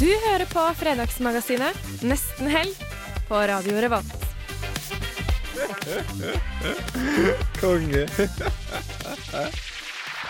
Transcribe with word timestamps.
Du 0.00 0.08
hører 0.24 0.46
på 0.48 0.62
Fredagsmagasinet 0.80 1.76
Nesten 2.06 2.48
helg 2.50 2.76
på 3.28 3.38
Radio 3.50 3.76
Revolt. 3.84 4.16
Konge. 7.60 8.06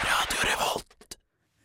Radio 0.04 0.40
Revolt. 0.48 1.16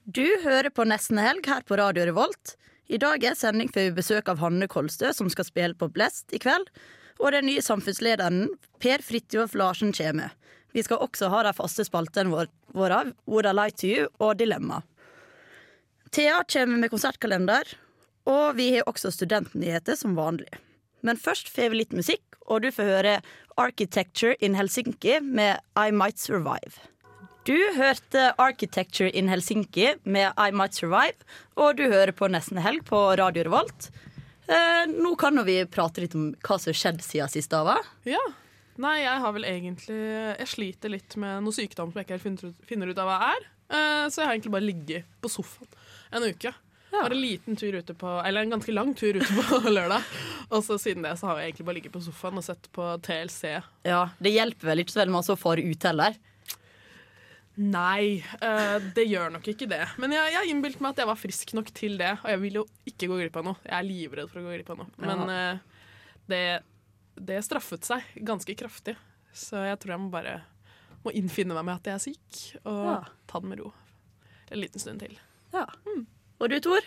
Du 0.05 0.25
hører 0.45 0.69
på 0.69 0.85
Nesten 0.87 1.19
Helg 1.19 1.47
her 1.49 1.65
på 1.67 1.77
Radio 1.81 2.05
Revolt. 2.07 2.55
I 2.87 2.99
dag 3.01 3.23
er 3.25 3.35
sending 3.37 3.71
for 3.73 3.95
besøk 3.97 4.29
av 4.31 4.39
Hanne 4.43 4.67
Kolstø, 4.71 5.09
som 5.17 5.29
skal 5.33 5.47
spille 5.47 5.75
på 5.79 5.89
Blest 5.91 6.33
i 6.35 6.39
kveld. 6.43 6.69
Og 7.19 7.31
den 7.33 7.47
nye 7.49 7.63
samfunnslederen 7.63 8.45
Per 8.83 9.01
Fridtjof 9.03 9.55
Larsen 9.57 9.91
kommer. 9.95 10.35
Vi 10.75 10.83
skal 10.85 11.01
også 11.01 11.31
ha 11.31 11.41
de 11.47 11.55
faste 11.57 11.85
spaltene 11.87 12.29
vår- 12.31 12.51
våre, 12.75 13.01
Would 13.25 13.47
I 13.49 13.53
Lie 13.55 13.71
to 13.81 13.87
You 13.87 14.07
og 14.19 14.37
Dilemma. 14.37 14.81
Thea 16.15 16.43
kommer 16.47 16.77
med 16.79 16.91
konsertkalender, 16.91 17.63
og 18.29 18.57
vi 18.57 18.71
har 18.75 18.87
også 18.89 19.11
studentnyheter 19.13 19.97
som 19.99 20.17
vanlig. 20.17 20.49
Men 21.05 21.19
først 21.21 21.51
får 21.53 21.71
vi 21.71 21.83
litt 21.83 21.93
musikk, 21.93 22.23
og 22.49 22.63
du 22.65 22.71
får 22.73 22.89
høre 22.89 23.15
Architecture 23.61 24.35
in 24.43 24.57
Helsinki 24.57 25.19
med 25.21 25.61
I 25.77 25.91
Might 25.93 26.19
Survive. 26.21 26.81
Du 27.45 27.57
hørte 27.75 28.31
Architecture 28.41 29.11
in 29.13 29.29
Helsinki 29.29 29.91
med 30.03 30.33
I 30.41 30.49
Might 30.49 30.73
Survive, 30.73 31.21
og 31.53 31.77
du 31.77 31.85
hører 31.91 32.09
på 32.17 32.29
Nesten 32.33 32.57
Helg 32.57 32.87
på 32.89 33.01
Radio 33.19 33.45
Revolt. 33.45 33.91
Eh, 34.49 34.85
nå 34.89 35.11
kan 35.21 35.37
vi 35.45 35.59
prate 35.69 36.01
litt 36.01 36.17
om 36.17 36.31
hva 36.41 36.57
som 36.57 36.71
har 36.71 36.79
skjedd 36.79 37.05
siden 37.05 37.29
sist, 37.29 37.53
Ava. 37.53 37.77
Ja. 38.09 38.21
Nei, 38.81 38.97
jeg 39.05 39.21
har 39.23 39.31
vel 39.31 39.45
egentlig 39.47 39.95
Jeg 39.95 40.47
sliter 40.51 40.91
litt 40.91 41.13
med 41.21 41.45
noe 41.45 41.55
sykdom 41.55 41.93
som 41.93 42.01
jeg 42.01 42.09
ikke 42.09 42.17
helt 42.17 42.65
finner 42.67 42.89
ut, 42.91 42.99
av 42.99 43.07
hva 43.07 43.19
er. 43.29 43.47
Eh, 43.69 44.03
så 44.09 44.21
jeg 44.21 44.27
har 44.27 44.35
egentlig 44.35 44.55
bare 44.57 44.67
ligget 44.67 45.13
på 45.21 45.31
sofaen 45.31 45.69
en 46.15 46.25
uke. 46.29 46.51
Bare 47.01 47.15
en 47.15 47.21
liten 47.21 47.55
tur 47.59 47.75
ute 47.77 47.93
på 47.97 48.11
Eller 48.25 48.41
en 48.45 48.53
ganske 48.55 48.73
lang 48.73 48.93
tur 48.97 49.17
ute 49.19 49.27
på 49.49 49.59
lørdag. 49.77 50.03
Og 50.49 50.63
så 50.63 50.77
siden 50.81 51.03
det 51.03 51.15
så 51.19 51.27
har 51.31 51.39
jeg 51.41 51.51
egentlig 51.51 51.65
bare 51.67 51.77
ligget 51.79 51.93
på 51.95 52.01
sofaen 52.05 52.37
og 52.39 52.45
sett 52.45 52.69
på 52.75 52.85
TLC. 53.05 53.43
Ja, 53.87 54.03
Det 54.21 54.31
hjelper 54.35 54.71
vel 54.71 54.83
ikke 54.83 54.93
så 54.95 55.01
veldig 55.03 55.15
mye 55.17 55.35
å 55.35 55.39
fare 55.41 55.65
ut 55.65 55.87
heller. 55.89 56.17
Nei, 57.55 58.19
eh, 58.43 58.77
det 58.97 59.05
gjør 59.07 59.29
nok 59.37 59.45
ikke 59.47 59.67
det. 59.71 59.79
Men 60.01 60.11
jeg, 60.11 60.33
jeg 60.35 60.49
innbilte 60.51 60.83
meg 60.83 60.91
at 60.91 60.99
jeg 61.03 61.07
var 61.07 61.19
frisk 61.19 61.53
nok 61.55 61.69
til 61.77 61.95
det. 62.01 62.11
Og 62.19 62.27
jeg 62.33 62.41
vil 62.41 62.57
jo 62.59 62.65
ikke 62.91 63.07
gå 63.07 63.19
glipp 63.21 63.37
av 63.39 63.45
noe. 63.47 63.61
Jeg 63.63 63.75
er 63.79 63.87
livredd 63.87 64.31
for 64.31 64.41
å 64.41 64.43
gå 64.49 64.57
glipp 64.57 64.73
av 64.75 64.81
noe. 64.81 64.89
Men 64.99 65.23
eh, 65.31 65.85
det, 66.31 66.41
det 67.15 67.39
straffet 67.47 67.87
seg 67.87 68.09
ganske 68.27 68.57
kraftig. 68.59 68.97
Så 69.35 69.63
jeg 69.63 69.79
tror 69.79 69.95
jeg 69.95 70.03
må 70.03 70.11
bare 70.11 70.35
må 71.05 71.13
innfinne 71.15 71.53
meg 71.55 71.67
med 71.67 71.77
at 71.79 71.87
jeg 71.87 71.95
er 71.95 72.03
syk, 72.03 72.37
og 72.65 72.83
Ja. 72.89 72.99
ta 73.29 73.39
det 73.39 73.49
med 73.51 73.59
ro 73.61 73.67
en 74.49 74.59
liten 74.61 74.81
stund 74.81 74.99
til. 75.01 75.13
Ja. 75.53 75.63
Og 76.43 76.49
du, 76.51 76.57
Tor? 76.59 76.83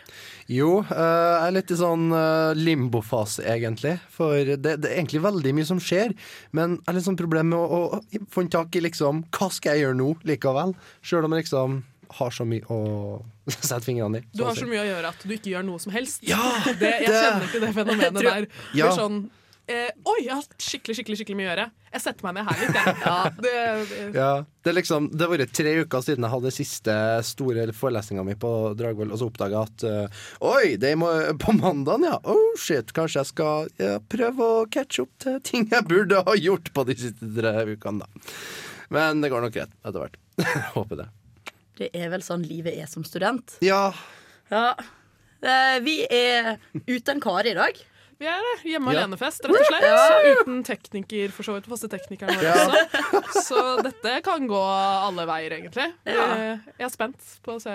Jo, 0.53 0.83
eh, 0.85 0.99
jeg 0.99 1.47
er 1.49 1.55
litt 1.57 1.71
i 1.73 1.77
sånn 1.81 2.11
uh, 2.13 2.53
limbofase, 2.59 3.47
egentlig. 3.49 3.95
For 4.13 4.37
det, 4.45 4.75
det 4.83 4.91
er 4.91 4.99
egentlig 4.99 5.23
veldig 5.25 5.55
mye 5.57 5.69
som 5.71 5.81
skjer. 5.81 6.13
Men 6.53 6.77
jeg 6.77 6.85
har 6.91 6.99
litt 6.99 7.07
sånn 7.07 7.17
problem 7.21 7.49
med 7.55 7.59
å, 7.59 7.79
å 7.97 8.27
få 8.33 8.45
en 8.45 8.51
tak 8.53 8.77
i 8.77 8.83
liksom 8.85 9.23
Hva 9.33 9.49
skal 9.55 9.77
jeg 9.79 9.87
gjøre 9.87 9.97
nå, 10.03 10.11
likevel? 10.29 10.75
Sjøl 11.01 11.25
om 11.31 11.37
jeg 11.39 11.47
liksom 11.47 11.79
har 12.19 12.31
så 12.33 12.45
mye 12.49 12.65
å 12.73 12.79
sette 13.53 13.81
fingrene 13.85 14.21
i. 14.21 14.29
Du 14.37 14.45
har 14.45 14.57
så 14.57 14.69
mye 14.69 14.85
å 14.85 14.87
gjøre 14.91 15.15
at 15.15 15.25
du 15.25 15.35
ikke 15.37 15.53
gjør 15.55 15.67
noe 15.69 15.81
som 15.83 15.93
helst. 15.97 16.23
Ja, 16.29 16.39
det, 16.69 16.93
jeg 17.05 17.09
det- 17.09 17.25
kjenner 17.25 17.51
til 17.53 17.65
det 17.67 17.73
fenomenet 17.77 18.21
der. 18.21 18.47
Det 18.53 18.81
Ja. 18.83 18.93
er 18.93 18.97
sånn 19.01 19.19
eh, 19.73 19.91
Oi, 20.09 20.17
jeg 20.25 20.33
har 20.33 20.47
skikkelig 20.61 20.97
skikkelig, 20.99 21.19
skikkelig 21.21 21.39
mye 21.39 21.47
å 21.47 21.51
gjøre. 21.51 21.67
Jeg 21.93 22.05
setter 22.05 22.27
meg 22.27 22.37
ned 22.37 22.49
her 22.49 22.61
litt, 22.61 22.79
jeg. 22.79 22.95
Det, 23.45 23.53
det, 23.91 24.01
Ja, 24.17 24.31
det, 24.45 24.71
er 24.73 24.77
liksom, 24.77 25.09
det 25.15 25.25
har 25.25 25.33
vært 25.33 25.55
tre 25.57 25.75
uker 25.83 26.05
siden 26.05 26.27
jeg 26.27 26.35
hadde 26.35 26.53
siste 26.55 26.97
store 27.29 27.67
forelesninga 27.77 28.25
mi 28.27 28.37
på 28.41 28.53
Dragvoll, 28.79 29.13
og 29.15 29.21
så 29.21 29.29
oppdaga 29.31 29.63
jeg 29.63 29.73
at 29.73 29.87
uh, 29.89 30.25
Oi, 30.53 30.77
det 30.81 30.93
er 30.93 31.37
på 31.41 31.55
mandagen, 31.57 32.09
ja! 32.09 32.19
Oh 32.29 32.57
shit, 32.61 32.93
kanskje 32.97 33.23
jeg 33.23 33.33
skal 33.33 33.71
ja, 33.81 33.97
prøve 34.13 34.51
å 34.59 34.65
catche 34.73 35.05
opp 35.07 35.15
til 35.25 35.39
ting 35.47 35.69
jeg 35.73 35.89
burde 35.89 36.25
ha 36.27 36.37
gjort 36.39 36.73
på 36.75 36.85
de 36.89 36.99
siste 36.99 37.31
tre 37.37 37.55
ukene, 37.69 38.05
da. 38.05 38.29
Men 38.95 39.21
det 39.25 39.33
går 39.33 39.45
nok 39.45 39.57
greit 39.57 39.73
etter 39.85 40.01
hvert. 40.01 40.21
Håper 40.77 41.03
det. 41.03 41.09
Det 41.79 41.91
er 41.95 42.09
vel 42.11 42.25
sånn 42.27 42.43
livet 42.47 42.75
er 42.81 42.89
som 42.91 43.05
student. 43.07 43.59
Ja. 43.63 43.93
Ja. 44.51 44.73
Eh, 45.39 45.77
vi 45.85 46.01
er 46.11 46.57
uten 46.89 47.21
Kari 47.23 47.53
i 47.53 47.59
dag. 47.59 47.79
Vi 48.19 48.27
er 48.27 48.41
det. 48.47 48.55
Hjemme 48.73 48.93
Ja. 48.93 49.05
alene-fest, 49.05 49.45
rett 49.47 49.57
og 49.61 49.67
slett. 49.69 49.85
Så 49.85 50.43
Uten 50.43 50.65
tekniker, 50.67 51.31
for 51.31 51.43
så 51.47 51.55
vidt. 51.59 51.67
Faste 51.71 51.89
teknikeren 51.89 52.35
vår 52.35 52.43
Ja. 52.43 52.55
også. 52.55 53.43
Så 53.47 53.83
dette 53.83 54.23
kan 54.27 54.47
gå 54.49 54.59
alle 54.65 55.27
veier, 55.27 55.51
egentlig. 55.61 55.93
Ja. 56.07 56.27
Eh, 56.35 56.59
Jeg 56.79 56.87
er 56.87 56.89
spent 56.91 57.19
på 57.45 57.57
å 57.57 57.61
se 57.63 57.71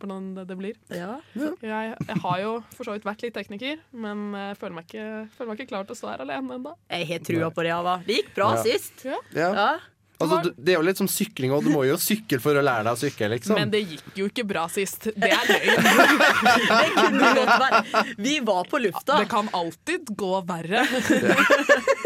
hvordan 0.00 0.34
det- 0.34 0.46
det 0.48 0.56
blir. 0.56 0.76
Ja. 0.88 1.20
Jeg, 1.34 1.96
jeg 2.08 2.16
har 2.22 2.38
jo 2.40 2.64
for 2.74 2.84
så 2.84 2.92
vidt 2.96 3.04
vært 3.04 3.20
litt 3.22 3.34
tekniker, 3.34 3.78
men 3.92 4.32
jeg 4.32 4.56
føler 4.58 4.72
meg 4.74 4.86
ikke, 4.86 5.28
føler 5.36 5.48
meg 5.48 5.58
ikke 5.60 5.68
klar 5.68 5.84
til 5.86 5.94
å 5.94 5.98
stå 5.98 6.08
her 6.08 6.18
alene 6.24 6.56
ennå. 6.56 6.74
Jeg 6.90 7.06
har 7.06 7.18
trua 7.18 7.50
på 7.52 7.62
det, 7.62 7.72
Ava. 7.72 7.98
Det 8.06 8.16
gikk 8.24 8.34
bra 8.34 8.54
Ja. 8.54 8.62
sist. 8.62 9.04
ja. 9.04 9.78
Ja. 10.20 10.26
Altså, 10.26 10.38
du- 10.50 10.54
det 10.62 10.74
er 10.74 10.76
jo 10.76 10.84
litt 10.84 10.98
som 11.00 11.08
sykling, 11.08 11.52
og 11.56 11.64
du 11.64 11.70
må 11.72 11.86
jo 11.88 11.94
sykle 11.96 12.36
for 12.44 12.52
å 12.52 12.60
lære 12.62 12.84
deg 12.84 12.92
å 12.92 13.00
sykle, 13.00 13.28
liksom. 13.32 13.54
Men 13.56 13.70
det 13.72 13.80
gikk 13.88 14.18
jo 14.20 14.26
ikke 14.28 14.44
bra 14.50 14.66
sist. 14.68 15.08
Det 15.16 15.30
er 15.32 15.46
løgn. 15.48 15.80
Det 16.80 16.90
kunne 16.98 17.30
godt 17.38 17.54
være. 17.62 18.04
Vi 18.20 18.34
var 18.44 18.68
på 18.68 18.80
lufta. 18.84 19.16
Det 19.22 19.28
kan 19.32 19.48
alltid 19.56 20.12
gå 20.20 20.32
verre. 20.44 20.84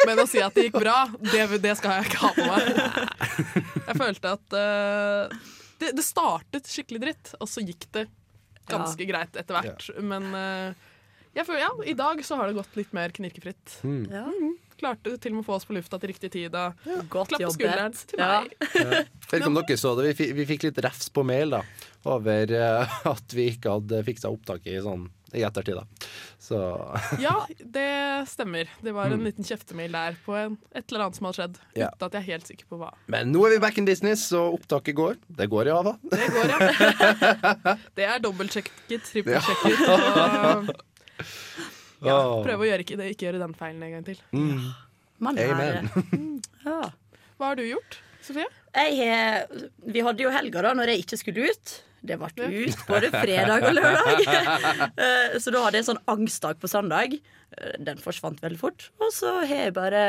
Men 0.07 0.23
å 0.23 0.27
si 0.31 0.39
at 0.45 0.55
det 0.55 0.69
gikk 0.69 0.79
bra, 0.85 0.97
det, 1.19 1.43
det 1.65 1.75
skal 1.81 1.99
jeg 1.99 2.11
ikke 2.13 2.23
ha 2.23 2.33
på 2.39 2.47
meg. 2.49 2.63
Jeg 3.89 3.99
følte 3.99 4.35
at 4.39 4.57
uh, 4.57 5.39
det, 5.83 5.91
det 5.99 6.05
startet 6.07 6.71
skikkelig 6.71 7.03
dritt, 7.09 7.35
og 7.41 7.51
så 7.51 7.65
gikk 7.67 7.89
det 7.97 8.07
ganske 8.71 9.05
greit 9.11 9.35
etter 9.37 9.59
hvert. 9.59 9.89
Men 10.01 10.31
uh, 10.33 10.93
jeg 11.35 11.49
føler, 11.49 11.65
ja, 11.67 11.73
i 11.91 11.97
dag 11.99 12.23
så 12.25 12.39
har 12.39 12.47
det 12.49 12.55
gått 12.61 12.77
litt 12.79 12.93
mer 12.97 13.11
knirkefritt. 13.17 13.81
Ja. 14.13 14.29
Klarte 14.81 15.15
til 15.23 15.33
og 15.33 15.39
med 15.39 15.45
å 15.45 15.47
få 15.47 15.57
oss 15.59 15.67
på 15.69 15.77
lufta 15.77 15.99
til 16.03 16.11
riktig 16.13 16.31
tid. 16.35 16.55
Og 16.59 17.09
Godt 17.13 17.31
klapp 17.33 17.45
på 17.47 17.53
skulderen 17.57 17.95
til 17.95 18.19
Ja. 18.21 18.41
meg. 18.43 18.55
Jeg 18.75 18.87
vet 19.31 19.41
ikke 19.41 19.51
om 19.53 19.59
dere 19.61 19.77
så 19.81 19.95
det, 19.99 20.07
vi 20.11 20.15
fikk, 20.23 20.33
vi 20.41 20.47
fikk 20.55 20.69
litt 20.71 20.81
refs 20.85 21.11
på 21.15 21.25
mail 21.27 21.55
da 21.59 21.63
over 22.05 22.51
eh, 22.53 22.97
at 23.15 23.33
vi 23.33 23.47
ikke 23.55 23.79
hadde 23.79 24.03
fiksa 24.05 24.29
opptaket 24.35 24.75
i 24.77 24.83
sånn 24.85 25.07
i 25.35 25.41
ettertid. 25.43 25.75
da 25.75 25.85
Så 26.39 26.59
Ja, 27.25 27.33
det 27.59 27.87
stemmer. 28.31 28.69
Det 28.85 28.93
var 28.95 29.11
en 29.11 29.25
liten 29.25 29.47
kjeftemail 29.47 29.91
der 29.97 30.19
på 30.27 30.35
en, 30.39 30.59
et 30.77 30.85
eller 30.93 31.07
annet 31.07 31.17
som 31.19 31.27
hadde 31.31 31.39
skjedd. 31.41 31.57
Ja. 31.81 31.89
Uten 31.95 32.07
at 32.07 32.15
jeg 32.19 32.21
er 32.23 32.29
helt 32.35 32.51
sikker 32.53 32.69
på 32.71 32.79
hva. 32.83 32.91
Men 33.11 33.33
nå 33.35 33.43
er 33.49 33.57
vi 33.57 33.63
back 33.65 33.79
in 33.81 33.89
business, 33.89 34.29
og 34.37 34.61
opptaket 34.61 34.95
går. 34.99 35.17
Det 35.41 35.49
går 35.51 35.71
i 35.71 35.75
Ava. 35.75 35.97
Det 36.13 36.29
går, 36.37 36.53
ja. 36.55 37.77
Det 37.99 38.07
er 38.11 38.23
dobbeltsjekket, 38.23 39.09
trippelsjekket. 39.11 39.79
Og 39.89 40.75
ja, 42.07 42.19
prøve 42.47 42.67
å 42.67 42.69
gjøre 42.69 42.85
ikke, 42.87 42.99
det, 43.01 43.09
ikke 43.15 43.29
gjøre 43.29 43.41
den 43.43 43.57
feilen 43.59 43.87
en 43.87 43.95
gang 43.97 44.05
til. 44.07 44.21
Mm. 44.35 44.67
Man 45.25 45.39
lærer. 45.41 45.81
Amen. 45.89 46.43
Ja. 46.67 46.81
Hva 47.39 47.51
har 47.51 47.59
du 47.59 47.65
gjort, 47.67 47.99
Sofie? 48.25 48.47
Jeg 48.75 49.65
vi 49.95 50.03
hadde 50.03 50.25
jo 50.25 50.31
helga 50.35 50.63
da 50.67 50.73
når 50.79 50.93
jeg 50.95 51.05
ikke 51.05 51.19
skulle 51.21 51.51
ut. 51.51 51.75
Det 52.05 52.19
ble 52.21 52.49
ut 52.53 52.83
både 52.89 53.09
fredag 53.15 53.65
og 53.65 53.77
lørdag. 53.79 54.25
Eh, 55.05 55.37
så 55.41 55.51
da 55.55 55.63
hadde 55.65 55.79
jeg 55.79 55.85
en 55.87 55.91
sånn 55.95 56.03
angstdag 56.13 56.61
på 56.61 56.69
søndag. 56.71 57.17
Eh, 57.57 57.77
Den 57.87 58.01
forsvant 58.03 58.43
veldig 58.45 58.61
fort. 58.61 58.91
Og 59.01 59.11
så 59.15 59.39
har 59.41 59.49
jeg 59.65 59.75
bare 59.77 60.03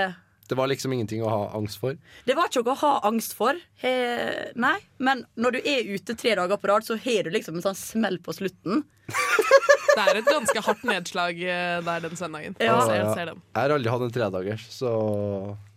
Det 0.45 0.55
var 0.57 0.69
liksom 0.69 0.93
ingenting 0.93 1.23
å 1.25 1.29
ha 1.31 1.39
angst 1.57 1.79
for. 1.81 1.95
Det 2.27 2.35
var 2.37 2.49
ikke 2.51 2.61
noe 2.61 2.75
å 2.75 2.81
ha 2.83 2.91
angst 3.09 3.33
for. 3.37 3.57
He, 3.81 3.93
nei, 4.61 4.75
men 5.01 5.23
når 5.41 5.57
du 5.57 5.69
er 5.71 5.87
ute 5.95 6.13
tre 6.19 6.35
dager 6.37 6.59
på 6.61 6.69
rad, 6.69 6.85
så 6.85 6.97
har 7.01 7.25
du 7.25 7.31
liksom 7.33 7.57
en 7.57 7.65
sånn 7.65 7.77
smell 7.79 8.19
på 8.21 8.35
slutten. 8.37 8.83
Det 9.09 10.03
er 10.03 10.19
et 10.19 10.27
ganske 10.27 10.61
hardt 10.67 10.83
nedslag 10.85 11.39
eh, 11.39 11.79
der 11.85 12.03
den 12.03 12.19
søndagen. 12.19 12.57
Ja. 12.59 12.77
Jeg 12.91 13.07
ser. 13.15 13.31
Jeg 13.33 13.55
har 13.57 13.73
aldri 13.77 13.93
hatt 13.93 14.05
en 14.05 14.13
tredagers, 14.19 14.67
så 14.75 14.91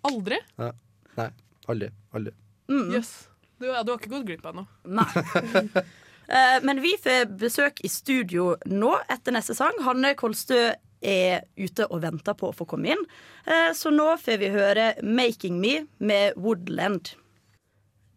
Aldri? 0.09 0.41
Nei, 0.59 1.31
aldri. 1.71 1.91
aldri. 2.17 2.35
Jøss. 2.69 3.13
Du, 3.59 3.67
ja, 3.67 3.81
du 3.83 3.91
har 3.91 3.99
ikke 3.99 4.13
gått 4.13 4.27
glipp 4.29 4.45
av 4.47 4.61
noe. 4.61 4.69
Nei. 4.87 5.09
Eh, 6.29 6.59
Men 6.63 6.83
vi 6.85 6.97
får 7.01 7.31
besøk 7.41 7.81
i 7.85 7.89
studio 7.89 8.57
nå 8.67 8.93
etter 9.09 9.33
neste 9.33 9.57
sang. 9.57 9.73
Hanne 9.85 10.15
Kolstø 10.15 10.75
er 11.01 11.45
ute 11.57 11.87
og 11.87 12.03
venter 12.03 12.35
på 12.35 12.51
å 12.51 12.57
få 12.57 12.67
komme 12.67 12.93
inn. 12.93 13.05
Eh, 13.47 13.73
Så 13.73 13.91
nå 13.95 14.17
får 14.19 14.39
vi 14.39 14.49
høre 14.51 14.95
'Making 15.03 15.61
Me' 15.61 15.87
med 15.99 16.35
Woodland. 16.37 17.15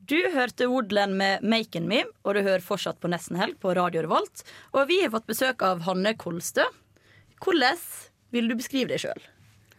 Du 0.05 0.17
hørte 0.33 0.67
Woodland 0.67 1.15
med 1.15 1.41
'Making 1.41 1.87
Me', 1.87 2.03
og 2.25 2.33
du 2.35 2.41
hører 2.41 2.59
fortsatt 2.59 2.99
på 2.99 3.07
Nesten 3.07 3.37
Helg 3.37 3.59
på 3.59 3.75
Radio 3.75 4.01
Revolt. 4.01 4.43
Og 4.73 4.87
vi 4.87 5.01
har 5.01 5.09
fått 5.09 5.27
besøk 5.27 5.61
av 5.61 5.81
Hanne 5.81 6.15
Kolstø. 6.17 6.63
Hvordan 7.39 7.77
vil 8.31 8.47
du 8.47 8.55
beskrive 8.55 8.87
deg 8.89 8.99
sjøl? 8.99 9.21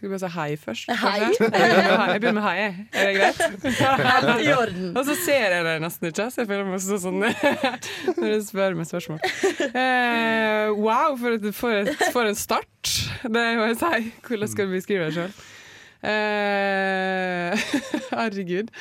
Skal 0.02 0.10
vi 0.10 0.16
bare 0.16 0.26
si 0.26 0.34
hei 0.34 0.54
først? 0.58 0.88
Hei. 0.98 1.18
Jeg 1.22 2.20
begynner 2.20 2.32
med 2.34 2.42
hei. 2.42 2.62
Er 2.90 3.04
det 3.06 3.12
greit? 3.20 4.40
I 4.42 4.48
orden. 4.50 4.88
Og 4.98 5.04
så 5.06 5.14
ser 5.14 5.54
jeg 5.54 5.62
deg 5.62 5.78
nesten 5.84 6.08
ikke, 6.08 6.26
så 6.26 6.42
jeg 6.42 6.48
føler 6.48 6.66
meg 6.66 6.74
også 6.80 6.98
sånn 7.04 7.20
når 8.16 8.24
du 8.32 8.42
spør 8.42 8.74
meg 8.80 8.88
spørsmål. 8.90 9.22
Uh, 9.22 10.74
wow, 10.74 11.14
for, 11.20 11.38
et, 11.38 11.46
for, 11.54 11.78
et, 11.84 12.02
for 12.10 12.26
en 12.26 12.34
start! 12.34 12.90
Det 13.22 13.46
må 13.60 13.70
jeg 13.70 13.78
si. 13.78 14.02
Hvordan 14.26 14.52
skal 14.56 14.66
du 14.66 14.74
beskrive 14.74 15.06
deg 15.06 15.20
sjøl? 15.20 15.38
Uh, 16.02 17.64
herregud. 18.18 18.74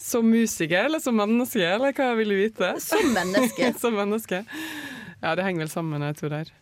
Som 0.00 0.32
musiker 0.32 0.88
eller 0.88 1.04
som 1.04 1.20
menneske, 1.20 1.60
eller 1.76 1.92
hva 1.92 2.14
vil 2.16 2.32
du 2.32 2.40
vite? 2.40 2.72
Som 2.88 3.12
menneske. 3.12 3.74
som 3.84 4.00
menneske. 4.00 4.46
Ja, 5.20 5.36
det 5.36 5.44
henger 5.44 5.66
vel 5.66 5.76
sammen, 5.76 6.08
jeg 6.08 6.22
tror 6.24 6.38
der. 6.40 6.56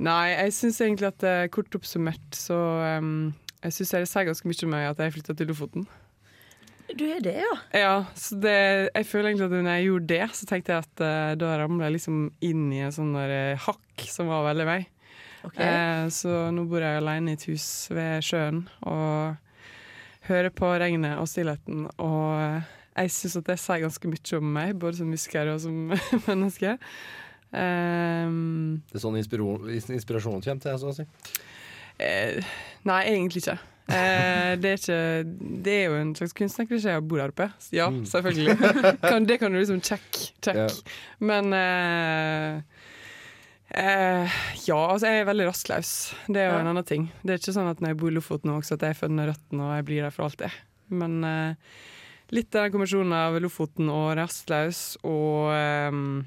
Nei, 0.00 0.32
jeg 0.32 0.54
syns 0.56 0.80
egentlig 0.80 1.10
at 1.10 1.24
eh, 1.28 1.48
kort 1.52 1.74
oppsummert 1.76 2.36
så 2.36 2.56
um, 3.02 3.32
Jeg 3.60 3.74
syns 3.76 3.92
det 3.92 4.06
sier 4.08 4.30
ganske 4.30 4.48
mye 4.48 4.64
om 4.64 4.72
meg 4.72 4.86
at 4.88 5.02
jeg 5.04 5.14
flytta 5.18 5.36
til 5.36 5.52
Lofoten. 5.52 5.84
Du 6.98 7.04
er 7.08 7.20
det, 7.24 7.36
ja. 7.40 7.52
Ja, 7.76 7.92
så 8.18 8.36
det, 8.40 8.56
jeg 8.90 9.06
føler 9.08 9.30
egentlig 9.30 9.46
at 9.46 9.54
når 9.54 9.70
jeg 9.70 9.86
gjorde 9.86 10.08
det, 10.10 10.24
så 10.36 10.48
tenkte 10.48 10.74
jeg 10.74 10.84
at 10.84 11.04
uh, 11.04 11.34
da 11.40 11.52
ramla 11.60 11.86
jeg 11.88 11.96
liksom 11.96 12.18
inn 12.44 12.66
i 12.74 12.82
en 12.84 12.92
sånn 12.92 13.14
der 13.16 13.32
eh, 13.32 13.68
hakk 13.68 14.04
som 14.10 14.28
var 14.32 14.44
veldig 14.50 14.66
meg. 14.68 14.90
Okay. 15.42 15.66
Eh, 15.66 16.04
så 16.14 16.50
nå 16.54 16.66
bor 16.70 16.84
jeg 16.84 17.00
alene 17.00 17.32
i 17.32 17.38
et 17.38 17.46
hus 17.50 17.66
ved 17.90 18.22
sjøen 18.26 18.66
og 18.86 19.40
hører 20.28 20.52
på 20.54 20.68
regnet 20.82 21.18
og 21.18 21.30
stillheten. 21.30 21.88
Og 22.02 22.62
jeg 22.92 23.14
syns 23.14 23.40
at 23.40 23.48
det 23.48 23.58
sier 23.62 23.82
ganske 23.86 24.12
mye 24.12 24.38
om 24.38 24.52
meg, 24.58 24.76
både 24.78 25.00
som 25.00 25.10
musiker 25.10 25.50
og 25.54 25.62
som 25.64 25.94
menneske. 26.28 26.76
Um, 27.52 28.82
Det 28.88 28.96
er 28.96 29.02
sånn 29.04 29.18
inspiro- 29.20 29.60
inspirasjonen 29.68 30.42
kommer 30.44 30.62
til, 30.64 30.78
så 30.80 30.88
å 30.88 30.94
si. 30.96 31.04
Eh, 32.00 32.40
nei, 32.88 33.02
egentlig 33.12 33.42
ikke. 33.44 33.58
Eh, 33.92 34.54
det, 34.62 34.70
er 34.70 34.78
ikke 34.78 35.60
det 35.66 35.72
er 35.74 35.84
jo 35.90 35.96
en 36.00 36.14
slags 36.16 36.32
kunstnerklisjé 36.38 36.94
å 36.96 37.02
bo 37.04 37.18
der 37.20 37.32
oppe. 37.34 37.50
Ja, 37.74 37.90
Mm. 37.90 38.04
selvfølgelig. 38.08 38.56
Kan, 39.10 39.26
det 39.28 39.38
kan 39.40 39.52
du 39.52 39.58
liksom 39.58 39.82
check. 39.84 40.06
check. 40.40 40.56
Yeah. 40.56 40.70
Men 41.20 41.52
eh, 41.52 42.62
eh, 43.74 44.36
ja, 44.66 44.78
altså 44.92 45.06
jeg 45.10 45.20
er 45.22 45.28
veldig 45.28 45.48
rastløs. 45.50 45.92
Det 46.28 46.36
er 46.40 46.50
jo 46.50 46.56
Ja. 46.56 46.60
en 46.60 46.72
annen 46.72 46.84
ting. 46.88 47.10
Det 47.22 47.34
er 47.34 47.38
ikke 47.42 47.56
sånn 47.58 47.70
at 47.70 47.80
når 47.80 47.88
jeg 47.92 47.96
bor 48.00 48.08
i 48.10 48.14
Lofoten 48.16 48.50
nå 48.50 48.58
også, 48.62 48.74
at 48.78 48.86
jeg 48.88 48.96
funnet 49.02 49.28
røttene 49.32 49.60
og 49.68 49.74
jeg 49.76 49.84
blir 49.90 50.02
der 50.02 50.10
for 50.14 50.24
alltid. 50.30 50.52
Men 50.90 51.24
eh, 51.24 51.54
litt 52.32 52.54
av 52.56 52.64
den 52.64 52.72
kombinasjonen 52.72 53.12
av 53.12 53.40
Lofoten 53.42 53.88
og 53.92 54.16
rastløs 54.16 54.96
og 55.04 55.52
ehm, 55.52 56.24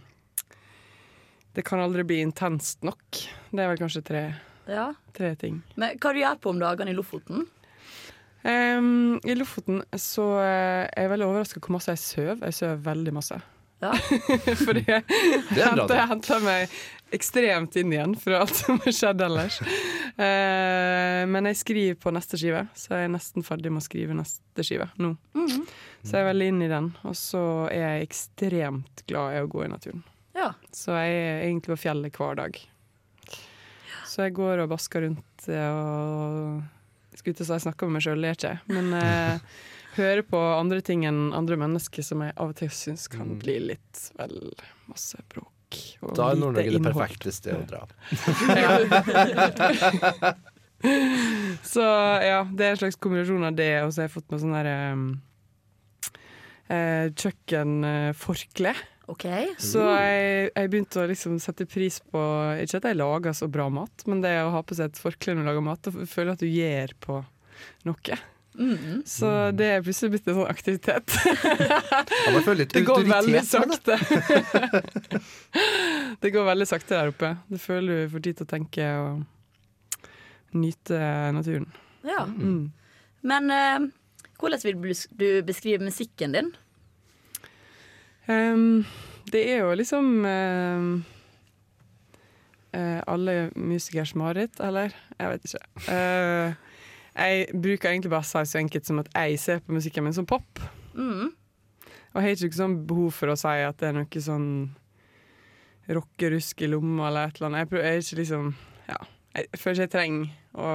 det 1.55 1.63
kan 1.67 1.79
aldri 1.79 2.03
bli 2.07 2.19
intenst 2.25 2.83
nok. 2.85 3.21
Det 3.51 3.63
er 3.63 3.69
vel 3.71 3.79
kanskje 3.79 4.03
tre, 4.05 4.23
ja. 4.67 4.89
tre 5.15 5.33
ting. 5.39 5.61
Men 5.79 5.97
hva 6.03 6.11
du 6.15 6.19
gjør 6.21 6.39
på 6.43 6.51
om 6.51 6.59
dagene 6.61 6.91
i 6.91 6.97
Lofoten? 6.97 7.45
Um, 8.45 9.15
I 9.25 9.33
Lofoten 9.39 9.79
så 9.97 10.25
eh, 10.43 10.83
er 10.85 11.05
jeg 11.07 11.11
veldig 11.15 11.25
overraska 11.31 11.61
hvor 11.63 11.73
masse 11.79 11.95
jeg 11.95 12.01
sover. 12.03 12.43
Jeg 12.45 12.57
sover 12.59 12.81
veldig 12.91 13.13
masse. 13.15 13.39
Ja. 13.83 13.89
Fordi 14.65 14.83
jeg 14.87 15.03
Det 15.07 15.63
henter, 15.63 15.87
det. 15.89 15.97
jeg 15.97 16.09
henter 16.11 16.43
meg 16.45 16.75
ekstremt 17.15 17.75
inn 17.79 17.91
igjen 17.93 18.13
fra 18.19 18.39
alt 18.43 18.55
som 18.57 18.77
har 18.83 18.95
skjedd 18.95 19.23
ellers. 19.25 19.57
Uh, 20.15 21.23
men 21.31 21.49
jeg 21.49 21.59
skriver 21.63 21.97
på 22.01 22.13
neste 22.15 22.39
skive, 22.39 22.65
så 22.77 22.95
jeg 22.99 23.09
er 23.09 23.13
nesten 23.15 23.45
ferdig 23.45 23.73
med 23.73 23.83
å 23.83 23.87
skrive 23.87 24.15
neste 24.17 24.65
skive 24.67 24.89
nå. 25.01 25.15
Mhm. 25.37 25.65
Så 26.05 26.13
jeg 26.19 26.21
er 26.21 26.29
veldig 26.29 26.47
inne 26.53 26.67
i 26.67 26.73
den. 26.75 26.91
Og 27.09 27.15
så 27.17 27.41
er 27.73 27.81
jeg 27.97 28.09
ekstremt 28.11 29.05
glad 29.09 29.39
i 29.39 29.41
å 29.41 29.49
gå 29.49 29.63
i 29.65 29.71
naturen. 29.71 30.03
Ja. 30.35 30.49
Så 30.75 30.91
jeg 30.99 31.11
er 31.15 31.43
egentlig 31.47 31.71
på 31.73 31.81
fjellet 31.85 32.17
hver 32.19 32.35
dag. 32.41 32.59
Så 34.05 34.25
jeg 34.27 34.35
går 34.37 34.61
og 34.63 34.69
basker 34.71 35.01
rundt 35.07 35.47
eh, 35.49 35.69
og 35.71 36.61
Skulle 37.15 37.33
skulle 37.35 37.45
å 37.45 37.47
si 37.47 37.53
jeg 37.55 37.63
snakker 37.65 37.87
med 37.87 37.93
meg 37.97 38.03
sjøl, 38.05 38.21
det 38.21 38.31
ikke 38.35 38.49
jeg. 38.51 38.59
Men 38.75 38.85
eh, 38.99 39.35
hører 39.99 40.23
på 40.27 40.39
andre 40.59 40.81
ting 40.83 41.05
enn 41.07 41.21
andre 41.35 41.55
mennesker 41.59 42.03
som 42.03 42.21
jeg 42.25 42.35
av 42.35 42.51
og 42.51 42.57
til 42.59 42.69
syns 42.75 43.07
kan 43.11 43.27
Mm. 43.31 43.39
bli 43.39 43.55
litt 43.71 44.01
vel 44.19 44.35
masse 44.91 45.17
bråk. 45.31 45.51
Da 46.15 46.29
er 46.31 46.35
Nord-Norge 46.39 46.71
det 46.75 46.83
perfekte 46.85 47.31
stedet 47.33 47.63
å 47.63 47.67
dra. 47.71 47.81
Så 51.65 51.81
ja, 51.81 52.41
det 52.51 52.65
er 52.67 52.71
en 52.75 52.77
slags 52.83 52.99
kombinasjon 53.01 53.47
av 53.47 53.55
det, 53.57 53.71
og 53.83 53.89
så 53.93 54.03
har 54.03 54.07
jeg 54.09 54.13
fått 54.13 54.29
meg 54.33 54.41
sånn 54.43 54.53
derre 54.53 54.75
eh, 56.69 57.05
kjøkkenforkle. 57.15 58.73
OK. 59.11 59.25
Så 59.61 59.83
jeg, 59.85 60.49
jeg 60.49 60.69
begynte 60.71 61.03
å 61.03 61.09
liksom 61.09 61.35
sette 61.41 61.67
pris 61.69 61.99
på 62.11 62.21
Ikke 62.63 62.79
at 62.79 62.87
jeg 62.89 62.97
lager 62.97 63.35
så 63.37 63.49
bra 63.51 63.67
mat, 63.69 64.05
men 64.09 64.23
det 64.23 64.33
å 64.41 64.53
ha 64.55 64.63
på 64.65 64.77
seg 64.77 64.89
et 64.89 65.01
forkle 65.01 65.35
når 65.35 65.45
du 65.45 65.49
lager 65.51 65.67
mat, 65.67 65.91
og 65.91 66.07
føle 66.09 66.33
at 66.33 66.41
du 66.41 66.49
gjør 66.49 66.95
på 67.05 67.19
noe. 67.85 68.17
Mhm. 68.55 69.01
Så 69.05 69.29
det 69.51 69.67
er 69.67 69.83
plutselig 69.83 70.13
blitt 70.15 70.29
en 70.31 70.37
sånn 70.39 70.51
aktivitet. 70.51 71.15
Ja, 72.25 72.53
litt 72.55 72.73
Det 72.73 72.85
går 72.87 73.03
veldig 73.09 73.41
sakte. 73.43 73.97
det 76.23 76.31
går 76.31 76.47
veldig 76.47 76.67
sakte 76.69 76.95
der 76.95 77.11
oppe. 77.11 77.33
Det 77.51 77.59
føler 77.61 78.05
du 78.05 78.13
får 78.15 78.25
tid 78.27 78.39
til 78.39 78.47
å 78.47 78.51
tenke 78.55 78.87
og 79.03 80.55
nyte 80.55 80.99
naturen. 81.35 81.67
Ja. 82.07 82.23
Mm. 82.25 82.71
Men 83.25 83.51
eh, 83.51 83.87
hvordan 84.39 84.63
vil 84.63 84.79
du 85.11 85.27
beskrive 85.47 85.83
musikken 85.83 86.35
din? 86.37 86.53
Ehm, 88.31 88.85
det 89.31 89.43
er 89.51 89.63
jo 89.63 89.73
liksom 89.77 90.25
uh, 90.25 90.85
uh, 92.75 93.01
alle 93.07 93.51
musikers 93.55 94.15
mareritt, 94.15 94.59
eller? 94.59 94.95
Jeg 95.19 95.33
vet 95.33 95.49
ikke. 95.49 95.65
Uh, 95.89 96.53
jeg 97.15 97.47
bruker 97.53 97.91
egentlig 97.91 98.11
bare 98.11 98.25
å 98.25 98.27
si 98.27 98.43
så 98.51 98.59
enkelt 98.59 98.87
som 98.87 98.99
at 99.03 99.11
jeg 99.13 99.39
ser 99.39 99.61
på 99.63 99.75
musikken 99.75 100.03
min 100.07 100.15
som 100.15 100.27
pop. 100.27 100.61
Mm. 100.93 101.31
Og 102.15 102.21
jeg 102.21 102.25
har 102.25 102.47
ikke 102.47 102.57
sånn 102.57 102.81
behov 102.87 103.13
for 103.15 103.31
å 103.31 103.37
si 103.39 103.53
at 103.63 103.79
det 103.81 103.91
er 103.91 103.97
noe 103.97 104.23
sånn 104.23 104.49
rockerusk 105.95 106.63
i 106.65 106.69
lomma 106.71 107.09
eller 107.09 107.29
et 107.29 107.39
eller 107.39 107.49
annet. 107.49 107.63
Jeg, 107.63 107.71
prøver, 107.71 107.85
jeg 107.85 107.95
er 107.95 108.05
ikke 108.05 108.21
liksom 108.23 108.55
Ja. 108.85 109.01
Jeg 109.35 109.59
føler 109.59 109.75
ikke 109.75 109.83
jeg 109.83 109.91
trenger 109.91 110.27
å 110.55 110.69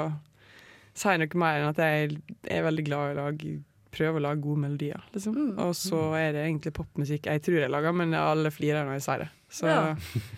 si 1.00 1.12
noe 1.16 1.40
mer 1.40 1.60
enn 1.62 1.70
at 1.70 1.78
jeg 1.80 2.18
er 2.52 2.66
veldig 2.66 2.84
glad 2.84 3.06
i 3.06 3.14
å 3.14 3.20
lage 3.22 3.52
prøve 3.94 4.20
å 4.20 4.22
lage 4.24 4.42
gode 4.44 4.62
melodier, 4.64 5.02
liksom. 5.14 5.34
Mm. 5.36 5.54
Og 5.64 5.72
så 5.78 6.00
er 6.18 6.34
det 6.36 6.44
egentlig 6.46 6.74
popmusikk 6.76 7.26
jeg 7.30 7.42
tror 7.46 7.58
jeg 7.62 7.72
lager, 7.72 7.96
men 7.96 8.14
alle 8.18 8.52
flirer 8.54 8.86
når 8.86 8.98
jeg 8.98 9.06
sier 9.06 9.24
det. 9.24 9.30
Så 9.50 9.70
Ja. 9.70 9.80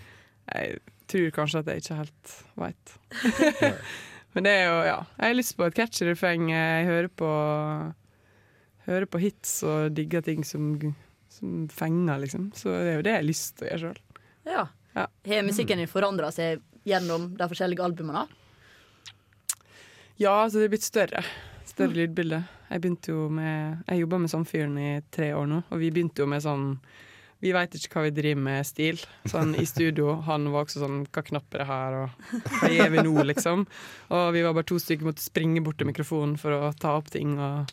jeg 0.56 0.81
tror 1.12 1.34
kanskje 1.37 1.62
at 1.62 1.70
jeg 1.72 1.82
ikke 1.84 1.99
helt 2.00 2.37
veit. 2.62 2.94
men 4.35 4.47
det 4.49 4.54
er 4.59 4.64
jo, 4.66 4.76
ja. 4.88 4.99
Jeg 5.18 5.26
har 5.26 5.38
lyst 5.38 5.56
på 5.59 5.66
et 5.68 5.76
catchy 5.76 6.09
refreng. 6.09 6.49
Jeg 6.52 6.87
hører 6.88 7.11
på 7.12 7.32
Hører 8.82 9.06
på 9.06 9.21
hits 9.23 9.61
og 9.62 9.92
digger 9.94 10.25
ting 10.26 10.40
som, 10.42 10.73
som 11.30 11.68
fenger, 11.71 12.18
liksom. 12.25 12.49
Så 12.59 12.73
det 12.73 12.88
er 12.90 12.97
jo 12.97 13.04
det 13.06 13.12
jeg 13.12 13.21
har 13.21 13.28
lyst 13.28 13.52
til 13.61 13.68
å 13.68 13.71
gjøre 13.71 13.82
sjøl. 13.85 14.00
Ja. 14.49 14.64
Ja. 14.97 15.04
Har 15.06 15.44
musikken 15.47 15.78
din 15.78 15.88
forandra 15.90 16.32
seg 16.35 16.64
gjennom 16.88 17.28
de 17.38 17.47
forskjellige 17.52 17.85
albumene? 17.87 18.25
Ja, 20.18 20.35
altså 20.42 20.59
det 20.59 20.66
er 20.66 20.75
blitt 20.75 20.87
større. 20.87 21.23
Større 21.73 21.97
lydbilde. 21.97 22.43
Jeg 22.69 22.83
begynte 22.83 23.14
jo 23.14 23.29
med 23.33 23.81
Jeg 23.88 24.02
jobba 24.02 24.19
med 24.21 24.33
Samfyren 24.33 24.76
i 24.81 24.91
tre 25.12 25.33
år 25.37 25.49
nå, 25.49 25.62
og 25.71 25.81
vi 25.81 25.91
begynte 25.95 26.25
jo 26.25 26.29
med 26.29 26.45
sånn 26.45 26.67
Vi 27.43 27.52
veit 27.57 27.75
ikke 27.75 27.97
hva 27.97 28.05
vi 28.07 28.14
driver 28.14 28.43
med 28.45 28.67
stil. 28.69 29.00
Sånn 29.26 29.57
i 29.59 29.64
studio. 29.67 30.19
Han 30.29 30.50
var 30.52 30.67
også 30.67 30.85
sånn 30.85 31.00
Hva 31.09 31.25
knapper 31.26 31.64
er 31.64 31.71
her, 31.71 31.97
og 32.02 32.52
hva 32.61 32.71
gjør 32.71 32.93
vi 32.95 33.07
nå, 33.09 33.14
liksom? 33.33 33.64
Og 34.12 34.26
vi 34.37 34.45
var 34.45 34.55
bare 34.55 34.69
to 34.69 34.79
stykker 34.79 35.09
måtte 35.09 35.25
springe 35.25 35.64
bort 35.64 35.81
til 35.81 35.88
mikrofonen 35.88 36.37
for 36.41 36.55
å 36.55 36.71
ta 36.79 36.95
opp 37.00 37.11
ting 37.11 37.35
og 37.41 37.73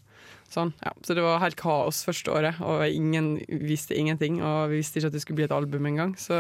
sånn. 0.50 0.74
Ja, 0.82 0.96
så 1.06 1.14
det 1.14 1.22
var 1.22 1.44
helt 1.44 1.60
kaos 1.60 2.02
første 2.08 2.34
året, 2.34 2.58
og 2.66 2.82
ingen 2.88 3.36
visste 3.48 3.98
ingenting. 4.00 4.40
Og 4.42 4.72
vi 4.72 4.82
visste 4.82 4.98
ikke 4.98 5.12
at 5.12 5.18
det 5.20 5.22
skulle 5.22 5.44
bli 5.44 5.50
et 5.50 5.56
album 5.56 5.86
engang, 5.92 6.16
så 6.18 6.40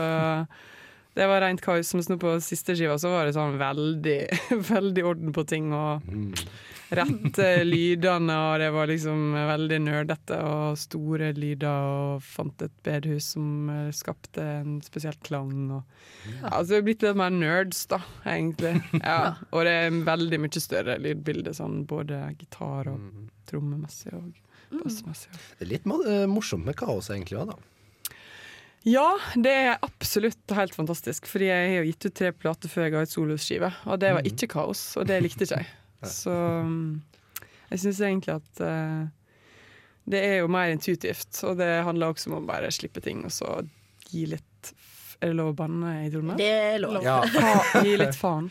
det 1.18 1.28
var 1.28 1.42
rent 1.42 1.62
kaos. 1.66 1.94
Mens 1.96 2.10
nå 2.12 2.20
på 2.22 2.36
siste 2.44 2.76
skiva 2.78 2.98
så 3.02 3.14
var 3.14 3.28
det 3.28 3.38
sånn 3.38 3.58
veldig, 3.60 4.20
veldig 4.74 5.06
orden 5.10 5.36
på 5.36 5.46
ting. 5.50 5.72
og 5.74 6.06
rette 6.90 7.48
lydene, 7.68 8.34
og 8.50 8.60
det 8.62 8.70
var 8.74 8.90
liksom 8.90 9.34
veldig 9.34 9.80
nerdete 9.86 10.40
og 10.46 10.78
store 10.80 11.32
lyder, 11.38 11.86
og 11.86 12.26
fant 12.26 12.64
et 12.66 12.74
bedehus 12.86 13.32
som 13.36 13.70
eh, 13.74 13.90
skapte 13.96 14.44
en 14.60 14.80
spesiell 14.86 15.18
klang. 15.26 15.54
Og, 15.78 16.06
ja. 16.26 16.50
altså 16.50 16.74
det 16.74 16.80
er 16.80 16.88
blitt 16.90 17.06
litt 17.06 17.20
mer 17.22 17.34
nerds, 17.36 17.86
da, 17.92 18.02
egentlig. 18.26 18.76
Ja. 19.04 19.36
Og 19.54 19.66
det 19.68 19.76
er 19.86 20.00
veldig 20.10 20.42
mye 20.46 20.64
større 20.64 20.98
lydbilde, 21.02 21.54
sånn 21.58 21.84
både 21.90 22.24
gitar 22.40 22.90
og 22.92 23.28
trommemessig 23.50 24.14
og 24.18 24.32
bassmessig. 24.80 25.34
Det 25.58 25.68
er 25.68 25.74
litt 25.76 25.90
eh, 25.90 26.26
morsomt 26.30 26.66
med 26.66 26.78
kaos, 26.80 27.12
egentlig. 27.14 27.42
også, 27.42 27.54
da. 27.54 27.79
Ja, 28.88 29.18
det 29.36 29.52
er 29.52 29.78
absolutt 29.84 30.54
helt 30.56 30.76
fantastisk. 30.76 31.28
Fordi 31.28 31.50
jeg 31.50 31.76
har 31.76 31.88
gitt 31.90 32.08
ut 32.08 32.16
tre 32.16 32.32
plater 32.36 32.72
før 32.72 32.88
jeg 32.88 32.96
ga 32.96 33.04
ut 33.04 33.14
soloskive, 33.14 33.72
og 33.86 34.00
det 34.02 34.14
var 34.16 34.28
ikke 34.28 34.50
kaos, 34.56 34.84
og 35.00 35.10
det 35.10 35.20
likte 35.26 35.48
ikke 35.48 35.62
jeg. 35.62 35.72
Så 36.08 36.32
um, 36.32 37.02
jeg 37.70 37.82
syns 37.84 38.00
egentlig 38.08 38.38
at 38.38 38.62
uh, 38.64 39.10
det 40.10 40.22
er 40.26 40.38
jo 40.42 40.50
mer 40.52 40.72
intuitivt, 40.74 41.42
og 41.46 41.60
det 41.60 41.70
handler 41.86 42.14
også 42.14 42.32
om 42.32 42.40
å 42.40 42.46
bare 42.48 42.72
slippe 42.74 43.04
ting, 43.04 43.22
og 43.28 43.34
så 43.36 43.60
gi 44.10 44.26
litt 44.32 44.72
Er 45.20 45.34
det 45.34 45.36
lov 45.36 45.52
å 45.52 45.58
banne 45.60 45.92
i 46.06 46.10
Trondheim? 46.10 46.40
Det 46.40 46.50
er 46.50 46.80
lov. 46.82 46.98
Ja. 47.04 47.20
Ha, 47.36 47.84
gi 47.84 47.98
litt 48.00 48.16
faen, 48.24 48.48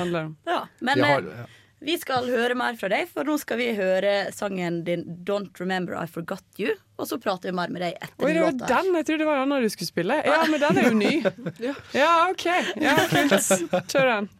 handler 0.00 0.16
det 0.16 0.24
om. 0.24 0.34
Ja, 0.48 0.60
men 0.80 0.98
de 0.98 1.06
har, 1.12 1.28
eh, 1.28 1.42
ja. 1.44 1.57
Vi 1.80 1.94
skal 2.00 2.26
høre 2.26 2.56
mer 2.58 2.74
fra 2.78 2.90
deg, 2.90 3.06
for 3.12 3.28
nå 3.28 3.36
skal 3.38 3.60
vi 3.60 3.68
høre 3.78 4.32
sangen 4.34 4.80
din 4.86 5.04
'Don't 5.24 5.60
Remember 5.60 5.94
I 5.94 6.06
Forgot 6.10 6.42
You'. 6.58 6.74
Og 6.98 7.06
så 7.06 7.18
prater 7.22 7.50
vi 7.50 7.54
mer 7.54 7.70
med 7.70 7.82
deg 7.84 7.94
etter 8.02 8.26
Oi, 8.26 8.32
det 8.34 8.42
var 8.42 8.56
den! 8.58 8.94
Jeg 8.98 9.06
trodde 9.06 9.18
det 9.22 9.28
var 9.28 9.44
den 9.44 9.62
du 9.62 9.68
skulle 9.70 9.90
spille. 9.90 10.20
Ja, 10.26 10.42
men 10.50 10.60
den 10.60 10.78
er 10.78 10.88
jo 10.88 10.94
ny. 10.98 11.14
Ja, 12.02 12.12
OK. 12.30 12.46
Ja, 12.82 12.96
kult. 13.12 13.92
Kjør 13.92 14.10
den. 14.10 14.30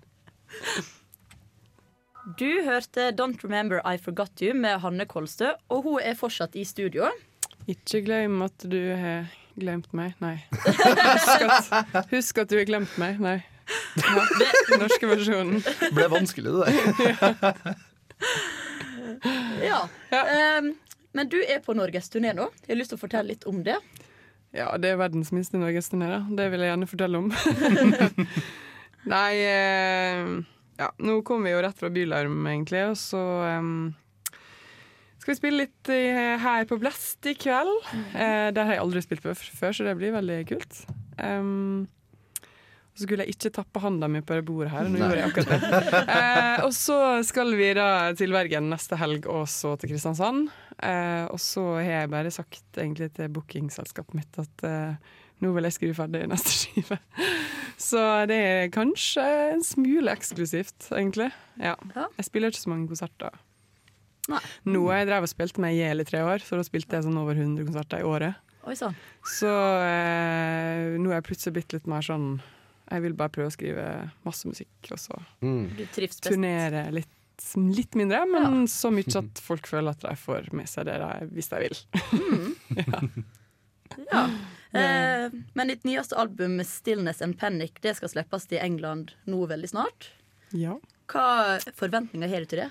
Du 2.38 2.50
hørte 2.66 3.12
'Don't 3.14 3.44
Remember 3.44 3.80
I 3.86 3.96
Forgot 3.96 4.42
You' 4.42 4.52
med 4.54 4.80
Hanne 4.82 5.06
Kolstø, 5.06 5.54
og 5.68 5.82
hun 5.82 6.00
er 6.02 6.14
fortsatt 6.14 6.56
i 6.56 6.64
studio. 6.64 7.06
Ikke 7.68 8.02
glem 8.02 8.42
at 8.42 8.64
du 8.64 8.94
har 8.96 9.30
glemt 9.58 9.92
meg. 9.94 10.14
Nei. 10.20 10.36
Husk 10.52 11.46
at, 11.46 12.06
husk 12.10 12.38
at 12.38 12.50
du 12.50 12.58
har 12.58 12.64
glemt 12.68 12.98
meg. 12.98 13.20
Nei. 13.20 13.38
Ja, 13.98 14.24
den 14.70 14.80
norske 14.84 15.10
versjonen. 15.10 15.62
Ble 15.94 16.08
vanskelig, 16.12 16.52
det 16.52 16.66
der. 16.66 17.78
Ja. 19.64 19.80
Ja. 20.12 20.22
Um, 20.58 20.74
men 21.16 21.30
du 21.32 21.38
er 21.40 21.60
på 21.64 21.74
norgesturné 21.76 22.34
nå. 22.36 22.48
Jeg 22.64 22.74
har 22.74 22.80
lyst 22.80 22.92
til 22.92 22.98
å 23.00 23.02
fortelle 23.02 23.32
litt 23.32 23.46
om 23.48 23.62
det. 23.66 23.78
Ja, 24.56 24.70
det 24.80 24.92
er 24.92 25.00
verdens 25.00 25.32
minste 25.34 25.60
norgesturné, 25.60 26.08
da. 26.12 26.20
Det 26.38 26.48
vil 26.52 26.64
jeg 26.64 26.72
gjerne 26.72 26.88
fortelle 26.88 27.20
om. 27.20 27.30
Nei 29.14 29.32
eh, 29.44 30.30
Ja, 30.78 30.90
nå 31.02 31.20
kommer 31.26 31.48
vi 31.48 31.54
jo 31.56 31.62
rett 31.64 31.80
fra 31.80 31.90
Bylarm, 31.92 32.38
egentlig, 32.48 32.84
og 32.92 32.96
så 33.00 33.22
um, 33.58 33.90
skal 35.18 35.32
vi 35.32 35.38
spille 35.40 35.64
litt 35.66 35.90
her 36.44 36.68
på 36.68 36.78
Blest 36.80 37.26
i 37.28 37.34
kveld. 37.36 37.74
Eh, 38.14 38.48
der 38.54 38.64
har 38.64 38.76
jeg 38.76 38.84
aldri 38.84 39.04
spilt 39.04 39.24
på 39.24 39.34
før, 39.36 39.74
så 39.74 39.88
det 39.88 39.96
blir 39.98 40.14
veldig 40.16 40.42
kult. 40.52 40.82
Og 41.18 41.88
så 42.98 43.06
skulle 43.06 43.22
jeg 43.22 43.36
ikke 43.36 43.52
tappe 43.54 43.78
handa 43.78 44.08
mi 44.10 44.18
på 44.26 44.34
det 44.34 44.42
bordet 44.48 44.72
her. 44.72 44.88
Nå 44.90 44.98
gjorde 44.98 45.20
jeg 45.20 45.30
akkurat 45.30 45.62
det. 45.62 46.04
Eh, 46.18 46.64
og 46.64 46.72
så 46.74 46.96
skal 47.22 47.52
vi 47.54 47.68
da 47.76 48.10
til 48.18 48.32
Bergen 48.34 48.66
neste 48.72 48.98
helg, 48.98 49.28
og 49.30 49.44
så 49.50 49.76
til 49.78 49.92
Kristiansand. 49.92 50.48
Eh, 50.82 51.24
og 51.30 51.38
så 51.42 51.62
har 51.76 51.92
jeg 51.92 52.10
bare 52.10 52.32
sagt 52.34 52.80
egentlig 52.80 53.12
til 53.14 53.30
bookingselskapet 53.36 54.18
mitt 54.18 54.40
at 54.42 54.64
eh, 54.66 55.14
nå 55.44 55.52
vil 55.54 55.68
jeg 55.68 55.76
skrive 55.76 55.94
ferdig 56.00 56.24
neste 56.26 56.54
skive. 56.58 56.98
Så 57.78 58.02
det 58.26 58.40
er 58.48 58.74
kanskje 58.74 59.28
en 59.52 59.62
smule 59.62 60.10
eksklusivt, 60.10 60.90
egentlig. 60.90 61.30
Ja. 61.62 61.76
Jeg 61.94 62.26
spiller 62.26 62.50
ikke 62.50 62.64
så 62.64 62.74
mange 62.74 62.90
konserter. 62.90 63.38
Nei. 64.28 64.42
Nå 64.68 64.82
har 64.90 65.04
jeg 65.04 65.12
drevet 65.12 65.30
og 65.30 65.36
spilt 65.36 65.62
med 65.62 65.78
i 65.78 65.80
hjel 65.84 66.02
i 66.02 66.10
tre 66.10 66.26
år, 66.26 66.42
så 66.42 66.58
da 66.58 66.66
spilte 66.66 66.98
jeg 66.98 67.06
sånn 67.06 67.22
over 67.22 67.38
100 67.38 67.62
konserter 67.70 68.02
i 68.02 68.10
året. 68.10 68.42
Oi 68.68 68.74
så, 68.76 68.90
Så 69.24 69.48
eh, 69.86 70.98
nå 70.98 71.12
er 71.12 71.20
jeg 71.20 71.28
plutselig 71.30 71.60
blitt 71.60 71.78
litt 71.78 71.86
mer 71.88 72.04
sånn 72.04 72.32
Jeg 72.88 73.04
vil 73.04 73.14
bare 73.18 73.32
prøve 73.34 73.50
å 73.50 73.54
skrive 73.54 73.86
masse 74.24 74.48
musikk, 74.48 74.92
og 74.92 74.98
så 75.02 75.20
Mm. 75.44 75.68
Turnere 76.24 76.90
litt, 76.92 77.14
litt 77.54 77.94
mindre, 77.94 78.24
men 78.26 78.66
så 78.66 78.90
mye 78.90 79.18
at 79.20 79.38
folk 79.44 79.66
føler 79.66 79.90
at 79.90 80.00
de 80.00 80.14
får 80.16 80.52
med 80.52 80.68
seg 80.68 80.86
det 80.88 80.98
de, 81.02 81.28
hvis 81.34 81.48
de 81.52 81.60
vil. 81.66 81.76
Ja. 84.12 84.24
Eh, 84.72 85.30
men 85.54 85.68
ditt 85.68 85.84
nyeste 85.84 86.16
album, 86.16 86.58
'Stillness 86.60 87.22
and 87.22 87.38
Panic', 87.38 87.80
det 87.80 87.96
skal 87.96 88.08
slippes 88.12 88.46
til 88.46 88.58
England 88.60 89.14
nå 89.26 89.46
veldig 89.48 89.70
snart. 89.70 90.10
Ja. 90.52 90.76
Hva 91.08 91.56
forventninger 91.76 92.28
har 92.28 92.44
du 92.44 92.50
til 92.50 92.64
det? 92.64 92.70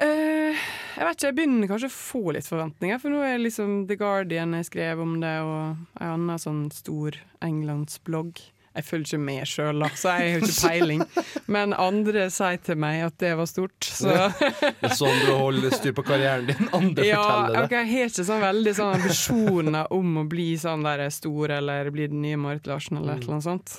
Eh, 0.00 0.56
jeg 0.96 1.04
vet 1.04 1.16
ikke, 1.16 1.28
jeg 1.28 1.36
begynner 1.36 1.68
kanskje 1.68 1.88
å 1.90 1.92
få 1.96 2.22
litt 2.32 2.48
forventninger, 2.48 3.00
for 3.00 3.12
nå 3.12 3.20
er 3.24 3.40
liksom 3.40 3.86
The 3.88 3.96
Guardian 4.00 4.56
jeg 4.56 4.68
skrev 4.70 5.00
om 5.02 5.18
det, 5.20 5.34
og 5.44 5.76
en 6.00 6.14
annen 6.14 6.40
sånn 6.40 6.62
stor 6.72 7.16
englandsblogg. 7.44 8.40
Jeg 8.70 8.84
følger 8.86 9.06
ikke 9.08 9.18
med 9.26 9.48
sjøl, 9.50 9.82
så 9.98 10.12
jeg 10.20 10.32
har 10.36 10.44
ikke 10.46 10.68
peiling. 10.68 11.00
Men 11.50 11.72
andre 11.74 12.28
sier 12.30 12.60
til 12.62 12.76
meg 12.78 13.00
at 13.08 13.16
det 13.18 13.32
var 13.40 13.48
stort, 13.50 13.82
så 13.82 14.12
Det 14.38 14.86
er 14.86 14.94
sånn 14.94 15.18
du 15.26 15.32
holder 15.34 15.74
styr 15.74 15.94
på 15.96 16.04
karrieren 16.06 16.46
din. 16.52 16.68
Andre 16.78 17.06
Ja, 17.08 17.18
forteller 17.24 17.66
det. 17.66 17.80
jeg 17.80 17.88
har 17.90 18.12
ikke 18.12 18.26
sånn 18.28 18.44
veldig 18.44 18.74
sånn 18.78 18.94
ambisjoner 19.00 19.90
om 19.96 20.20
å 20.22 20.24
bli 20.30 20.46
sånn 20.62 20.86
der 20.86 21.02
stor, 21.10 21.50
eller 21.58 21.90
bli 21.90 22.06
den 22.12 22.22
nye 22.22 22.38
Marit 22.38 22.70
Larsen, 22.70 23.00
eller 23.00 23.18
et 23.18 23.24
eller 23.26 23.40
annet 23.40 23.48
sånt. 23.48 23.74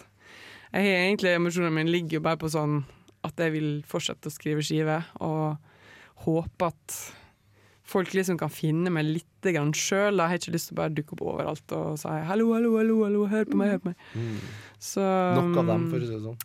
Jeg 0.73 0.83
har 0.89 0.99
egentlig 1.05 1.35
Ambisjonene 1.39 1.75
mine 1.79 1.91
ligger 1.95 2.19
jo 2.19 2.25
bare 2.27 2.39
på 2.43 2.51
sånn 2.51 2.81
at 3.23 3.39
jeg 3.39 3.51
vil 3.55 3.71
fortsette 3.87 4.27
å 4.27 4.33
skrive 4.35 4.63
skive, 4.65 4.99
og 5.23 5.55
håpe 6.27 6.67
at 6.67 6.99
folk 7.91 8.13
liksom 8.15 8.37
kan 8.39 8.49
finne 8.53 8.89
meg 8.93 9.05
litt 9.09 9.47
grann 9.51 9.71
sjøl. 9.75 10.15
Jeg 10.21 10.31
har 10.31 10.39
ikke 10.39 10.53
lyst 10.55 10.69
til 10.69 10.75
å 10.77 10.79
bare 10.81 10.93
dukke 10.95 11.15
opp 11.17 11.21
overalt 11.33 11.73
og 11.77 11.99
si 11.99 12.07
'hallo, 12.07 12.53
hallo, 12.55 12.71
hallo, 12.79 12.97
hallo 13.05 13.27
hør 13.31 13.45
på 13.49 13.57
meg', 13.59 13.71
hør 13.73 13.81
på 13.83 13.91
meg. 13.91 14.41
Så, 14.81 15.01
Nok 15.37 15.57
av 15.61 15.67
dem, 15.69 15.83
for 15.91 15.97
å 16.01 16.07
si 16.07 16.13
det 16.15 16.21
sånn. 16.23 16.37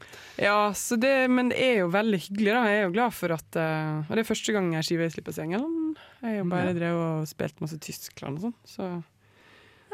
ja, 0.44 0.58
så 0.76 0.98
det, 1.00 1.14
men 1.30 1.48
det 1.48 1.56
er 1.62 1.78
jo 1.80 1.88
veldig 1.88 2.18
hyggelig. 2.26 2.52
da 2.52 2.64
Jeg 2.68 2.78
er 2.80 2.84
jo 2.86 2.92
glad 2.92 3.12
for 3.16 3.32
at 3.32 3.56
eh, 3.56 3.98
Og 4.10 4.12
det 4.16 4.18
er 4.24 4.28
første 4.34 4.52
gang 4.52 4.72
jeg 4.74 4.84
skiver 4.84 5.08
slippes 5.14 5.38
i 5.38 5.42
England. 5.46 5.96
Jeg 6.22 6.30
har 6.30 6.36
jo 6.44 6.50
bare 6.50 6.74
drevet 6.76 7.20
og 7.22 7.26
spilt 7.30 7.60
masse 7.60 7.78
Tyskland 7.80 8.36
og 8.38 8.42
sånn. 8.50 8.54
Så, 8.66 9.02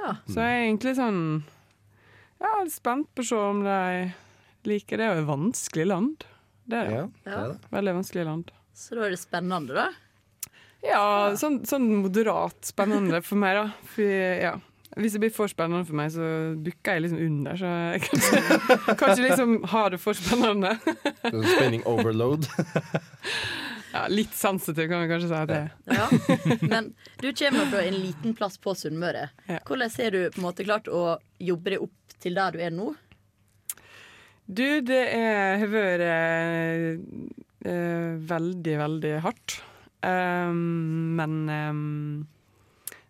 Ja. 0.02 0.16
så 0.26 0.34
jeg 0.42 0.50
er 0.58 0.66
egentlig 0.72 0.96
sånn 0.98 1.42
Ja, 2.40 2.62
litt 2.64 2.72
spent 2.74 3.06
på 3.14 3.22
å 3.22 3.28
se 3.28 3.36
om 3.36 3.62
de 3.62 4.12
liker 4.64 4.96
det. 4.98 4.98
Det 4.98 5.06
er 5.06 5.14
jo 5.14 5.22
et 5.22 5.28
vanskelig 5.38 5.86
land. 5.86 6.24
Det 6.66 6.78
er 6.78 6.84
det. 6.88 6.94
Ja, 6.96 7.06
det 7.24 7.32
er 7.32 7.48
det. 7.52 7.70
Veldig 7.70 7.94
vanskelig 8.00 8.24
land. 8.26 8.50
Så 8.74 8.94
da 8.96 9.04
er 9.06 9.10
det 9.10 9.18
spennende, 9.20 9.74
da. 9.74 9.90
Ja, 10.82 11.32
sånn, 11.38 11.62
sånn 11.68 11.88
moderat 12.02 12.58
spennende 12.66 13.22
for 13.24 13.38
meg, 13.40 13.58
da. 13.58 13.88
For, 13.94 14.12
ja. 14.42 14.56
Hvis 14.98 15.14
det 15.16 15.22
blir 15.22 15.32
for 15.32 15.48
spennende 15.48 15.86
for 15.88 15.96
meg, 15.96 16.10
så 16.12 16.26
bukker 16.60 16.98
jeg 16.98 17.04
liksom 17.06 17.20
under. 17.24 17.56
Så 17.56 17.70
jeg 17.70 18.02
kanskje, 18.08 18.96
kanskje 19.00 19.26
liksom 19.28 19.54
har 19.72 19.94
det 19.94 20.00
for 20.02 20.18
spennende. 20.18 20.74
Spenning 21.22 21.86
overload. 21.88 22.48
Ja, 23.92 24.06
litt 24.08 24.32
sensitiv 24.32 24.88
kan 24.88 25.02
vi 25.02 25.08
kanskje 25.10 25.28
si 25.28 25.36
at 25.36 25.50
det 25.50 25.56
er. 25.60 25.72
Ja. 25.92 26.06
Men 26.64 26.92
du 27.20 27.28
kommer 27.36 27.66
fra 27.72 27.82
en 27.84 27.98
liten 28.00 28.36
plass 28.36 28.56
på 28.60 28.72
Sunnmøre. 28.76 29.26
Hvordan 29.68 29.96
har 29.98 30.14
du 30.14 30.20
på 30.32 30.40
en 30.40 30.46
måte 30.46 30.64
klart 30.64 30.88
å 30.88 31.02
jobbe 31.36 31.74
deg 31.74 31.84
opp 31.84 32.16
til 32.22 32.38
der 32.38 32.56
du 32.56 32.62
er 32.64 32.72
nå? 32.72 32.92
Du, 34.48 34.66
det 34.84 35.02
er, 35.12 35.60
har 35.60 35.70
vært 35.70 36.06
eh, 36.08 36.86
eh, 37.68 38.08
veldig, 38.32 38.78
veldig 38.80 39.12
hardt. 39.24 39.60
Um, 40.02 41.14
men 41.18 41.36
um, 41.48 42.26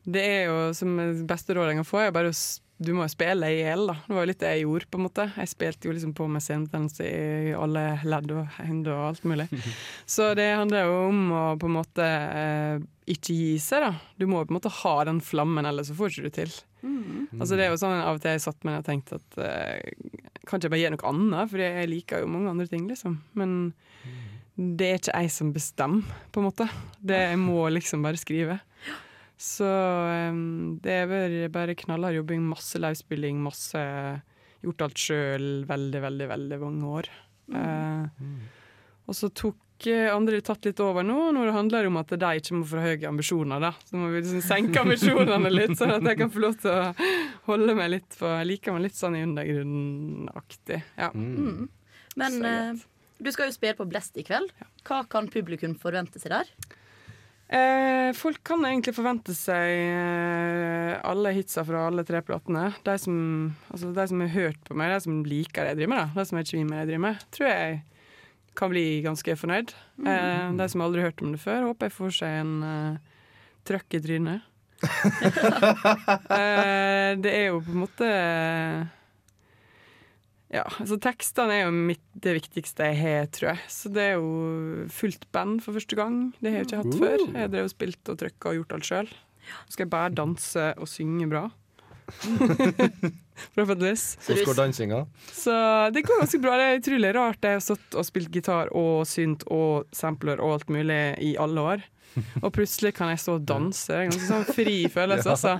det 0.04 0.22
er 0.26 0.42
jo 0.50 0.58
som 0.76 0.98
beste 1.28 1.56
råd 1.56 1.72
jeg 1.72 1.80
kan 1.80 1.88
få, 1.88 2.02
er 2.02 2.14
bare 2.14 2.32
å 2.32 2.36
du 2.82 2.90
må 2.96 3.04
jo 3.06 3.12
spille 3.12 3.46
i 3.52 3.60
hjel, 3.60 3.84
da. 3.86 3.94
Det 4.06 4.14
var 4.14 4.24
jo 4.24 4.28
litt 4.30 4.40
det 4.42 4.48
jeg 4.56 4.64
gjorde, 4.64 4.88
på 4.90 4.98
en 4.98 5.04
måte. 5.06 5.26
Jeg 5.36 5.50
spilte 5.52 5.88
jo 5.88 5.94
liksom 5.94 6.14
på 6.18 6.26
med 6.30 6.42
senebetennelse 6.42 7.06
i 7.06 7.52
alle 7.54 7.84
ledd 8.02 8.32
og 8.34 8.56
hender 8.56 8.96
og 8.96 9.04
alt 9.12 9.28
mulig. 9.28 9.46
Så 10.14 10.32
det 10.38 10.48
handler 10.50 10.88
jo 10.88 10.96
om 11.06 11.20
å 11.36 11.44
på 11.62 11.70
en 11.70 11.76
måte 11.76 12.08
eh, 12.08 12.82
ikke 13.12 13.36
gi 13.38 13.54
seg, 13.62 13.86
da. 13.86 13.92
Du 14.18 14.26
må 14.30 14.42
på 14.42 14.50
en 14.50 14.58
måte 14.58 14.74
ha 14.80 14.96
den 15.06 15.22
flammen, 15.22 15.68
ellers 15.68 15.92
så 15.92 15.96
får 15.98 16.10
ikke 16.10 16.26
du 16.26 16.36
til. 16.40 16.58
Altså 17.38 17.54
det 17.54 17.64
er 17.64 17.70
jo 17.70 17.78
sånn 17.78 17.94
Av 17.94 18.16
og 18.16 18.22
til 18.24 18.32
jeg 18.34 18.42
satt 18.42 18.64
meg 18.66 18.80
og 18.80 18.86
tenkte 18.88 19.20
at 19.20 19.36
eh, 19.38 19.92
kan 20.42 20.58
ikke 20.58 20.66
jeg 20.66 20.72
bare 20.74 20.82
gjøre 20.82 20.96
noe 20.96 21.10
annet, 21.12 21.52
for 21.52 21.62
jeg 21.62 21.90
liker 21.92 22.24
jo 22.24 22.32
mange 22.32 22.50
andre 22.50 22.66
ting, 22.70 22.88
liksom. 22.90 23.20
Men 23.38 23.56
det 24.56 24.88
er 24.88 25.00
ikke 25.00 25.22
jeg 25.22 25.32
som 25.32 25.52
bestemmer, 25.54 26.18
på 26.32 26.40
en 26.42 26.48
måte. 26.50 26.66
Det 27.00 27.18
jeg 27.18 27.40
må 27.40 27.64
liksom 27.72 28.04
bare 28.04 28.20
skrive. 28.20 28.58
Så 29.42 29.66
um, 29.66 30.76
det 30.84 30.92
er 30.92 31.08
bare, 31.10 31.48
bare 31.50 31.78
knallhard 31.78 32.20
jobbing, 32.20 32.44
masse 32.46 32.78
livespilling, 32.78 33.40
masse 33.42 33.80
Gjort 34.62 34.84
alt 34.84 35.00
sjøl 35.02 35.46
veldig, 35.66 36.00
veldig, 36.04 36.26
veldig 36.30 36.56
mange 36.62 36.90
år. 37.00 37.06
Eh, 37.58 38.26
og 39.10 39.16
så 39.18 39.26
tok 39.34 39.88
eh, 39.90 40.06
andre 40.12 40.38
tatt 40.46 40.68
litt 40.68 40.78
over 40.84 41.02
nå, 41.02 41.16
når 41.34 41.48
det 41.48 41.54
handler 41.56 41.88
om 41.88 41.98
at 41.98 42.14
de 42.14 42.30
ikke 42.38 42.60
må 42.60 42.68
få 42.70 42.84
høye 42.84 43.08
ambisjoner. 43.10 43.58
da. 43.64 43.72
Så 43.88 43.98
må 43.98 44.12
vi 44.12 44.20
liksom 44.20 44.44
senke 44.46 44.78
ambisjonene 44.84 45.50
litt, 45.50 45.74
sånn 45.80 45.96
at 45.96 46.06
jeg 46.12 46.20
kan 46.22 46.30
få 46.30 46.44
lov 46.44 46.54
til 46.62 46.76
å 46.78 47.10
holde 47.48 47.74
meg 47.80 47.90
litt 47.96 48.18
på 48.20 48.30
Jeg 48.36 48.50
liker 48.52 48.76
meg 48.76 48.86
litt 48.86 49.00
sånn 49.00 49.18
i 49.18 49.24
undergrunnen-aktig. 49.26 50.78
Ja. 50.94 51.10
Men 51.10 52.38
Så 52.38 52.46
eh, 52.46 52.56
greit. 52.70 52.86
Du 53.22 53.32
skal 53.32 53.48
jo 53.48 53.56
spille 53.56 53.78
på 53.78 53.88
Blest 53.88 54.18
i 54.18 54.24
kveld. 54.26 54.50
Hva 54.86 55.02
kan 55.10 55.30
publikum 55.32 55.76
forvente 55.78 56.20
seg 56.22 56.34
der? 56.34 56.50
Eh, 57.52 58.10
folk 58.16 58.40
kan 58.48 58.64
egentlig 58.64 58.94
forvente 58.96 59.34
seg 59.36 59.70
eh, 59.76 60.92
alle 61.04 61.34
hitsa 61.36 61.64
fra 61.68 61.86
alle 61.90 62.04
tre 62.08 62.22
platene. 62.24 62.70
De 62.86 62.94
som, 63.00 63.16
altså 63.68 63.90
de 63.92 64.06
som 64.08 64.22
har 64.24 64.32
hørt 64.32 64.62
på 64.64 64.76
meg, 64.78 64.94
de 64.94 65.04
som 65.04 65.18
liker 65.26 65.66
det 65.66 65.74
jeg 65.74 65.82
driver 65.82 65.92
med, 65.92 66.00
da. 66.00 66.20
de 66.20 66.28
som 66.30 66.38
er 66.38 66.46
ikke 66.46 66.62
med 66.64 66.72
det 66.72 66.80
jeg 66.80 66.90
driver 66.92 67.04
med, 67.04 67.26
tror 67.36 67.50
jeg 67.50 67.82
kan 68.56 68.72
bli 68.72 68.86
ganske 69.04 69.36
fornøyd. 69.36 69.74
Eh, 70.06 70.46
de 70.56 70.68
som 70.72 70.84
aldri 70.84 71.02
har 71.02 71.12
hørt 71.12 71.22
om 71.24 71.34
det 71.34 71.42
før, 71.42 71.68
håper 71.68 71.88
jeg 71.88 71.96
får 71.98 72.16
seg 72.22 72.40
en 72.40 72.54
eh, 72.70 72.96
trøkk 73.68 73.98
i 73.98 74.02
trynet. 74.06 74.48
eh, 76.38 77.12
det 77.22 77.32
er 77.36 77.46
jo 77.50 77.60
på 77.62 77.70
en 77.70 77.82
måte 77.84 78.08
ja, 80.52 80.66
altså 80.82 80.98
Tekstene 81.00 81.54
er 81.56 81.62
jo 81.64 81.72
mitt, 81.72 82.02
det 82.12 82.34
viktigste 82.36 82.90
jeg 82.90 82.98
har, 83.00 83.28
tror 83.32 83.52
jeg. 83.54 83.64
Så 83.72 83.88
det 83.92 84.02
er 84.10 84.14
jo 84.20 84.86
fullt 84.92 85.24
band 85.32 85.62
for 85.64 85.78
første 85.78 85.96
gang. 85.98 86.18
Det 86.42 86.52
har 86.52 86.60
jeg 86.60 86.68
ikke 86.68 86.82
hatt 86.82 86.98
før. 87.00 87.18
Jeg 87.24 87.40
har 87.40 87.52
drevet 87.54 87.70
og 87.70 87.74
spilt 87.74 88.12
og 88.12 88.20
trykka 88.20 88.52
og 88.52 88.58
gjort 88.60 88.76
alt 88.76 88.88
sjøl. 88.90 89.12
Så 89.64 89.74
skal 89.74 89.86
jeg 89.86 89.92
bare 89.94 90.14
danse 90.14 90.66
og 90.76 90.90
synge 90.90 91.28
bra. 91.32 91.46
Forhåpentligvis. 93.54 94.04
Hvordan 94.26 94.44
går 94.46 94.58
dansinga? 94.60 95.00
Så 95.32 95.54
det 95.94 96.04
går 96.06 96.20
ganske 96.22 96.40
bra. 96.42 96.56
Det 96.60 96.66
er 96.68 96.80
utrolig 96.82 97.14
rart. 97.16 97.48
Jeg 97.48 97.58
har 97.58 97.64
stått 97.64 97.96
og 97.98 98.06
spilt 98.06 98.30
gitar 98.34 98.70
og 98.76 99.06
synt 99.08 99.46
og 99.50 99.88
sampler 99.96 100.40
og 100.42 100.58
alt 100.58 100.72
mulig 100.72 101.00
i 101.24 101.34
alle 101.40 101.66
år. 101.72 101.86
Og 102.42 102.52
plutselig 102.52 102.92
kan 102.98 103.08
jeg 103.12 103.22
stå 103.22 103.38
og 103.40 103.46
danse. 103.48 103.88
Det 103.88 103.98
er 103.98 104.10
ganske 104.10 104.28
sånn 104.28 104.48
fri 104.52 104.76
følelse, 104.92 105.32
altså. 105.34 105.56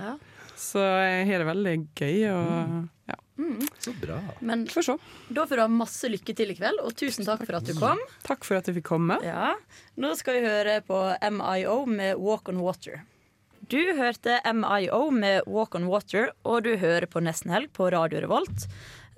Så 0.59 0.79
jeg 0.79 1.27
har 1.31 1.41
det 1.43 1.49
veldig 1.49 1.75
gøy. 1.97 2.17
Og 2.29 3.09
ja, 3.09 3.17
Så 3.81 3.91
bra. 4.01 4.19
Men 4.45 4.67
får 4.69 4.81
se. 4.85 4.95
da 5.33 5.45
får 5.49 5.55
du 5.57 5.61
ha 5.63 5.67
masse 5.71 6.09
lykke 6.11 6.35
til 6.37 6.51
i 6.53 6.55
kveld, 6.57 6.79
og 6.85 6.93
tusen 6.99 7.25
takk 7.25 7.41
for 7.47 7.57
at 7.57 7.65
du 7.65 7.73
kom. 7.79 7.99
Takk 8.27 8.45
for 8.45 8.59
at 8.59 8.67
jeg 8.69 8.75
fikk 8.77 8.85
komme. 8.91 9.17
Ja, 9.25 9.55
Nå 9.97 10.13
skal 10.19 10.37
vi 10.37 10.45
høre 10.47 10.77
på 10.85 10.99
MIO 11.33 11.79
med 11.89 12.15
Walk 12.21 12.49
on 12.53 12.61
Water. 12.61 13.01
Du 13.71 13.79
hørte 13.97 14.37
MIO 14.53 15.05
med 15.15 15.41
Walk 15.49 15.73
on 15.79 15.87
Water, 15.89 16.29
og 16.45 16.63
du 16.67 16.75
hører 16.77 17.07
på 17.09 17.21
Nesten 17.25 17.49
Helg 17.55 17.71
på 17.73 17.89
Radio 17.93 18.19
Revolt. 18.25 18.67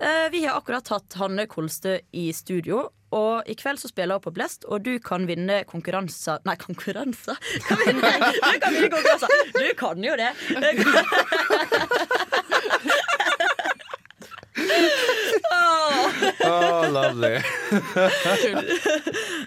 Eh, 0.00 0.28
Vi 0.32 0.44
har 0.46 0.56
akkurat 0.60 0.88
hatt 0.92 1.12
Hanne 1.20 1.46
Kolstø 1.50 1.98
i 2.12 2.28
studio, 2.32 2.86
og 3.16 3.42
i 3.48 3.54
kveld 3.58 3.78
så 3.80 3.88
spiller 3.88 4.14
hun 4.18 4.24
på 4.24 4.32
Blest, 4.34 4.64
og 4.68 4.82
du 4.84 4.98
kan 4.98 5.26
vinne 5.28 5.60
konkurranser 5.68 6.40
Nei, 6.48 6.56
konkurranser? 6.60 7.36
Kan 7.68 7.78
vinne, 7.84 8.10
du 8.32 8.58
kan 8.64 8.72
vinne 8.74 8.90
konkurranser! 8.92 9.28
Du 9.56 9.74
kan 9.78 10.04
jo 10.04 10.16
det! 10.16 10.32
Åh. 15.50 16.25
Oh, 16.44 16.84
lovely. 16.92 17.38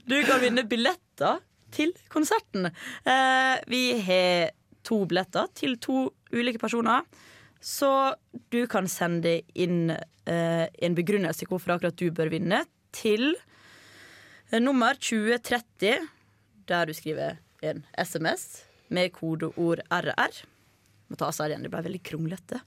Du 0.10 0.16
kan 0.26 0.42
vinne 0.42 0.64
billetter 0.70 1.42
til 1.76 1.94
konserten. 2.10 2.70
Eh, 3.06 3.56
vi 3.70 3.84
har 4.02 4.54
to 4.86 5.04
billetter 5.10 5.50
til 5.58 5.78
to 5.82 6.08
ulike 6.34 6.62
personer. 6.62 7.06
Så 7.62 8.16
du 8.54 8.64
kan 8.72 8.88
sende 8.88 9.42
inn 9.54 9.92
eh, 9.92 10.66
en 10.66 10.96
begrunnelse 10.98 11.44
til 11.44 11.52
hvorfor 11.52 11.76
akkurat 11.76 12.00
du 12.00 12.10
bør 12.16 12.32
vinne, 12.32 12.64
til 12.96 13.36
eh, 14.50 14.62
nummer 14.62 14.98
2030, 14.98 16.08
der 16.70 16.86
du 16.90 16.96
skriver 16.96 17.38
en 17.62 17.84
SMS 17.98 18.64
med 18.90 19.12
kodeord 19.14 19.84
RR. 19.92 20.42
Må 21.10 21.18
ta 21.18 21.32
seg 21.34 21.50
igjen, 21.50 21.64
det 21.66 21.72
ble 21.74 21.82
veldig 21.88 22.02
kronglete. 22.06 22.60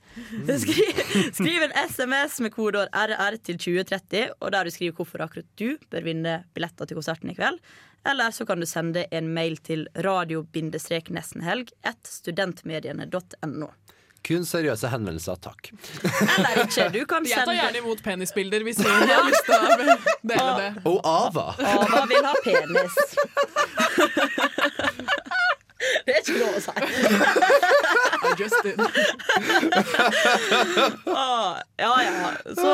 Skriv, 0.64 1.00
skriv 1.38 1.62
en 1.68 1.75
SMS 1.87 2.40
med 2.42 2.50
kodeord 2.54 2.90
RR 2.90 3.37
til 3.46 3.61
2030, 3.62 4.32
og 4.42 4.50
der 4.54 4.66
du 4.66 4.75
skriver 4.75 4.96
hvorfor 4.99 5.22
akkurat 5.22 5.46
du 5.61 5.76
bør 5.92 6.06
vinne 6.08 6.34
billetter 6.56 6.90
til 6.90 6.99
konserten 6.99 7.30
i 7.30 7.37
kveld. 7.38 7.61
Eller 8.11 8.34
så 8.34 8.42
kan 8.49 8.58
du 8.58 8.66
sende 8.66 9.04
en 9.14 9.28
mail 9.34 9.61
til 9.62 9.87
radio-nestenhelg 9.94 11.70
at 11.87 12.02
studentmediene.no. 12.11 13.70
Kun 14.26 14.44
seriøse 14.46 14.87
henvendelser, 14.90 15.38
takk. 15.42 15.70
Eller 16.02 16.61
ikke. 16.64 16.88
Du 16.94 17.00
kan 17.11 17.25
sende 17.26 17.30
Jeg 17.30 17.46
tar 17.46 17.56
gjerne 17.58 17.80
imot 17.82 18.02
penisbilder 18.06 18.62
hvis 18.66 18.78
noen 18.82 19.06
har 19.11 19.25
lyst 19.26 19.46
til 19.46 19.54
å 19.54 19.58
dele 20.30 20.52
det. 20.58 20.68
Og 20.87 20.99
Ava. 21.06 21.46
Ava 21.58 22.04
vil 22.11 22.26
ha 22.26 22.34
penis. 22.42 22.94
Det 26.06 26.14
er 26.14 26.20
ikke 26.22 26.38
lov 26.38 26.54
å 26.54 26.61
si. 26.62 26.70
I 28.32 28.42
Justin. 28.42 28.76
Ah, 31.06 31.56
ja, 31.76 32.02
ja. 32.02 32.54
Så 32.54 32.72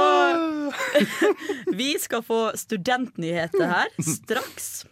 vi 1.76 1.98
skal 1.98 2.22
få 2.22 2.52
studentnyheter 2.54 3.66
her 3.66 3.86
straks. 4.02 4.86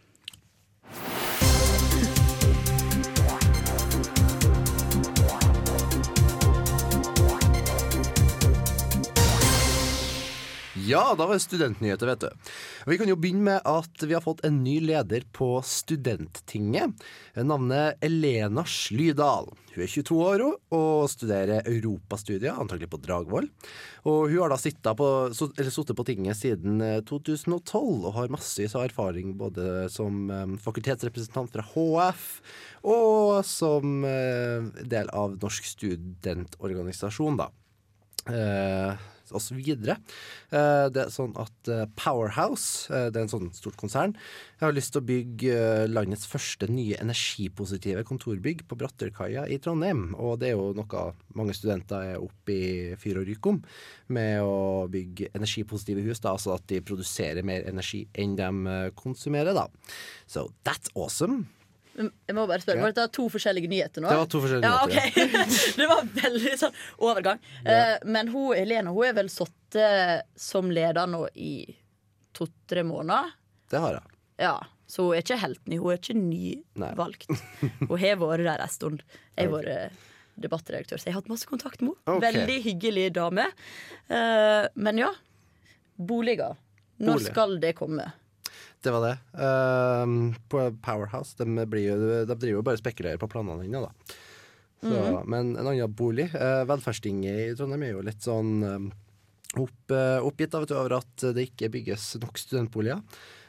Ja, 10.87 11.17
da 11.19 11.27
var 11.27 11.35
det 11.35 11.43
studentnyheter, 11.43 12.07
vet 12.07 12.21
du. 12.23 12.51
Vi 12.87 12.97
kan 12.99 13.09
jo 13.11 13.17
begynne 13.19 13.43
med 13.43 13.65
at 13.67 14.03
vi 14.07 14.15
har 14.15 14.23
fått 14.23 14.45
en 14.47 14.61
ny 14.63 14.77
leder 14.85 15.25
på 15.35 15.59
Studenttinget. 15.67 17.01
Navnet 17.35 17.99
Elena 18.07 18.63
Slydal. 18.71 19.49
Hun 19.73 19.83
er 19.83 19.91
22 19.91 20.19
år 20.23 20.45
og 20.47 21.09
studerer 21.11 21.67
europastudier, 21.67 22.55
antagelig 22.55 22.91
på 22.93 23.01
Dragvoll. 23.03 23.49
Og 24.07 24.31
hun 24.31 24.39
har 24.45 24.55
da 24.55 24.61
sittet 24.63 25.01
på, 25.01 25.09
sittet 25.35 25.97
på 25.99 26.07
tinget 26.07 26.39
siden 26.39 26.79
eh, 26.85 27.01
2012 27.09 28.07
og 28.07 28.15
har 28.21 28.31
massevis 28.31 28.79
av 28.79 28.87
erfaring 28.87 29.35
både 29.41 29.89
som 29.91 30.31
eh, 30.31 30.55
fakultetsrepresentant 30.63 31.51
fra 31.51 31.67
HF 31.73 32.31
og 32.87 33.43
som 33.49 34.07
eh, 34.07 34.71
del 34.87 35.11
av 35.11 35.35
Norsk 35.43 35.67
studentorganisasjon, 35.75 37.43
da 37.43 37.51
videre. 39.57 39.99
Eh, 40.51 40.87
det 40.93 41.07
er 41.07 41.13
sånn 41.13 41.35
at 41.41 41.71
eh, 41.73 41.85
Powerhouse, 41.99 42.93
eh, 42.93 43.09
det 43.11 43.21
er 43.21 43.27
en 43.27 43.33
sånn 43.33 43.51
stort 43.57 43.79
konsern, 43.81 44.15
har 44.61 44.75
lyst 44.75 44.95
til 44.95 45.03
å 45.03 45.09
bygge 45.09 45.57
landets 45.91 46.29
første 46.29 46.69
nye 46.71 46.99
energipositive 47.03 48.05
kontorbygg 48.09 48.65
på 48.69 48.79
Brattørkaia 48.79 49.47
i 49.49 49.59
Trondheim. 49.63 50.15
Og 50.17 50.39
det 50.41 50.51
er 50.51 50.57
jo 50.57 50.73
noe 50.77 51.07
mange 51.37 51.57
studenter 51.57 52.15
er 52.15 52.23
oppe 52.23 52.55
i 52.55 52.95
fyr 53.01 53.21
og 53.21 53.29
ryk 53.29 53.51
om, 53.51 53.61
med 54.13 54.41
å 54.45 54.87
bygge 54.93 55.33
energipositive 55.35 56.05
hus, 56.07 56.23
da, 56.23 56.37
altså 56.37 56.57
at 56.57 56.69
de 56.71 56.81
produserer 56.85 57.47
mer 57.47 57.67
energi 57.69 58.07
enn 58.17 58.37
de 58.39 58.91
konsumerer, 58.97 59.57
da. 59.57 59.69
So 60.27 60.51
that's 60.65 60.93
awesome. 60.95 61.56
Jeg 61.97 62.35
må 62.37 62.45
bare 62.49 62.61
spørre, 62.61 62.83
Var 62.85 62.93
dette 62.93 63.07
to 63.17 63.27
forskjellige 63.33 63.71
nyheter 63.73 64.05
nå? 64.05 64.11
Det 64.13 64.19
var 64.21 64.31
to 64.33 64.41
forskjellige 64.43 64.69
ja, 64.69 64.87
nyheter, 64.91 65.41
ok. 65.41 65.77
Det 65.81 65.89
var 65.91 66.09
veldig 66.19 66.55
sånn 66.61 66.81
overgang. 67.09 67.41
Eh, 67.65 67.95
men 68.05 68.31
hun, 68.35 68.51
Helene 68.57 68.93
hun 68.93 69.09
er 69.09 69.17
vel 69.17 69.31
sittet 69.33 70.29
som 70.41 70.69
leder 70.73 71.09
nå 71.11 71.23
i 71.33 71.55
to-tre 72.37 72.85
måneder? 72.85 73.33
Det 73.73 73.81
har 73.83 73.97
jeg. 73.97 74.17
Ja, 74.45 74.57
Så 74.87 75.09
hun 75.09 75.17
er 75.17 75.25
ikke 75.25 75.41
helt 75.41 75.63
ny. 75.67 75.79
Hun 75.81 75.95
er 75.95 76.03
ikke 76.03 76.19
nyvalgt. 76.21 77.31
Hun 77.89 77.97
har 77.99 78.21
vært 78.21 78.45
der 78.47 78.67
en 78.67 78.71
stund. 78.71 79.01
Jeg 79.35 79.49
har 79.49 79.57
vært 79.57 80.05
debattredaktør, 80.37 81.01
så 81.01 81.09
jeg 81.09 81.17
har 81.17 81.23
hatt 81.23 81.33
masse 81.33 81.49
kontakt 81.49 81.81
med 81.81 81.95
henne. 81.95 82.19
Okay. 82.19 82.25
Veldig 82.29 82.59
hyggelig 82.67 83.07
dame. 83.17 83.49
Eh, 84.13 84.69
men 84.77 85.01
ja, 85.01 85.11
boliger. 85.97 86.59
Når 87.01 87.19
Bolig. 87.19 87.33
skal 87.33 87.57
det 87.61 87.73
komme? 87.77 88.07
Det 88.87 88.93
var 88.95 89.03
det. 89.09 89.15
Ehm, 89.43 90.19
på 90.53 90.63
Powerhouse 90.85 91.35
de, 91.41 91.67
blir 91.67 91.89
jo, 91.91 91.97
de 92.29 92.37
driver 92.39 92.61
jo 92.61 92.67
bare 92.69 92.79
spekulerer 92.81 93.19
på 93.19 93.29
planene 93.33 93.67
ennå, 93.67 93.83
da. 93.89 94.17
Så, 94.87 94.93
Mhm. 94.93 95.23
Men 95.33 95.57
en 95.57 95.67
annen 95.73 95.95
bolig, 95.97 96.29
uh, 96.37 96.63
Velferdstinget 96.69 97.39
i 97.51 97.55
Trondheim, 97.59 97.83
er 97.83 97.93
jo 97.97 98.03
litt 98.07 98.23
sånn 98.23 98.53
ehm, 98.63 98.91
opp, 99.57 99.91
eh, 99.91 100.19
oppgitt 100.21 100.53
da, 100.53 100.61
du, 100.69 100.75
over 100.77 100.99
at 100.99 101.17
det 101.35 101.49
ikke 101.49 101.71
bygges 101.73 102.11
nok 102.21 102.37
studentboliger. 102.39 103.01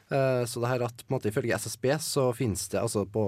Eh, 0.09 0.45
så 0.47 0.61
det 0.63 0.69
her 0.71 0.85
at 0.87 1.01
på 1.03 1.11
en 1.11 1.17
måte 1.19 1.27
ifølge 1.29 1.53
SSB 1.59 1.89
så 1.99 2.29
finnes 2.33 2.63
det 2.71 2.79
altså 2.79 3.03
på 3.11 3.25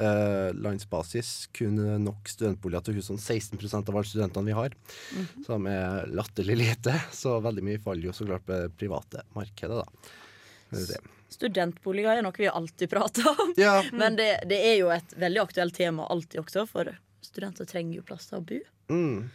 eh, 0.00 0.50
landsbasis 0.58 1.48
kun 1.54 1.76
nok 2.02 2.26
studentboliger 2.30 2.82
til 2.88 2.98
husene. 2.98 3.18
16% 3.22 3.88
av 3.88 3.94
alle 4.00 4.08
studentene 4.10 4.46
vi 4.50 4.56
har, 4.58 4.70
Mhm. 5.14 5.44
som 5.46 5.66
er 5.70 6.06
latterlig 6.10 6.56
lite. 6.58 6.96
Så 7.14 7.38
veldig 7.40 7.62
mye 7.62 7.78
faller 7.82 8.08
jo 8.10 8.12
så 8.16 8.26
klart 8.26 8.44
på 8.46 8.58
det 8.58 8.74
private 8.76 9.22
markedet, 9.36 9.84
da. 9.84 10.10
Studentboliger 11.30 12.18
er 12.18 12.24
noe 12.26 12.36
vi 12.36 12.48
alltid 12.50 12.90
prater 12.90 13.28
om. 13.30 13.52
Ja. 13.60 13.80
Men 13.92 14.16
det, 14.18 14.32
det 14.50 14.58
er 14.72 14.80
jo 14.80 14.90
et 14.94 15.14
veldig 15.16 15.44
aktuelt 15.44 15.76
tema 15.76 16.08
alltid 16.10 16.42
også, 16.42 16.66
for 16.70 16.90
studenter 17.24 17.68
trenger 17.68 18.00
jo 18.00 18.06
plass 18.06 18.26
til 18.30 18.40
å 18.40 18.46
bo. 18.46 18.58
Mm. 18.90 19.28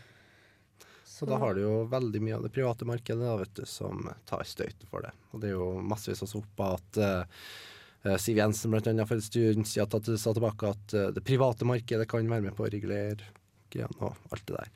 Så 1.16 1.26
da 1.30 1.38
har 1.40 1.56
du 1.56 1.62
jo 1.64 1.76
veldig 1.88 2.20
mye 2.20 2.36
av 2.36 2.44
det 2.44 2.52
private 2.52 2.86
markedet 2.88 3.24
da, 3.24 3.38
vet 3.40 3.54
du, 3.56 3.64
som 3.70 4.04
tar 4.28 4.44
støyten 4.44 4.90
for 4.92 5.06
det. 5.06 5.14
Og 5.32 5.40
det 5.40 5.54
er 5.54 5.56
jo 5.56 5.70
massevis 5.80 6.26
av 6.26 6.66
at 6.66 7.00
uh, 7.00 8.18
Siv 8.20 8.42
Jensen 8.42 8.74
blant 8.74 8.90
annet 8.92 9.08
for 9.08 9.16
en 9.16 9.24
stund 9.24 9.70
siden 9.72 10.20
sa 10.20 10.34
tilbake 10.36 10.74
at 10.76 10.96
uh, 10.98 11.08
det 11.16 11.24
private 11.24 11.68
markedet 11.68 12.10
kan 12.12 12.28
være 12.28 12.50
med 12.50 12.58
på 12.58 12.68
å 12.68 12.72
regulere 12.74 13.32
greiene 13.72 13.96
og 14.04 14.36
alt 14.36 14.44
det 14.50 14.58
der. 14.58 14.74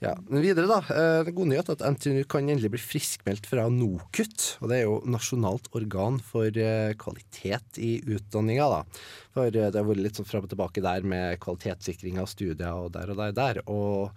Ja, 0.00 0.14
men 0.30 0.40
videre 0.40 0.64
da, 0.64 0.78
eh, 0.94 1.22
det 1.26 1.34
gode 1.36 1.50
nyhet 1.50 1.68
er 1.68 1.76
at 1.76 1.82
NTNU 1.92 2.22
kan 2.32 2.46
endelig 2.48 2.70
bli 2.72 2.80
friskmeldt 2.80 3.44
fra 3.44 3.66
NOKUT, 3.68 4.44
og 4.64 4.70
det 4.72 4.78
er 4.78 4.86
jo 4.86 4.94
nasjonalt 5.04 5.66
organ 5.76 6.16
for 6.24 6.48
eh, 6.56 6.94
kvalitet 6.96 7.76
i 7.76 7.98
utdanninga 8.08 8.68
da. 8.72 8.78
For 9.36 9.50
eh, 9.52 9.68
det 9.68 9.76
har 9.76 9.84
vært 9.84 10.00
litt 10.00 10.16
sånn 10.16 10.28
frem 10.28 10.46
og 10.46 10.52
tilbake 10.54 10.80
der 10.80 11.04
med 11.04 11.36
kvalitetssikring 11.44 12.16
av 12.22 12.30
studier 12.32 12.80
og 12.80 12.94
der 12.94 13.12
og 13.12 13.20
der 13.20 13.34
der, 13.36 13.60
og 13.68 14.16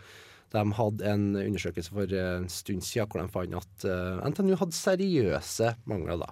de 0.55 0.63
hadde 0.77 1.09
en 1.09 1.25
undersøkelse 1.41 1.91
for 1.97 2.15
en 2.15 2.47
stund 2.47 2.85
siden 2.87 3.09
hvor 3.11 3.19
de 3.19 3.33
fant 3.33 3.57
at 3.59 3.87
NTNU 4.31 4.53
hadde 4.61 4.77
seriøse 4.77 5.73
mangler 5.89 6.21
da, 6.21 6.29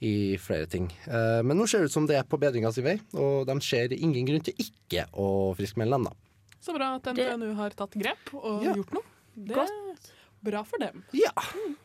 i 0.00 0.38
flere 0.40 0.70
ting. 0.70 0.86
Men 1.10 1.58
nå 1.58 1.66
ser 1.66 1.82
det 1.82 1.90
ut 1.90 1.96
som 1.96 2.06
det 2.08 2.20
er 2.20 2.28
på 2.30 2.38
bedringa 2.38 2.70
vei, 2.86 2.96
og 3.18 3.50
de 3.50 3.58
ser 3.66 3.92
ingen 3.98 4.30
grunn 4.30 4.46
til 4.46 4.62
ikke 4.62 5.08
å 5.18 5.28
friskmelde 5.58 5.98
dem. 5.98 6.08
da. 6.08 6.27
Så 6.60 6.74
bra 6.74 6.94
at 6.98 7.06
NTNU 7.14 7.52
har 7.58 7.76
tatt 7.78 7.94
grep 7.98 8.32
og 8.34 8.64
Ja. 8.64 8.74
gjort 8.74 8.92
noe. 8.96 9.02
Det 9.38 9.56
er 9.56 9.94
bra 10.42 10.64
for 10.64 10.78
dem. 10.82 11.04
Ja. 11.14 11.30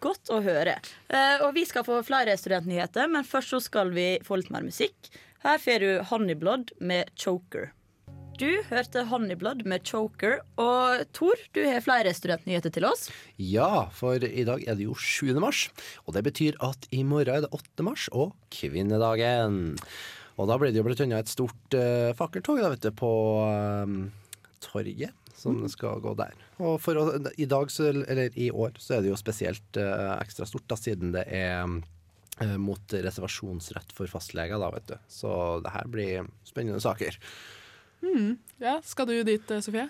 Godt 0.02 0.30
å 0.34 0.42
høre. 0.44 0.78
Uh, 1.12 1.46
og 1.46 1.54
vi 1.54 1.66
skal 1.66 1.86
få 1.86 2.00
flere 2.06 2.34
studentnyheter, 2.38 3.08
men 3.10 3.24
først 3.24 3.54
så 3.54 3.62
skal 3.62 3.94
vi 3.94 4.20
få 4.26 4.38
litt 4.42 4.50
mer 4.54 4.66
musikk. 4.66 5.10
Her 5.44 5.58
får 5.62 5.80
du 5.80 6.04
Honeyblood 6.10 6.72
med 6.80 7.10
'Choker'. 7.16 7.72
Du 8.38 8.64
hørte 8.72 9.04
Honeyblood 9.06 9.62
med 9.70 9.84
Choker. 9.86 10.40
Og 10.58 11.04
Tor, 11.14 11.38
du 11.54 11.62
har 11.70 11.84
flere 11.86 12.14
studentnyheter 12.18 12.74
til 12.74 12.86
oss. 12.90 13.12
Ja, 13.38 13.86
for 13.94 14.16
i 14.16 14.44
dag 14.44 14.64
er 14.68 14.74
det 14.80 14.88
jo 14.88 14.96
7. 14.98 15.38
mars, 15.40 15.68
og 16.08 16.16
det 16.16 16.24
betyr 16.26 16.58
at 16.66 16.88
i 16.92 17.04
morgen 17.04 17.30
er 17.36 17.42
det 17.46 17.52
8. 17.54 17.84
mars 17.86 18.08
og 18.12 18.34
kvinnedagen. 18.50 19.78
Og 20.40 20.50
da 20.50 20.58
blir 20.58 20.74
det 20.74 20.82
jo 20.82 20.84
blant 20.88 21.04
annet 21.06 21.28
et 21.28 21.30
stort 21.30 21.78
uh, 21.78 22.10
fakkeltog 22.18 22.58
da, 22.64 22.72
vet 22.74 22.82
du, 22.82 22.90
på 22.98 23.12
eh, 23.46 24.10
torget. 24.64 25.14
Som 25.34 25.64
skal 25.68 26.00
gå 26.00 26.14
der. 26.16 26.36
Og 26.62 26.78
for 26.80 27.00
å, 27.00 27.08
i 27.42 27.48
dag, 27.50 27.72
så, 27.74 27.90
eller 27.90 28.36
i 28.38 28.52
år, 28.54 28.76
så 28.80 28.98
er 28.98 29.02
det 29.04 29.10
jo 29.10 29.18
spesielt 29.20 29.80
eh, 29.82 30.12
ekstra 30.20 30.46
stort, 30.48 30.68
da, 30.70 30.78
siden 30.80 31.12
det 31.16 31.24
er 31.26 31.66
eh, 31.66 32.54
mot 32.62 32.94
reservasjonsrett 32.94 33.96
for 33.98 34.12
fastleger, 34.12 34.62
da, 34.62 34.70
vet 34.76 34.94
du. 34.94 34.96
Så 35.12 35.34
det 35.66 35.74
her 35.74 35.90
blir 35.90 36.30
spennende 36.48 36.80
saker. 36.84 37.18
Ja, 38.62 38.80
Skal 38.86 39.10
du 39.10 39.18
dit, 39.26 39.52
eh, 39.52 39.64
Sofie? 39.64 39.90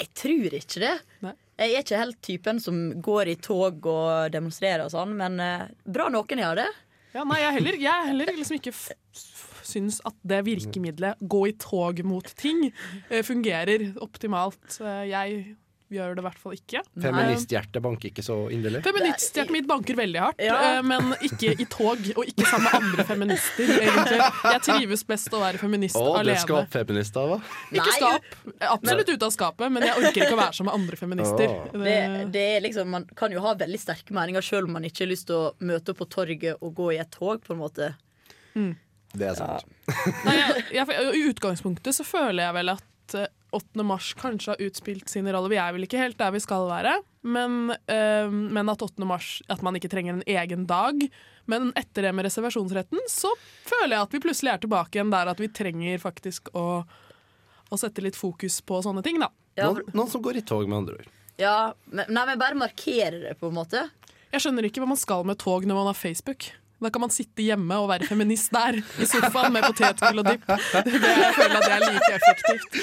Jeg 0.00 0.12
tror 0.16 0.54
ikke 0.56 0.80
det. 0.80 0.96
Nei. 1.24 1.34
Jeg 1.60 1.74
er 1.74 1.82
ikke 1.84 2.00
helt 2.00 2.20
typen 2.24 2.60
som 2.62 2.76
går 3.04 3.34
i 3.34 3.36
tog 3.36 3.84
og 3.90 4.30
demonstrerer 4.32 4.86
og 4.86 4.94
sånn, 4.94 5.12
men 5.18 5.36
eh, 5.44 5.66
bra 5.84 6.08
noen 6.12 6.40
gjør 6.40 6.62
det. 6.62 6.70
Ja, 7.12 7.24
nei, 7.26 7.40
jeg 7.42 7.56
heller, 7.58 7.76
jeg 7.82 8.06
heller 8.06 8.30
liksom 8.36 8.56
ikke 8.60 8.72
syns 9.70 10.00
at 10.08 10.18
det 10.26 10.42
virkemidlet, 10.50 11.22
gå 11.22 11.44
i 11.48 11.56
tog 11.62 12.04
mot 12.04 12.34
ting, 12.36 12.68
eh, 13.08 13.22
fungerer 13.26 13.90
optimalt. 14.04 14.80
Eh, 14.82 15.02
Jeg 15.10 15.56
gjør 15.90 16.12
det 16.14 16.22
i 16.22 16.22
hvert 16.22 16.38
fall 16.38 16.52
ikke. 16.54 16.80
Feministhjertet 17.02 17.82
banker 17.82 18.12
ikke 18.12 18.22
så 18.22 18.34
inderlig. 18.54 18.78
Feministhjertet 18.86 19.50
mitt 19.50 19.66
banker 19.66 19.96
veldig 19.98 20.20
hardt, 20.22 20.38
Ja. 20.38 20.58
eh, 20.78 20.82
men 20.86 21.08
ikke 21.26 21.50
i 21.58 21.64
tog, 21.66 21.98
og 22.14 22.28
ikke 22.30 22.46
sammen 22.46 22.68
med 22.68 22.76
andre 22.78 23.06
feminister, 23.08 23.72
egentlig. 23.74 24.20
Jeg 24.52 24.60
trives 24.68 25.02
best 25.08 25.34
å 25.34 25.40
være 25.42 25.58
feminist 25.58 25.98
Å, 25.98 26.04
det 26.22 26.36
er 26.36 26.46
alene. 26.46 27.10
da, 27.10 27.24
hva? 27.32 27.40
Ikke 27.74 27.96
skap. 27.96 28.22
Absolutt 28.70 29.10
ute 29.16 29.26
av 29.26 29.34
skapet, 29.34 29.72
men 29.74 29.82
jeg 29.88 29.96
orker 29.98 30.22
ikke 30.28 30.38
å 30.38 30.40
være 30.44 30.54
sammen 30.60 30.70
med 30.70 30.78
andre 30.78 30.96
feminister. 31.02 31.56
Det, 31.74 31.98
det 32.38 32.46
er 32.54 32.60
liksom, 32.68 32.86
Man 32.94 33.08
kan 33.18 33.32
jo 33.34 33.42
ha 33.48 33.56
veldig 33.64 33.80
sterke 33.82 34.14
meninger 34.14 34.46
sjøl 34.46 34.70
om 34.70 34.78
man 34.78 34.86
ikke 34.86 35.02
har 35.08 35.10
lyst 35.10 35.26
til 35.26 35.40
å 35.42 35.50
møte 35.58 35.90
opp 35.90 35.98
på 36.04 36.08
torget 36.08 36.54
og 36.62 36.70
gå 36.78 36.92
i 36.94 37.00
et 37.02 37.10
tog. 37.10 37.42
på 37.42 37.50
en 37.58 37.64
måte 37.66 37.90
Det 39.12 39.26
er 39.26 39.36
sant. 39.38 39.66
Nei, 40.26 40.36
jeg, 40.38 40.64
jeg, 40.76 40.86
I 41.18 41.26
utgangspunktet 41.32 41.96
så 41.96 42.04
føler 42.06 42.44
jeg 42.44 42.56
vel 42.60 42.72
at 42.76 43.16
eh, 43.18 43.30
8. 43.56 43.82
mars 43.82 44.12
kanskje 44.14 44.52
har 44.52 44.60
utspilt 44.62 45.10
sin 45.10 45.26
rolle. 45.26 45.50
Vi 45.50 45.58
er 45.58 45.72
vel 45.74 45.82
ikke 45.88 45.98
helt 45.98 46.18
der 46.20 46.30
vi 46.30 46.38
skal 46.42 46.68
være, 46.70 46.92
men, 47.26 47.72
øh, 47.74 48.30
men 48.30 48.70
at 48.70 48.84
8. 48.86 49.02
mars 49.08 49.40
At 49.50 49.64
man 49.66 49.74
ikke 49.76 49.90
trenger 49.90 50.14
en 50.14 50.22
egen 50.30 50.66
dag. 50.70 51.02
Men 51.50 51.72
etter 51.74 52.06
det 52.06 52.12
med 52.14 52.28
reservasjonsretten 52.28 53.02
så 53.10 53.32
føler 53.66 53.96
jeg 53.96 54.06
at 54.06 54.14
vi 54.14 54.22
plutselig 54.22 54.52
er 54.52 54.62
tilbake 54.62 54.94
igjen 55.00 55.10
der 55.10 55.32
at 55.32 55.40
vi 55.42 55.48
trenger 55.50 55.98
faktisk 55.98 56.52
å, 56.54 56.84
å 57.66 57.78
sette 57.80 58.04
litt 58.04 58.18
fokus 58.18 58.60
på 58.62 58.78
sånne 58.86 59.02
ting, 59.02 59.18
da. 59.18 59.32
Ja, 59.58 59.72
Noen, 59.72 59.90
noen 59.96 60.12
som 60.12 60.22
går 60.22 60.38
i 60.38 60.44
tog, 60.46 60.62
med 60.70 60.84
andre 60.84 61.00
ord. 61.00 61.08
ja 61.42 61.56
men, 61.90 62.06
Nei, 62.14 62.22
men 62.30 62.38
bare 62.38 62.54
markere 62.60 63.18
det, 63.24 63.34
på 63.40 63.50
en 63.50 63.56
måte. 63.58 63.82
Jeg 64.30 64.44
skjønner 64.44 64.68
ikke 64.68 64.84
hva 64.84 64.92
man 64.92 65.00
skal 65.00 65.26
med 65.26 65.40
tog 65.42 65.66
når 65.66 65.80
man 65.80 65.90
har 65.90 65.98
Facebook. 65.98 66.52
Da 66.80 66.90
kan 66.90 67.02
man 67.04 67.12
sitte 67.12 67.44
hjemme 67.44 67.76
og 67.82 67.90
være 67.90 68.06
feminist 68.08 68.52
der, 68.54 68.78
i 68.80 69.06
sofaen 69.08 69.52
med 69.52 69.66
potetgull 69.68 70.22
og 70.22 70.28
dipp. 70.30 70.46
Jeg 70.48 71.34
føler 71.36 71.56
at 71.58 71.66
det 71.66 71.74
er 71.74 71.84
like 71.84 72.12
effektivt. 72.16 72.78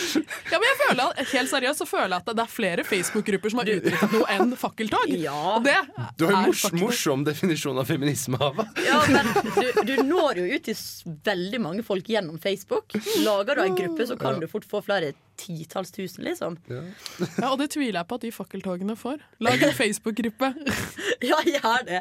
Ja, 0.51 0.59
men 0.59 0.67
jeg 0.69 0.77
føler 0.83 1.03
at, 1.07 1.23
Helt 1.27 1.51
seriøst 1.51 1.81
så 1.81 1.87
føler 1.89 2.13
jeg 2.13 2.23
at 2.23 2.29
det 2.37 2.43
er 2.43 2.51
flere 2.51 2.85
Facebook-grupper 2.87 3.53
som 3.53 3.61
har 3.63 3.71
utviklet 3.73 4.13
noe 4.15 4.29
enn 4.37 4.53
fakkeltog. 4.59 5.11
Ja. 5.17 5.35
Og 5.57 5.65
det 5.65 5.75
Du 6.19 6.27
har 6.29 6.37
jo 6.37 6.43
mors 6.51 6.65
morsom 6.77 7.25
definisjon 7.27 7.81
av 7.81 7.89
feminisme. 7.89 8.37
Ava. 8.37 8.67
Ja, 8.85 9.01
men 9.09 9.31
du, 9.57 9.81
du 9.89 9.95
når 10.05 10.43
jo 10.43 10.49
ut 10.53 10.67
til 10.69 11.15
veldig 11.27 11.61
mange 11.63 11.85
folk 11.87 12.07
gjennom 12.11 12.37
Facebook. 12.41 12.93
Lager 13.25 13.57
du 13.57 13.65
ei 13.65 13.73
gruppe, 13.81 14.07
så 14.07 14.19
kan 14.19 14.39
du 14.41 14.47
fort 14.51 14.67
få 14.69 14.83
flere 14.85 15.15
titalls 15.37 15.91
tusen, 15.95 16.23
liksom. 16.27 16.57
Ja, 17.41 17.51
og 17.51 17.57
det 17.61 17.69
tviler 17.73 17.99
jeg 18.01 18.07
på 18.09 18.17
at 18.17 18.25
de 18.25 18.31
fakkeltogene 18.33 18.95
får. 18.99 19.21
Lag 19.45 19.61
en 19.63 19.75
Facebook-gruppe. 19.81 20.53
Ja, 21.27 21.39
gjør 21.41 21.81
det. 21.87 21.99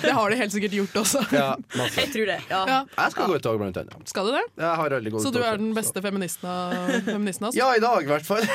Det 0.00 0.12
har 0.16 0.32
de 0.32 0.36
helt 0.40 0.52
sikkert 0.54 0.72
gjort 0.72 0.94
også. 1.02 1.20
Ja, 1.34 1.50
masse. 1.76 2.00
Jeg 2.00 2.08
tror 2.14 2.30
det. 2.30 2.38
Ja. 2.48 2.60
Ja. 2.70 2.78
Jeg 2.96 3.12
skal 3.12 3.28
gå 3.28 3.36
i 3.36 3.42
tog, 3.44 3.58
blant 3.60 3.76
annet. 3.82 4.08
Skal 4.08 4.30
du 4.30 4.32
det? 4.32 4.44
Jeg 4.62 4.78
har 4.80 4.94
aldri 4.96 5.12
gått 5.12 5.26
Så 5.26 5.32
du 5.34 5.42
er 5.44 5.60
den 5.60 5.74
beste 5.76 6.00
feministen 6.00 6.48
av 6.48 6.72
feministen 7.04 7.50
altså? 7.50 7.60
Ja, 7.60 7.68
i 7.76 7.82
dag 7.84 8.08
i 8.08 8.08
hvert 8.08 8.24
fall. 8.24 8.46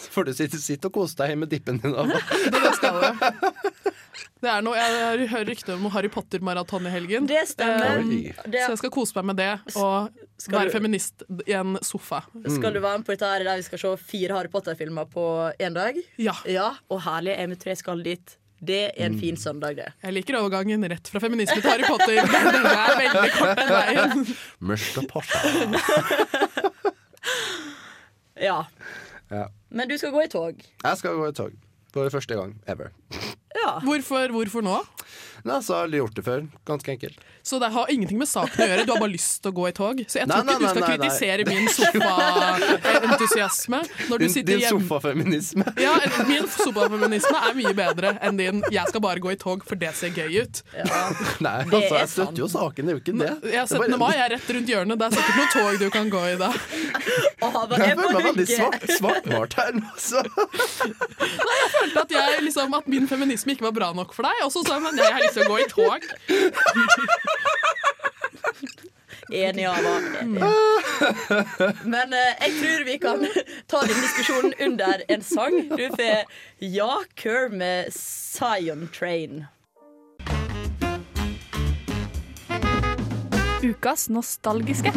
Så 0.00 0.14
får 0.16 0.30
du 0.30 0.32
sitte, 0.38 0.62
sitte 0.64 0.88
og 0.88 0.96
kose 0.96 1.18
deg 1.20 1.34
hjemme 1.34 1.44
med 1.44 1.52
dippen 1.52 1.82
din. 1.82 1.92
Da. 1.92 2.06
Det, 2.08 2.56
det 2.56 2.72
skal 2.80 3.04
jeg. 3.04 3.87
Det 4.42 4.50
er 4.50 4.62
noe, 4.62 4.74
jeg 4.78 5.28
hører 5.32 5.46
rykter 5.50 5.74
om 5.74 5.86
Harry 5.90 6.08
Potter-maraton 6.14 6.86
i 6.86 6.90
helgen. 6.94 7.26
Det 7.26 7.40
stemmer. 7.50 7.98
Eh, 7.98 8.32
Så 8.52 8.68
jeg 8.74 8.78
skal 8.78 8.90
kose 8.94 9.14
meg 9.18 9.24
med 9.32 9.36
det 9.40 9.50
og 9.76 10.10
Skal 10.38 10.58
være 10.60 10.70
du- 10.70 10.76
feminist 10.78 11.22
i 11.46 11.52
en 11.58 11.76
sofa. 11.82 12.22
skal 12.46 12.72
du 12.72 12.80
være 12.80 12.98
med 12.98 13.06
på 13.06 13.12
dette 13.16 13.26
her 13.26 13.44
der 13.44 13.56
vi 13.56 13.62
skal 13.66 13.78
se 13.78 13.96
fire 13.96 14.32
Harry 14.36 14.48
Potter-filmer 14.48 15.04
på 15.10 15.24
én 15.58 15.74
dag? 15.74 15.96
Ja. 16.18 16.34
Ja, 16.46 16.70
og 16.90 17.02
herlig 17.02 17.36
jeg 17.36 17.48
med 17.48 17.58
tre 17.60 17.74
skal 17.76 18.02
dit. 18.02 18.36
Det 18.60 18.90
er 18.98 19.06
en 19.06 19.18
fin 19.20 19.36
søndag, 19.36 19.76
det. 19.76 19.92
Jeg 20.02 20.12
liker 20.16 20.34
overgangen 20.34 20.82
rett 20.90 21.06
fra 21.06 21.20
feminisme 21.22 21.60
til 21.62 21.70
Harry 21.70 21.84
Potter. 21.86 22.14
Den 22.18 22.66
er 22.66 22.96
veldig 22.98 23.30
kort 23.38 23.56
den 23.56 23.68
veien. 23.70 24.26
Potter 25.12 25.38
Ja. 28.40 28.66
Ja. 29.30 29.48
Men 29.70 29.88
du 29.88 29.98
skal 29.98 30.10
gå 30.14 30.22
i 30.24 30.28
tog. 30.28 30.62
Jeg 30.84 30.96
skal 31.00 31.16
gå 31.18 31.28
i 31.28 31.32
tog. 31.36 31.52
For 31.92 32.08
første 32.12 32.34
gang 32.36 32.56
ever. 32.68 32.90
Ja. 33.56 33.78
Hvorfor, 33.84 34.30
hvorfor 34.30 34.60
nå? 34.60 34.76
Nei, 35.44 35.62
så 35.62 35.74
har 35.74 35.88
jeg 35.88 35.98
gjort 36.02 36.14
det 36.18 36.24
før. 36.26 36.40
Ganske 36.66 36.90
enkelt. 36.94 37.18
Så 37.48 37.58
det 37.62 37.68
har 37.72 37.90
ingenting 37.92 38.18
med 38.20 38.28
saken 38.28 38.60
å 38.60 38.66
gjøre. 38.68 38.84
Du 38.84 38.92
har 38.92 39.00
bare 39.00 39.12
lyst 39.12 39.42
til 39.42 39.50
å 39.52 39.54
gå 39.56 39.68
i 39.68 39.72
tog. 39.76 39.96
Så 40.10 40.18
jeg 40.20 40.26
tror 40.28 40.44
nei, 40.44 40.54
ikke 40.54 40.58
du 40.58 40.64
skal 40.68 40.82
nei, 40.82 40.88
nei, 40.88 40.88
nei. 40.88 40.96
kritisere 40.98 41.42
min 41.48 41.68
sofaentusiasme 41.78 43.80
når 44.10 44.16
du 44.18 44.24
Din, 44.24 44.32
sitter 44.34 44.52
din 44.58 44.68
sofafeminisme. 44.68 45.64
Ja, 45.80 45.94
min 46.28 46.46
sofafeminisme 46.52 47.36
er 47.48 47.52
mye 47.56 47.74
bedre 47.78 48.08
enn 48.20 48.36
din 48.40 48.62
'jeg 48.68 48.86
skal 48.90 49.00
bare 49.00 49.20
gå 49.22 49.28
i 49.32 49.36
tog, 49.40 49.64
for 49.64 49.74
det 49.80 49.94
ser 49.96 50.10
gøy 50.12 50.28
ut'. 50.42 50.62
Nei, 51.40 51.64
altså, 51.64 51.94
jeg 51.94 52.08
støtter 52.08 52.38
jo 52.42 52.48
saken, 52.52 52.84
det 52.84 52.90
er 52.92 52.96
jo 52.98 53.02
ikke 53.04 53.18
det. 53.18 53.34
Ja, 53.54 53.62
er 53.62 53.66
17. 53.66 53.98
mai 53.98 54.16
er 54.16 54.28
rett 54.34 54.50
rundt 54.58 54.68
hjørnet. 54.68 54.98
Det 54.98 55.04
er 55.06 55.10
sikkert 55.16 55.36
noe 55.38 55.48
tog 55.54 55.78
du 55.78 55.90
kan 55.94 56.10
gå 56.10 56.22
i 56.34 56.36
da. 56.36 56.52
Jeg 57.38 57.94
er 57.94 57.96
føler 57.96 58.12
meg 58.12 58.24
veldig 58.28 58.46
svart, 58.50 58.82
svartmalt 58.98 59.52
her 59.58 59.72
nå, 59.78 59.86
så. 59.96 60.20
Jeg 60.82 61.68
følte 61.72 62.00
at, 62.02 62.10
jeg, 62.12 62.42
liksom, 62.44 62.74
at 62.74 62.86
min 62.90 63.08
feminisme 63.08 63.52
ikke 63.54 63.64
var 63.68 63.74
bra 63.76 63.88
nok 63.96 64.12
for 64.16 64.22
deg. 64.28 64.36
Og 64.44 64.50
så 64.52 64.62
sa 64.66 64.72
jeg 64.76 64.82
men 64.84 64.98
jeg 65.00 65.27
til 65.32 65.44
å 65.44 65.50
gå 65.52 65.58
i 65.62 65.68
tog. 65.70 66.08
Enig, 69.28 69.66
Ava. 69.68 69.94
Men 71.84 72.14
eh, 72.16 72.32
jeg 72.46 72.54
tror 72.62 72.84
vi 72.88 72.96
kan 73.02 73.26
ta 73.68 73.82
den 73.84 74.00
diskusjonen 74.00 74.54
under 74.68 75.04
en 75.08 75.22
sang. 75.22 75.60
Du 75.68 75.84
får 75.92 76.24
Ja 76.64 77.02
Kerr 77.14 77.52
med 77.52 77.92
Zion 77.92 78.88
Train. 78.94 79.44
Ukas 83.62 84.08
nostalgiske. 84.08 84.92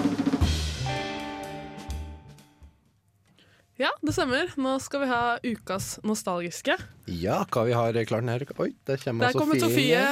Ja, 3.81 3.89
det 4.05 4.13
stemmer. 4.13 4.51
Nå 4.61 4.75
skal 4.83 5.01
vi 5.03 5.07
ha 5.09 5.21
ukas 5.41 5.95
nostalgiske. 6.05 6.75
Ja, 7.09 7.39
hva 7.49 7.63
vi 7.65 7.73
har 7.73 7.97
klart 8.05 8.27
her? 8.29 8.43
Oi, 8.61 8.67
der 8.85 8.97
kommer 9.01 9.25
Der 9.31 9.39
kommer 9.39 9.57
Sofie 9.61 10.03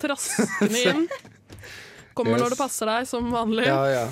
traskende 0.00 0.80
inn. 0.90 1.04
Kommer 2.14 2.36
Yes. 2.36 2.42
når 2.44 2.50
det 2.54 2.58
passer 2.60 2.86
deg, 2.86 3.06
som 3.10 3.26
vanlig. 3.34 3.64
Ja, 3.66 3.80
ja. 3.90 4.04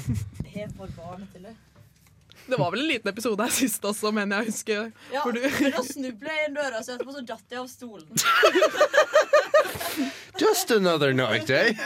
Det 2.42 2.58
var 2.58 2.72
vel 2.74 2.80
en 2.82 2.88
liten 2.90 3.06
episode 3.12 3.44
her 3.46 3.52
sist 3.54 3.84
også, 3.86 4.10
mener 4.12 4.42
jeg 4.42 4.42
å 4.42 4.50
huske. 4.50 4.78
Ja, 5.14 5.22
du- 5.30 5.38
men 5.62 5.70
da 5.76 5.82
snubla 5.86 6.34
jeg 6.34 6.48
inn 6.48 6.56
døra, 6.58 6.80
så 6.82 6.96
etterpå 6.96 7.14
så 7.14 7.22
datt 7.28 7.46
jeg 7.54 7.60
av 7.62 7.68
stolen. 7.70 8.10
Just 10.42 10.70
another 10.74 11.12
night, 11.14 11.46
eh? 11.50 11.78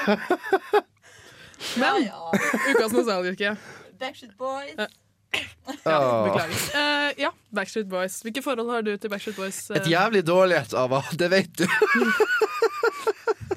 Men 1.76 2.06
Ja, 2.08 2.32
ukas 2.72 2.92
nostalgiske. 2.96 3.52
Backstreet 4.00 4.32
Boys. 4.40 4.72
Ja, 5.82 5.98
beklager. 6.28 6.60
Eh, 6.78 7.12
ja, 7.24 7.30
Backstreet 7.54 7.88
Boys. 7.90 8.20
Hvilke 8.22 8.42
forhold 8.44 8.70
har 8.70 8.84
du 8.86 8.92
til 8.96 9.10
Backstreet 9.10 9.36
Boys? 9.40 9.58
eh? 9.70 9.80
Et 9.80 9.88
jævlig 9.90 10.22
dårlig 10.26 10.60
et, 10.60 10.74
Ava. 10.78 11.00
Det 11.20 11.28
vet 11.32 11.50
du. 11.58 11.66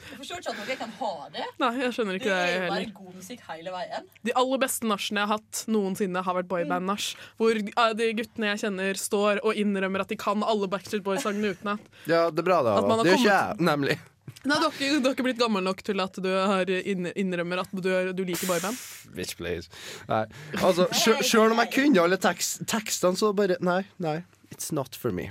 Jeg 0.10 0.17
forstår 0.19 0.41
ikke 0.41 0.51
at 0.51 0.67
dere 0.67 0.75
kan 0.82 0.91
ha 0.99 1.12
det. 1.34 1.45
Nei, 1.62 1.69
jeg 1.79 1.93
skjønner 1.95 2.17
Det 2.17 2.19
ikke 2.19 2.34
det 2.34 2.39
er 2.39 2.49
jo 2.49 2.60
bare 2.60 2.79
heller. 2.79 2.95
god 2.97 3.13
musikk 3.21 3.45
hele 3.47 3.71
veien. 3.73 4.10
De 4.27 4.34
aller 4.41 4.62
beste 4.65 4.89
nachene 4.89 5.21
jeg 5.21 5.29
har 5.32 5.39
hatt 5.39 5.62
noensinne, 5.71 6.23
har 6.25 6.38
vært 6.41 6.49
boyband-nach. 6.51 7.05
Hvor 7.39 7.62
eh, 7.62 7.93
de 8.01 8.10
guttene 8.19 8.51
jeg 8.51 8.63
kjenner, 8.65 8.99
står 8.99 9.39
og 9.45 9.62
innrømmer 9.63 10.03
at 10.03 10.12
de 10.12 10.17
kan 10.19 10.43
alle 10.43 10.67
Backstreet 10.73 11.05
Boys-sangene 11.05 11.53
utenat. 11.55 11.88
Ja, 12.10 12.25
det 12.34 12.43
er 12.43 12.49
bra, 12.51 12.60
det, 12.67 12.75
At 12.82 12.89
man 12.89 12.99
Ava. 12.99 12.99
har 12.99 13.08
Det 13.08 13.15
gjør 13.15 13.23
ikke 13.23 13.38
jeg, 13.38 13.63
nemlig. 13.71 13.97
Nei, 14.46 14.58
du 14.60 14.65
har, 14.65 14.72
ikke, 14.74 14.89
du 15.02 15.08
har 15.10 15.15
ikke 15.15 15.26
blitt 15.28 15.39
gammel 15.42 15.63
nok 15.65 15.82
til 15.86 16.00
at 16.04 16.20
du 16.24 16.30
har 16.30 16.70
innrømmer 16.70 17.62
at 17.63 17.72
du, 17.76 17.89
du 18.13 18.24
liker 18.28 18.50
boyband? 18.50 18.78
Bitch, 19.15 19.36
please. 19.39 19.70
Nei. 20.10 20.24
Altså, 20.60 20.88
sjø- 20.96 21.20
Sjøl 21.26 21.54
om 21.56 21.62
jeg 21.63 21.74
kunne 21.76 22.04
alle 22.04 22.20
tekst, 22.22 22.63
tekstene, 22.70 23.18
så 23.20 23.32
bare 23.38 23.58
Nei, 23.65 23.82
nei. 24.04 24.20
It's 24.54 24.72
not 24.76 24.96
for 24.98 25.12
me. 25.15 25.30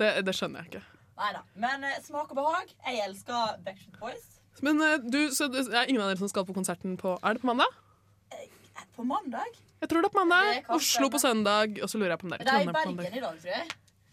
Det, 0.00 0.10
det 0.26 0.34
skjønner 0.36 0.62
jeg 0.64 0.72
ikke. 0.74 0.84
Neida. 1.22 1.42
Men 1.62 1.84
uh, 1.86 1.96
smak 2.04 2.30
og 2.32 2.38
behag. 2.40 2.72
Jeg 2.88 3.02
elsker 3.08 3.58
Backstreet 3.64 4.00
Boys. 4.00 4.24
Men 4.64 4.80
uh, 4.82 4.96
du, 5.02 5.20
så 5.34 5.46
det 5.52 5.66
er 5.70 5.88
ingen 5.88 6.02
av 6.04 6.10
dere 6.12 6.20
som 6.20 6.30
skal 6.32 6.44
på 6.48 6.54
konserten 6.56 6.96
på 7.00 7.14
Er 7.22 7.36
det 7.38 7.42
på 7.44 7.48
mandag? 7.52 7.70
Eh, 8.32 8.48
På 8.96 9.04
mandag? 9.06 9.54
Jeg 9.82 9.90
tror 9.90 10.04
det 10.04 10.08
er 10.10 10.14
på 10.14 10.22
mandag. 10.24 10.64
Oslo 10.70 11.08
på 11.10 11.18
søndag, 11.22 11.78
og 11.82 11.90
så 11.90 11.98
lurer 11.98 12.14
jeg 12.14 12.20
på 12.22 12.28
om 12.28 12.34
det 12.34 12.40
er 12.40 12.44
Det 12.46 12.52
er 12.54 12.62
i. 12.62 12.74
Bergen 12.76 13.16
i 13.18 13.22
dag, 13.24 13.38
tror 13.42 13.50
jeg. 13.50 13.70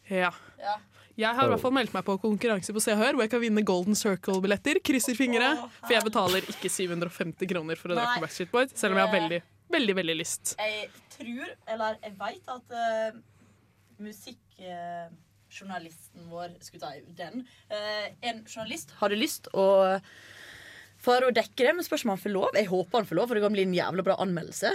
Ja. 0.09 0.31
Ja. 0.59 0.79
Jeg 1.19 1.35
har 1.35 1.43
i 1.49 1.51
hvert 1.51 1.59
fall 1.59 1.73
meldt 1.75 1.91
meg 1.91 2.05
på 2.07 2.15
konkurranse 2.21 2.71
på 2.71 2.79
Se 2.83 2.93
og 2.95 2.99
Hør, 3.01 3.13
hvor 3.17 3.23
jeg 3.25 3.31
kan 3.33 3.41
vinne 3.43 3.61
Golden 3.67 3.95
Circle-billetter. 3.97 4.79
Krysser 4.85 5.15
fingre. 5.19 5.49
For 5.81 5.91
jeg 5.97 6.03
betaler 6.05 6.41
ikke 6.47 6.69
750 6.71 7.49
kroner 7.49 7.75
for 7.79 7.91
å 7.91 7.95
dra 7.97 8.05
på 8.13 8.21
Backstreet 8.23 8.51
Boys, 8.53 8.71
selv 8.79 8.91
om 8.95 8.99
jeg 9.01 9.07
har 9.09 9.15
veldig, 9.17 9.39
veldig 9.75 9.95
veldig 9.99 10.15
lyst. 10.15 10.43
Jeg 10.55 10.87
tror, 11.17 11.47
eller 11.75 11.91
jeg 12.05 12.13
veit 12.21 12.45
at 12.55 12.67
uh, 12.71 13.11
musikkjournalisten 13.99 16.21
vår 16.31 16.49
Skulle 16.63 16.83
ta 16.85 16.91
den. 17.19 17.35
Uh, 17.67 18.07
en 18.31 18.37
journalist 18.47 18.87
hadde 19.01 19.19
lyst 19.19 19.43
å 19.51 19.67
for 20.99 21.23
å 21.23 21.31
dekke 21.31 21.63
det, 21.63 21.73
men 21.75 21.85
spørs 21.87 22.03
om 22.03 22.11
han 22.11 22.19
får 22.19 22.33
lov. 22.33 22.55
Jeg 22.59 22.67
håper 22.71 22.99
han 22.99 23.07
får 23.07 23.19
lov, 23.19 23.29
for 23.29 23.37
det 23.37 23.43
kan 23.45 23.55
bli 23.55 23.63
en 23.67 23.75
jævla 23.75 24.03
bra 24.03 24.17
anmeldelse. 24.19 24.73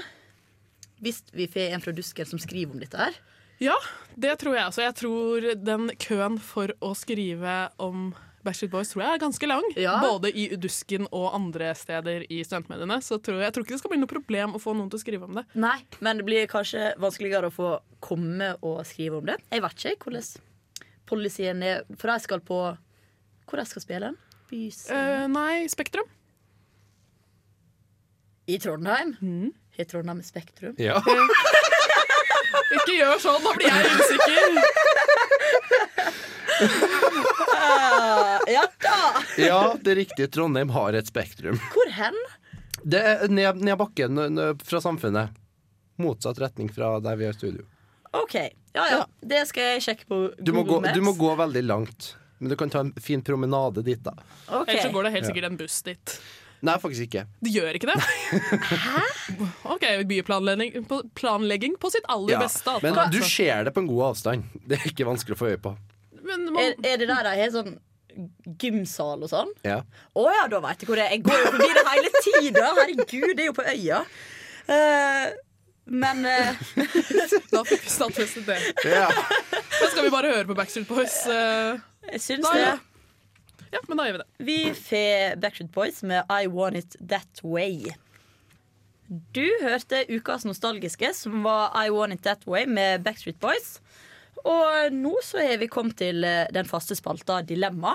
Hvis 1.05 1.21
vi 1.37 1.49
får 1.53 1.75
en 1.75 1.85
fra 1.85 1.93
Dusken 1.97 2.29
som 2.29 2.41
skriver 2.41 2.73
om 2.73 2.81
dette 2.81 3.01
her. 3.01 3.19
Ja, 3.63 3.77
det 4.19 4.37
tror 4.41 4.57
jeg 4.57 4.69
også. 4.69 4.83
Jeg 4.85 4.97
tror 4.99 5.49
den 5.65 5.91
køen 6.03 6.39
for 6.43 6.73
å 6.85 6.95
skrive 6.99 7.57
om 7.83 8.13
Backstreet 8.45 8.73
Boys 8.75 8.91
tror 8.93 9.05
jeg 9.07 9.17
er 9.17 9.23
ganske 9.23 9.49
lang. 9.49 9.65
Ja. 9.81 9.95
Både 10.05 10.29
i 10.29 10.51
Udusken 10.53 11.07
og 11.09 11.31
andre 11.37 11.71
steder 11.79 12.27
i 12.29 12.43
studentmediene. 12.45 12.99
Så 13.05 13.17
tror 13.17 13.39
jeg, 13.39 13.47
jeg 13.49 13.57
tror 13.57 13.65
ikke 13.65 13.75
det 13.77 13.81
skal 13.81 13.95
bli 13.95 14.01
noe 14.03 14.11
problem 14.11 14.57
å 14.57 14.61
få 14.61 14.75
noen 14.77 14.91
til 14.93 15.01
å 15.01 15.05
skrive 15.05 15.29
om 15.29 15.39
det. 15.39 15.47
Nei, 15.57 15.79
men 16.05 16.21
det 16.21 16.27
blir 16.29 16.51
kanskje 16.51 16.91
vanskeligere 17.01 17.49
å 17.49 17.55
få 17.55 17.71
komme 18.05 18.53
og 18.61 18.83
skrive 18.89 19.23
om 19.23 19.31
det. 19.31 19.39
Jeg 19.49 19.65
vet 19.65 19.87
ikke 19.95 20.11
hvordan 20.11 20.29
policyen 21.09 21.65
er, 21.65 21.83
for 22.01 22.13
jeg 22.13 22.25
skal 22.25 22.45
på 22.45 22.61
Hvor 23.45 23.61
jeg 23.61 23.69
skal 23.69 23.85
spille 23.85 24.13
den? 24.13 24.21
Eh, 24.93 25.27
nei, 25.29 25.67
Spektrum. 25.69 26.07
I 28.49 28.59
Trondheim? 28.61 29.17
I 29.77 29.85
Trondheim 29.89 30.21
Spektrum? 30.25 30.77
Ja. 30.79 31.01
Ikke 32.79 32.95
gjør 32.97 33.19
sånn, 33.23 33.43
da 33.45 33.53
blir 33.57 33.69
jeg 33.71 33.85
usikker. 33.99 34.45
Ja 38.47 38.65
da! 38.83 38.99
ja, 39.41 39.61
det 39.81 39.91
er 39.91 39.97
riktig. 40.03 40.31
Trondheim 40.35 40.71
har 40.75 40.93
et 40.99 41.09
spektrum. 41.09 41.59
Hvor 41.75 41.93
hen? 41.97 42.17
Det 42.85 43.01
er 43.01 43.29
ned, 43.33 43.63
ned 43.65 43.79
bakken 43.81 44.21
fra 44.65 44.81
samfunnet. 44.85 45.33
Motsatt 46.01 46.39
retning 46.43 46.69
fra 46.75 46.99
der 47.01 47.17
vi 47.17 47.27
har 47.29 47.33
studio. 47.37 47.65
OK. 48.15 48.35
Ja 48.75 48.85
ja, 48.91 49.01
det 49.23 49.45
skal 49.51 49.75
jeg 49.77 49.83
sjekke 49.85 50.07
på 50.11 50.17
Du 50.43 50.51
må, 50.53 50.65
gå, 50.67 50.75
Google 50.75 50.89
Maps. 50.89 50.99
du 50.99 51.05
må 51.07 51.13
gå 51.19 51.35
veldig 51.39 51.63
langt. 51.65 52.09
Men 52.39 52.51
du 52.51 52.57
kan 52.59 52.71
ta 52.71 52.83
en 52.83 52.93
fin 53.01 53.23
promenade 53.23 53.83
dit, 53.87 54.01
da. 54.03 54.13
Okay. 54.49 54.75
Ellers 54.75 54.83
så 54.83 54.91
går 54.93 55.07
det 55.07 55.13
helt 55.15 55.29
sikkert 55.31 55.47
en 55.49 55.59
buss 55.61 55.77
dit. 55.87 56.17
Nei, 56.65 56.75
faktisk 56.81 57.09
ikke. 57.09 57.25
Det 57.45 57.53
gjør 57.53 57.77
ikke 57.77 57.91
det? 57.91 57.97
Hæ? 58.85 59.03
OK, 59.75 59.85
byplanlegging 60.09 60.87
på, 60.89 61.01
planlegging 61.19 61.75
på 61.81 61.91
sitt 61.93 62.07
aller 62.09 62.37
Ja, 62.37 62.45
beste. 62.45 62.71
altså. 62.71 62.85
men 62.89 63.13
du 63.13 63.21
ser 63.29 63.67
det 63.69 63.75
på 63.77 63.85
en 63.85 63.91
god 63.91 64.05
avstand. 64.13 64.47
Det 64.65 64.79
er 64.79 64.87
ikke 64.89 65.09
vanskelig 65.09 65.37
å 65.37 65.41
få 65.43 65.51
øye 65.53 65.61
på. 65.61 65.75
Men 66.25 66.47
er, 66.49 66.55
man, 66.57 66.87
er 66.89 67.03
det 67.03 67.09
der 67.11 67.27
de 67.29 67.35
har 67.43 67.53
sånn 67.53 67.75
gymsal 68.63 69.25
og 69.27 69.31
sånn? 69.31 69.51
Ja. 69.67 69.81
Å 70.17 70.27
ja, 70.33 70.45
da 70.51 70.61
veit 70.65 70.83
jeg 70.83 70.89
hvor 70.89 71.01
det 71.01 71.09
er. 71.09 71.17
Jeg 71.17 71.25
går 71.27 71.43
jo 71.43 71.51
forbi 71.57 71.69
det 71.75 71.85
hele 71.91 72.13
tida. 72.21 72.69
Herregud, 72.79 73.35
det 73.35 73.45
er 73.45 73.51
jo 73.51 73.57
på 73.57 73.67
øya. 73.75 74.01
Uh, 74.65 75.27
men 75.85 76.25
uh... 76.25 76.65
da 77.53 77.65
fikk 77.69 77.85
vi 77.85 77.93
stadfestet 77.93 78.49
det. 78.49 78.59
Ja. 78.89 79.11
Da 79.13 79.91
skal 79.91 80.07
vi 80.07 80.13
bare 80.15 80.33
høre 80.33 80.49
på 80.49 80.57
Backstreet 80.57 80.89
Boys. 80.89 81.21
Uh, 81.29 81.77
jeg 82.13 82.25
syns 82.25 82.49
Da, 82.49 82.57
det. 82.57 82.94
Ja. 83.75 83.83
men 83.89 84.01
da 84.01 84.07
gjør 84.09 84.17
vi 84.17 84.23
det. 84.23 84.47
Vi 84.49 84.59
får 84.79 85.37
Backstreet 85.43 85.75
Boys 85.75 86.01
med 86.07 86.33
I 86.33 86.49
Want 86.51 86.81
It 86.81 86.97
That 87.03 87.45
Way. 87.45 87.93
Du 89.37 89.45
hørte 89.61 90.05
ukas 90.09 90.47
nostalgiske, 90.49 91.13
som 91.15 91.43
var 91.45 91.75
I 91.77 91.91
Want 91.93 92.17
It 92.17 92.25
That 92.25 92.47
Way 92.49 92.67
med 92.71 93.05
Backstreet 93.05 93.41
Boys. 93.43 93.79
Og 94.45 94.93
nå 94.93 95.15
så 95.25 95.45
har 95.45 95.61
vi 95.61 95.71
kommet 95.73 95.99
til 96.01 96.25
eh, 96.27 96.49
den 96.53 96.69
faste 96.69 96.97
spalta 96.99 97.41
Dilemma. 97.47 97.95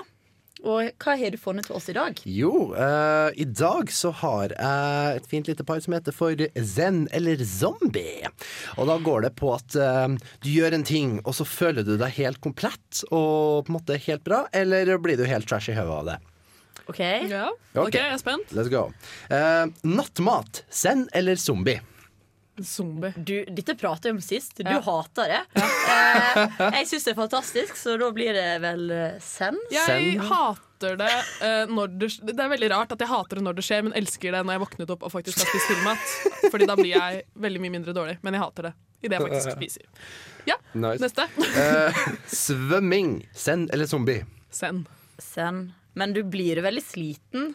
Og 0.60 0.90
hva 1.00 1.14
har 1.16 1.32
du 1.32 1.38
funnet 1.40 1.64
til 1.68 1.76
oss 1.78 1.88
i 1.88 1.94
dag? 1.96 2.18
Jo, 2.28 2.52
uh, 2.74 3.30
i 3.32 3.46
dag 3.48 3.88
så 3.94 4.10
har 4.20 4.52
jeg 4.52 5.20
et 5.20 5.28
fint 5.30 5.48
lite 5.48 5.64
par 5.64 5.80
som 5.80 5.96
heter 5.96 6.12
for 6.14 6.36
Zen 6.60 7.06
eller 7.16 7.40
Zombie. 7.48 8.28
Og 8.76 8.90
da 8.90 8.98
går 9.00 9.24
det 9.28 9.32
på 9.40 9.54
at 9.56 9.76
uh, 9.80 10.08
du 10.44 10.50
gjør 10.52 10.76
en 10.76 10.84
ting, 10.86 11.18
og 11.24 11.36
så 11.38 11.46
føler 11.48 11.86
du 11.86 11.94
deg 12.00 12.12
helt 12.18 12.42
komplett 12.44 13.04
og 13.08 13.64
på 13.64 13.72
en 13.72 13.78
måte 13.78 14.00
helt 14.04 14.26
bra, 14.26 14.44
eller 14.52 14.92
blir 15.00 15.16
du 15.20 15.24
helt 15.28 15.48
trash 15.48 15.72
i 15.72 15.78
hodet 15.78 15.96
av 16.00 16.12
det? 16.12 16.18
OK? 16.90 17.00
Ja, 17.30 17.48
Okay. 17.70 17.86
OK, 17.86 17.94
jeg 17.94 18.12
er 18.16 18.18
spent. 18.18 18.50
Let's 18.50 18.66
go. 18.72 18.88
Uh, 19.30 19.70
nattmat. 19.86 20.64
Zen 20.74 21.04
eller 21.14 21.38
zombie? 21.38 21.78
Zombie. 22.64 23.12
Du, 23.16 23.44
dette 23.48 23.74
prater 23.78 24.10
jeg 24.10 24.16
om 24.16 24.20
sist. 24.24 24.54
Du 24.58 24.68
Ja. 24.70 24.80
hater 24.84 25.28
det. 25.32 25.40
Eh, 25.60 26.58
jeg 26.80 26.86
syns 26.90 27.04
det 27.06 27.12
er 27.14 27.18
fantastisk, 27.20 27.76
så 27.76 27.96
da 28.00 28.10
blir 28.14 28.32
det 28.36 28.60
vel 28.62 28.84
send. 29.20 29.56
Zen. 29.56 29.58
Jeg 29.70 29.86
Send. 29.86 30.20
hater 30.30 30.96
det 30.96 31.10
eh, 31.44 31.66
når 31.68 31.90
det 32.00 32.08
Det 32.24 32.38
er 32.40 32.48
veldig 32.54 32.70
rart 32.72 32.92
at 32.92 32.98
jeg 33.04 33.08
hater 33.10 33.36
det 33.40 33.44
når 33.44 33.56
det 33.58 33.64
skjer, 33.66 33.82
men 33.84 33.92
elsker 33.98 34.32
det 34.32 34.44
når 34.46 34.56
jeg 34.56 34.62
våknet 34.64 34.90
opp 34.94 35.02
og 35.08 35.12
faktisk 35.12 35.38
har 35.42 35.50
spist 35.50 35.68
filmmat. 35.72 36.50
Fordi 36.50 36.66
da 36.70 36.76
blir 36.78 36.94
jeg 36.96 37.24
veldig 37.36 37.60
mye 37.60 37.74
mindre 37.76 37.92
dårlig. 37.96 38.18
Men 38.22 38.34
jeg 38.38 38.42
hater 38.44 38.70
det 38.70 38.74
idet 39.02 39.18
jeg 39.18 39.26
faktisk 39.26 39.56
spiser. 39.58 39.82
Ja, 40.48 40.56
Nice. 40.74 41.02
neste. 41.04 41.26
Eh, 41.60 42.00
svømming. 42.32 43.26
Zen 43.36 43.68
eller 43.72 43.86
zombie? 43.86 44.22
Send. 44.50 44.86
Zen. 45.20 45.72
Men 45.94 46.12
du 46.16 46.22
blir 46.24 46.60
veldig 46.64 46.82
sliten. 46.86 47.54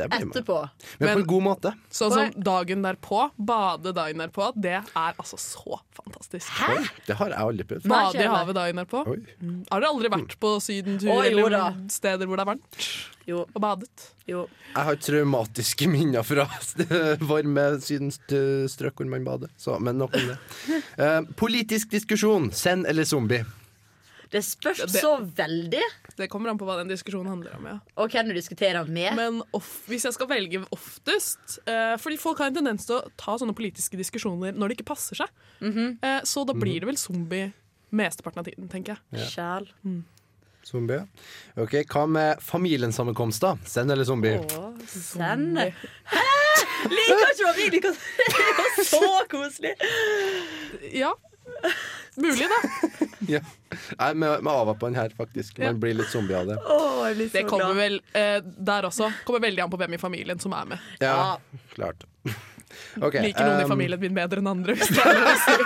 Etterpå. 0.00 0.58
Men 0.98 1.08
på 1.08 1.20
en 1.20 1.26
god 1.26 1.42
måte. 1.42 1.72
Sånn 1.92 2.12
som 2.14 2.32
dagen 2.42 2.82
derpå, 2.82 3.30
bade 3.36 3.92
dagen 3.96 4.22
derpå, 4.24 4.52
det 4.56 4.78
er 4.80 5.12
altså 5.20 5.36
så 5.40 5.80
fantastisk. 5.96 6.48
Oi, 6.68 6.80
det 7.06 7.16
har 7.20 7.34
jeg 7.34 7.38
aldri 7.44 7.66
prøvd. 7.68 7.88
Bade 7.92 8.22
i 8.24 8.30
havet 8.32 8.56
dagen 8.56 8.80
derpå. 8.82 9.04
Oi. 9.12 9.18
Har 9.70 9.82
dere 9.84 9.92
aldri 9.92 10.12
vært 10.16 10.36
på 10.42 10.54
sydentur 10.64 11.12
Oi, 11.18 11.26
eller 11.30 11.50
da. 11.58 11.64
steder 11.92 12.26
hvor 12.30 12.40
det 12.40 12.46
er 12.46 12.50
varmt 12.54 12.88
Jo, 13.28 13.44
og 13.46 13.60
badet? 13.62 14.08
jo. 14.26 14.46
Jeg 14.72 14.84
har 14.88 14.96
traumatiske 15.04 15.88
minner 15.90 16.22
fra 16.26 16.46
varme 17.30 17.64
sydenstrøk 17.84 18.94
hvor 19.02 19.10
man 19.10 19.24
bader. 19.26 19.50
Så, 19.60 19.76
men 19.78 19.98
nok 20.00 20.14
om 20.16 20.30
det. 20.32 20.38
Uh, 20.96 21.20
politisk 21.42 21.90
diskusjon. 21.92 22.50
Send 22.56 22.86
eller 22.88 23.04
zombie? 23.04 23.44
Det 24.32 24.40
spørs 24.44 24.78
Det- 24.88 25.02
så 25.02 25.12
veldig. 25.36 25.82
Det 26.16 26.28
kommer 26.32 26.50
an 26.50 26.58
på 26.58 26.64
hva 26.64 26.78
den 26.80 26.88
diskusjonen 26.88 27.28
handler 27.28 27.54
om. 27.58 27.66
ja 27.68 27.78
Og 28.00 28.10
hvem 28.10 28.28
du 28.28 28.34
diskuterer 28.34 28.88
med. 28.88 29.14
Men 29.16 29.42
of, 29.52 29.66
hvis 29.88 30.04
jeg 30.08 30.14
skal 30.16 30.26
velge 30.30 30.62
oftest 30.72 31.58
eh, 31.66 31.96
Fordi 32.00 32.16
folk 32.18 32.38
har 32.38 32.46
en 32.48 32.54
tendens 32.54 32.86
til 32.88 32.96
å 32.96 33.10
ta 33.20 33.36
sånne 33.36 33.54
politiske 33.54 33.96
diskusjoner 34.00 34.52
når 34.56 34.68
det 34.72 34.78
ikke 34.80 34.88
passer 34.94 35.14
seg. 35.20 35.28
Mhm. 35.60 35.98
eh, 36.02 36.20
så 36.24 36.46
da 36.46 36.52
blir 36.54 36.80
det 36.80 36.86
vel 36.88 36.96
zombie 36.96 37.52
mesteparten 37.92 38.38
av 38.40 38.44
tiden, 38.48 38.68
tenker 38.72 38.96
jeg. 39.12 39.28
Sjæl. 39.28 39.68
Zombie. 40.64 41.02
Ok, 41.58 41.72
Hva 41.90 42.06
med 42.08 42.38
familiensammenkomster? 42.40 43.58
Send 43.66 43.90
eller 43.90 44.04
zombie? 44.04 44.38
Åh, 44.38 44.78
send. 44.86 45.58
Hæ? 45.58 46.22
Liker 46.88 47.32
ikke 47.32 47.54
vi 47.56 47.66
liker. 47.74 47.92
Det 47.92 48.54
var 48.58 48.84
så 48.84 49.28
koselig. 49.28 49.74
Ja. 50.94 51.12
Mulig, 52.16 52.48
da. 52.48 52.60
Ja. 53.28 53.40
Nei, 53.98 54.14
med, 54.14 54.42
med 54.42 54.52
ava 54.52 54.74
på 54.78 54.86
den 54.90 54.96
her, 54.98 55.10
faktisk. 55.16 55.58
Man 55.62 55.80
blir 55.82 55.94
litt 55.98 56.10
zombie 56.12 56.36
av 56.38 56.46
det. 56.50 56.56
Oh, 56.70 57.08
jeg 57.08 57.14
blir 57.18 57.28
så 57.28 57.32
Det 57.38 57.44
kommer 57.50 57.74
vel 57.78 57.94
eh, 58.18 58.38
der 58.42 58.82
også. 58.88 59.06
Kommer 59.26 59.40
veldig 59.46 59.62
an 59.66 59.72
på 59.72 59.78
hvem 59.80 59.92
i 59.96 60.00
familien 60.00 60.38
som 60.42 60.50
er 60.56 60.64
med. 60.74 60.78
Ja, 61.02 61.38
klart. 61.74 62.00
okay, 63.04 63.20
Liker 63.26 63.44
noen 63.48 63.60
i 63.60 63.62
um, 63.66 63.70
familien 63.74 64.00
min 64.02 64.16
bedre 64.16 64.38
enn 64.42 64.50
andre. 64.52 64.72
Hvis 64.78 64.90
det 64.94 65.02
er 65.02 65.06
lov 65.18 65.28
å 65.28 65.30
si. 65.46 65.54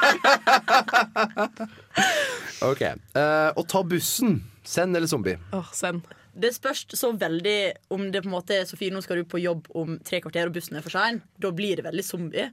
Ok, 2.66 2.82
Uh, 3.16 3.50
Å 3.52 3.62
ta 3.68 3.80
bussen. 3.84 4.32
Send 4.66 4.96
eller 4.98 5.06
zombie? 5.10 5.36
Oh, 5.54 5.68
send. 5.76 6.00
Det 6.36 6.50
spørs 6.52 6.82
så 6.98 7.12
veldig 7.16 7.58
om 7.94 8.10
det 8.12 8.20
på 8.24 8.28
en 8.28 8.34
måte 8.34 8.56
er 8.58 8.66
Sofie, 8.68 8.92
nå 8.92 9.00
skal 9.04 9.16
du 9.22 9.28
på 9.28 9.38
jobb 9.40 9.68
om 9.78 9.94
tre 10.04 10.18
kvarter, 10.24 10.46
og 10.50 10.54
bussen 10.56 10.76
er 10.76 10.84
for 10.84 10.92
sein. 10.92 11.22
Da 11.40 11.48
blir 11.54 11.76
det 11.78 11.84
veldig 11.86 12.04
zombie. 12.04 12.46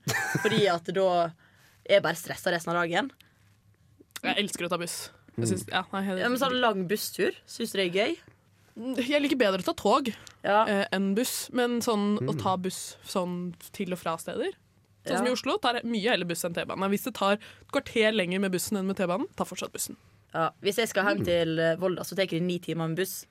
Fordi 0.44 0.62
at 0.72 0.86
da 0.96 1.08
er 1.26 1.32
jeg 1.98 2.06
bare 2.06 2.20
stressa 2.20 2.54
resten 2.54 2.72
av 2.72 2.78
dagen. 2.84 3.06
Jeg 4.24 4.36
elsker 4.46 4.66
å 4.68 4.72
ta 4.72 4.78
buss. 4.80 4.98
Jeg, 5.38 5.48
synes, 5.50 5.66
ja, 5.72 5.84
nei, 5.94 6.04
Ja, 6.20 6.30
men 6.30 6.38
sånn 6.38 6.60
lang 6.62 6.84
busstur, 6.88 7.34
syns 7.50 7.72
du 7.74 7.78
det 7.80 7.88
er 7.90 7.98
gøy? 7.98 8.18
jeg 9.06 9.22
liker 9.22 9.38
bedre 9.38 9.62
å 9.62 9.66
ta 9.66 9.74
tog 9.78 10.08
Ja. 10.44 10.64
eh, 10.66 10.86
enn 10.92 11.14
buss. 11.16 11.50
Men 11.54 11.80
sånn 11.82 12.18
å 12.28 12.34
ta 12.42 12.56
buss 12.58 12.98
sånn 13.06 13.54
til 13.72 13.94
og 13.94 14.00
fra 14.00 14.16
steder 14.18 14.54
Sånn 15.06 15.18
som 15.18 15.28
i 15.28 15.32
Oslo 15.32 15.58
tar 15.60 15.74
jeg 15.76 15.84
mye 15.84 16.10
heller 16.14 16.26
buss 16.26 16.46
enn 16.46 16.54
T-banen. 16.56 16.90
Hvis 16.90 17.04
det 17.04 17.14
tar 17.16 17.34
et 17.34 17.42
kvarter 17.74 18.14
lenger 18.16 18.40
med 18.40 18.54
bussen 18.54 18.78
enn 18.80 18.86
med 18.88 18.96
T-banen, 18.96 19.28
ta 19.36 19.44
fortsatt 19.44 19.74
bussen. 19.74 19.98
Ja, 20.34 20.52
hvis 20.64 20.78
jeg 20.80 20.88
skal 20.88 21.04
hjem 21.10 21.26
til 21.28 21.60
eh, 21.60 21.76
Volda, 21.76 22.04
så 22.08 22.16
tar 22.16 22.26
det 22.32 22.40
ni 22.42 22.56
timer 22.64 22.88
med 22.88 22.96
buss. 23.02 23.26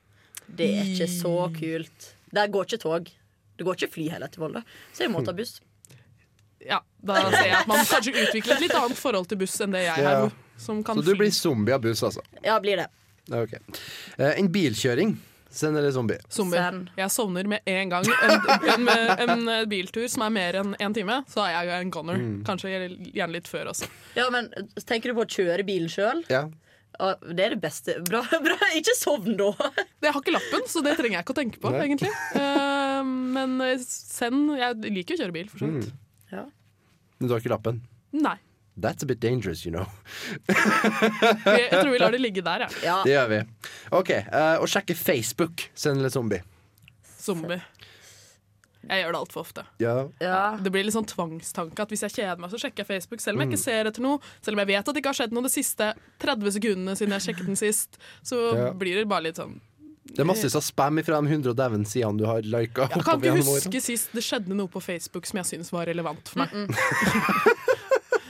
Det 0.47 0.67
er 0.69 0.83
ikke 0.93 1.07
så 1.09 1.33
kult. 1.57 2.11
Der 2.31 2.47
går 2.47 2.65
ikke 2.69 2.79
tog. 2.83 3.09
Det 3.57 3.65
går 3.65 3.73
ikke 3.79 3.89
fly 3.91 4.05
heller 4.13 4.27
til 4.29 4.41
Volda, 4.45 4.61
så 4.93 4.99
jeg 5.07 5.09
må 5.15 5.23
ta 5.25 5.33
buss. 5.33 5.61
Ja, 6.63 6.79
Da 7.03 7.17
ser 7.31 7.43
jeg 7.49 7.57
at 7.57 7.67
man 7.67 7.81
kanskje 7.89 8.13
utvikler 8.21 8.53
et 8.55 8.61
litt 8.67 8.77
annet 8.77 8.97
forhold 9.01 9.27
til 9.27 9.37
buss 9.41 9.57
enn 9.65 9.71
det 9.73 9.81
jeg 9.83 9.97
Ja. 10.05 10.13
har. 10.21 10.31
Som 10.57 10.83
kan 10.83 10.95
Så 10.95 11.01
du 11.05 11.11
fly. 11.13 11.19
blir 11.25 11.31
zombie 11.35 11.73
av 11.75 11.81
buss, 11.83 12.03
altså? 12.03 12.21
Ja, 12.43 12.59
blir 12.63 12.77
det. 12.83 12.87
Ok. 13.31 13.53
Eh, 14.17 14.33
en 14.39 14.49
bilkjøring. 14.51 15.15
Send 15.53 15.77
eller 15.77 15.91
zombie? 15.93 16.17
Zombier. 16.33 16.63
Send. 16.71 16.87
Jeg 16.97 17.11
sovner 17.13 17.45
med 17.45 17.59
en 17.69 17.89
gang. 17.91 18.07
En, 18.25 18.47
en, 18.73 18.87
en, 18.89 19.43
en 19.53 19.69
biltur 19.69 20.07
som 20.09 20.23
er 20.25 20.31
mer 20.33 20.57
enn 20.63 20.71
én 20.81 20.95
time, 20.97 21.19
så 21.29 21.43
er 21.45 21.59
jeg 21.69 21.83
en 21.85 21.91
goner. 21.93 22.17
Mm. 22.17 22.39
Kanskje 22.47 22.71
gjerne 23.13 23.35
litt 23.35 23.47
før 23.51 23.69
også. 23.69 23.85
Ja, 24.17 24.25
men 24.33 24.49
Tenker 24.81 25.13
du 25.13 25.19
på 25.19 25.27
å 25.27 25.29
kjøre 25.29 25.65
bilen 25.67 25.91
sjøl? 25.93 26.23
Ja. 26.33 26.47
Det 27.21 27.45
er 27.45 27.53
det 27.53 27.59
beste. 27.61 27.99
Bra, 28.07 28.23
bra. 28.47 28.57
Ikke 28.77 28.95
sovn, 28.97 29.35
da! 29.37 29.51
Jeg 30.01 30.09
har 30.13 30.19
ikke 30.23 30.33
lappen, 30.33 30.65
så 30.69 30.81
det 30.85 30.95
trenger 30.97 31.19
jeg 31.19 31.25
ikke 31.27 31.35
å 31.35 31.39
tenke 31.43 31.61
på, 31.61 31.71
Nei. 31.73 31.85
egentlig. 31.85 32.11
Eh, 32.37 33.03
men 33.37 33.55
eh, 33.65 33.77
send 33.85 34.55
Jeg 34.57 34.81
liker 34.89 35.17
å 35.17 35.21
kjøre 35.21 35.35
bil, 35.37 35.47
for 35.53 35.61
så 35.63 35.69
vidt. 35.69 35.93
Mm. 36.33 36.49
Men 37.21 37.29
du 37.29 37.33
har 37.37 37.41
ikke 37.45 37.53
lappen? 37.53 37.77
Nei. 38.17 38.35
That's 38.75 39.03
a 39.03 39.05
bit 39.05 39.19
dangerous, 39.21 39.65
you 39.65 39.71
know. 39.71 39.85
Jeg 40.49 41.69
tror 41.71 41.91
vi 41.93 41.99
lar 42.01 42.11
det 42.15 42.21
ligge 42.23 42.41
der, 42.41 42.65
ja. 42.65 42.69
Ja. 42.83 42.95
Det 43.05 43.11
gjør 43.13 43.27
vi. 43.29 43.39
OK. 43.99 44.09
Uh, 44.33 44.55
å 44.63 44.69
sjekke 44.69 44.95
Facebook. 44.97 45.67
Send 45.77 46.01
litt 46.01 46.15
zombie? 46.15 46.41
Zombie. 47.21 47.59
Jeg 48.89 48.99
gjør 49.05 49.13
det 49.15 49.19
altfor 49.21 49.41
ofte. 49.45 49.63
Ja. 49.79 49.93
ja. 50.19 50.39
Det 50.59 50.71
blir 50.73 50.83
litt 50.83 50.95
sånn 50.95 51.05
tvangstanke 51.07 51.85
at 51.85 51.93
hvis 51.93 52.01
jeg 52.03 52.15
kjeder 52.17 52.41
meg, 52.43 52.49
så 52.51 52.59
sjekker 52.59 52.83
jeg 52.83 52.89
Facebook. 52.89 53.21
Selv 53.23 53.37
om 53.37 53.45
jeg 53.45 53.47
Mm. 53.47 53.53
ikke 53.53 53.63
ser 53.63 53.87
etter 53.87 54.03
noe, 54.03 54.17
selv 54.43 54.57
om 54.57 54.63
jeg 54.65 54.71
vet 54.73 54.81
at 54.81 54.89
det 54.91 54.99
ikke 55.03 55.13
har 55.13 55.19
skjedd 55.21 55.31
noe 55.37 55.45
de 55.45 55.53
siste 55.53 55.91
30 56.19 56.51
sekundene 56.57 56.97
siden 56.99 57.15
jeg 57.15 57.23
sjekket 57.29 57.45
den 57.47 57.55
sist, 57.61 57.95
så 58.25 58.41
Ja. 58.57 58.65
blir 58.73 58.95
det 58.99 59.05
bare 59.07 59.23
litt 59.29 59.37
sånn 59.39 59.61
Det 60.03 60.19
er 60.19 60.25
massevis 60.27 60.57
av 60.59 60.61
spam 60.65 60.99
fra 61.05 61.21
de 61.21 61.29
100 61.31 61.47
og 61.53 61.55
dæven 61.55 61.85
sidene 61.87 62.17
du 62.19 62.25
har 62.27 62.41
lika. 62.43 62.89
Jeg 62.91 63.05
kan 63.07 63.21
ikke 63.21 63.37
huske 63.39 63.79
sist 63.81 64.11
det 64.11 64.21
skjedde 64.25 64.51
noe 64.53 64.67
på 64.67 64.81
Facebook 64.83 65.25
som 65.25 65.37
jeg 65.39 65.45
syns 65.53 65.71
var 65.71 65.85
relevant 65.87 66.27
for 66.27 66.39
meg. 66.43 66.51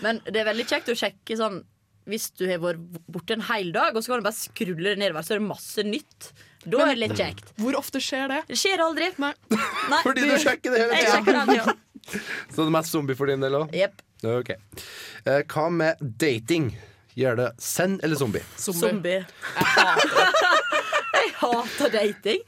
Men 0.04 0.20
det 0.28 0.42
er 0.42 0.50
veldig 0.52 0.66
kjekt 0.70 0.92
å 0.92 0.98
sjekke 1.00 1.38
sånn 1.40 1.62
hvis 2.10 2.26
du 2.36 2.44
har 2.50 2.60
vært 2.60 2.82
borte 3.08 3.36
en 3.38 3.46
hel 3.48 3.70
dag, 3.76 3.96
og 3.96 4.04
så 4.04 4.12
kan 4.12 4.20
du 4.20 4.26
bare 4.26 4.36
skrulle 4.36 4.92
det 4.92 5.00
nedover, 5.00 5.24
så 5.24 5.36
er 5.36 5.40
det 5.40 5.48
masse 5.48 5.86
nytt. 5.88 6.34
Da 6.64 6.82
er 6.84 6.94
det 6.94 7.00
litt 7.00 7.16
kjekt. 7.20 7.54
Hvor 7.60 7.78
ofte 7.80 8.02
skjer 8.04 8.28
det? 8.32 8.40
Det 8.50 8.58
skjer 8.60 8.84
aldri. 8.84 9.08
Nei. 9.24 9.32
Nei. 9.56 10.02
Fordi 10.06 10.26
du 10.28 10.34
sjekker 10.40 10.76
det 10.76 10.82
hele 10.84 11.24
tida. 11.24 11.76
Så 12.52 12.58
det 12.58 12.66
er 12.66 12.74
mest 12.76 12.92
zombie 12.92 13.16
for 13.16 13.32
din 13.32 13.44
del 13.44 13.56
òg? 13.62 13.72
Yep. 13.76 14.04
Ok. 14.34 14.50
Eh, 14.52 15.42
hva 15.52 15.70
med 15.72 16.04
dating? 16.20 16.74
Gjør 17.16 17.38
det 17.40 17.50
send 17.62 18.04
eller 18.04 18.20
zombie? 18.20 18.44
Zombie. 18.60 19.22
Jeg 19.24 19.68
hater. 19.78 20.80
Jeg 21.14 21.34
hater 21.40 21.94
dating. 21.94 22.44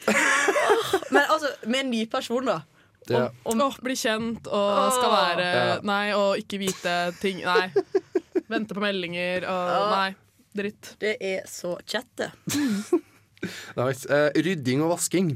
Men 1.13 1.21
altså, 1.29 1.51
med 1.69 1.85
en 1.85 1.91
ny 1.93 2.01
person, 2.11 2.47
da. 2.49 2.59
Ja. 3.11 3.29
Åh, 3.45 3.77
bli 3.85 3.95
kjent 3.99 4.47
og 4.47 4.91
skal 4.95 5.11
være 5.13 5.47
Ja. 5.53 5.79
Nei, 5.85 6.05
og 6.17 6.37
ikke 6.41 6.59
vite 6.61 6.95
ting. 7.21 7.43
Nei. 7.45 7.69
Vente 8.49 8.75
på 8.77 8.81
meldinger 8.83 9.45
og 9.49 9.91
Nei. 9.95 10.07
Dritt. 10.55 10.93
Det 11.01 11.17
er 11.19 11.43
så 11.51 11.75
chatte. 11.85 12.31
Nice. 13.77 14.07
uh, 14.09 14.31
rydding 14.33 14.81
og 14.81 14.95
vasking. 14.95 15.35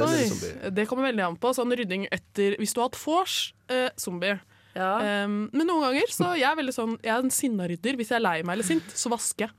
Oi, 0.00 0.70
det 0.76 0.86
kommer 0.88 1.08
veldig 1.10 1.24
an 1.26 1.36
på. 1.40 1.50
Sånn 1.56 1.72
rydding 1.76 2.06
etter 2.12 2.54
Hvis 2.60 2.72
du 2.76 2.80
har 2.80 2.88
hatt 2.90 2.98
vors, 3.00 3.34
uh, 3.72 3.88
zombie. 4.00 4.38
Um, 4.74 5.34
men 5.54 5.68
noen 5.68 5.84
ganger 5.84 6.10
så 6.10 6.32
jeg 6.34 6.48
er 6.48 6.56
veldig 6.58 6.72
sånn 6.74 6.96
Jeg 6.98 7.12
er 7.14 7.20
en 7.22 7.30
sinna 7.34 7.68
rydder. 7.70 7.94
Hvis 8.00 8.08
jeg 8.10 8.18
er 8.18 8.24
lei 8.24 8.38
meg 8.42 8.56
eller 8.56 8.66
sint, 8.66 8.88
så 8.96 9.12
vasker 9.12 9.46
jeg. 9.46 9.52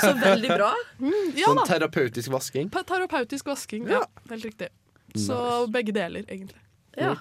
Så 0.00 0.14
veldig 0.16 0.48
bra. 0.56 0.70
Mm, 1.02 1.34
ja 1.36 1.50
sånn 1.52 1.60
terapeutisk 1.68 2.32
vasking? 2.32 2.70
Pa- 2.72 2.82
Terapeutisk 2.88 3.50
vasking. 3.52 3.84
Ja, 3.92 4.00
helt 4.30 4.46
riktig. 4.48 4.70
Så 5.14 5.66
begge 5.72 5.94
deler, 5.94 6.24
egentlig. 6.26 6.60
Ja. 6.98 7.14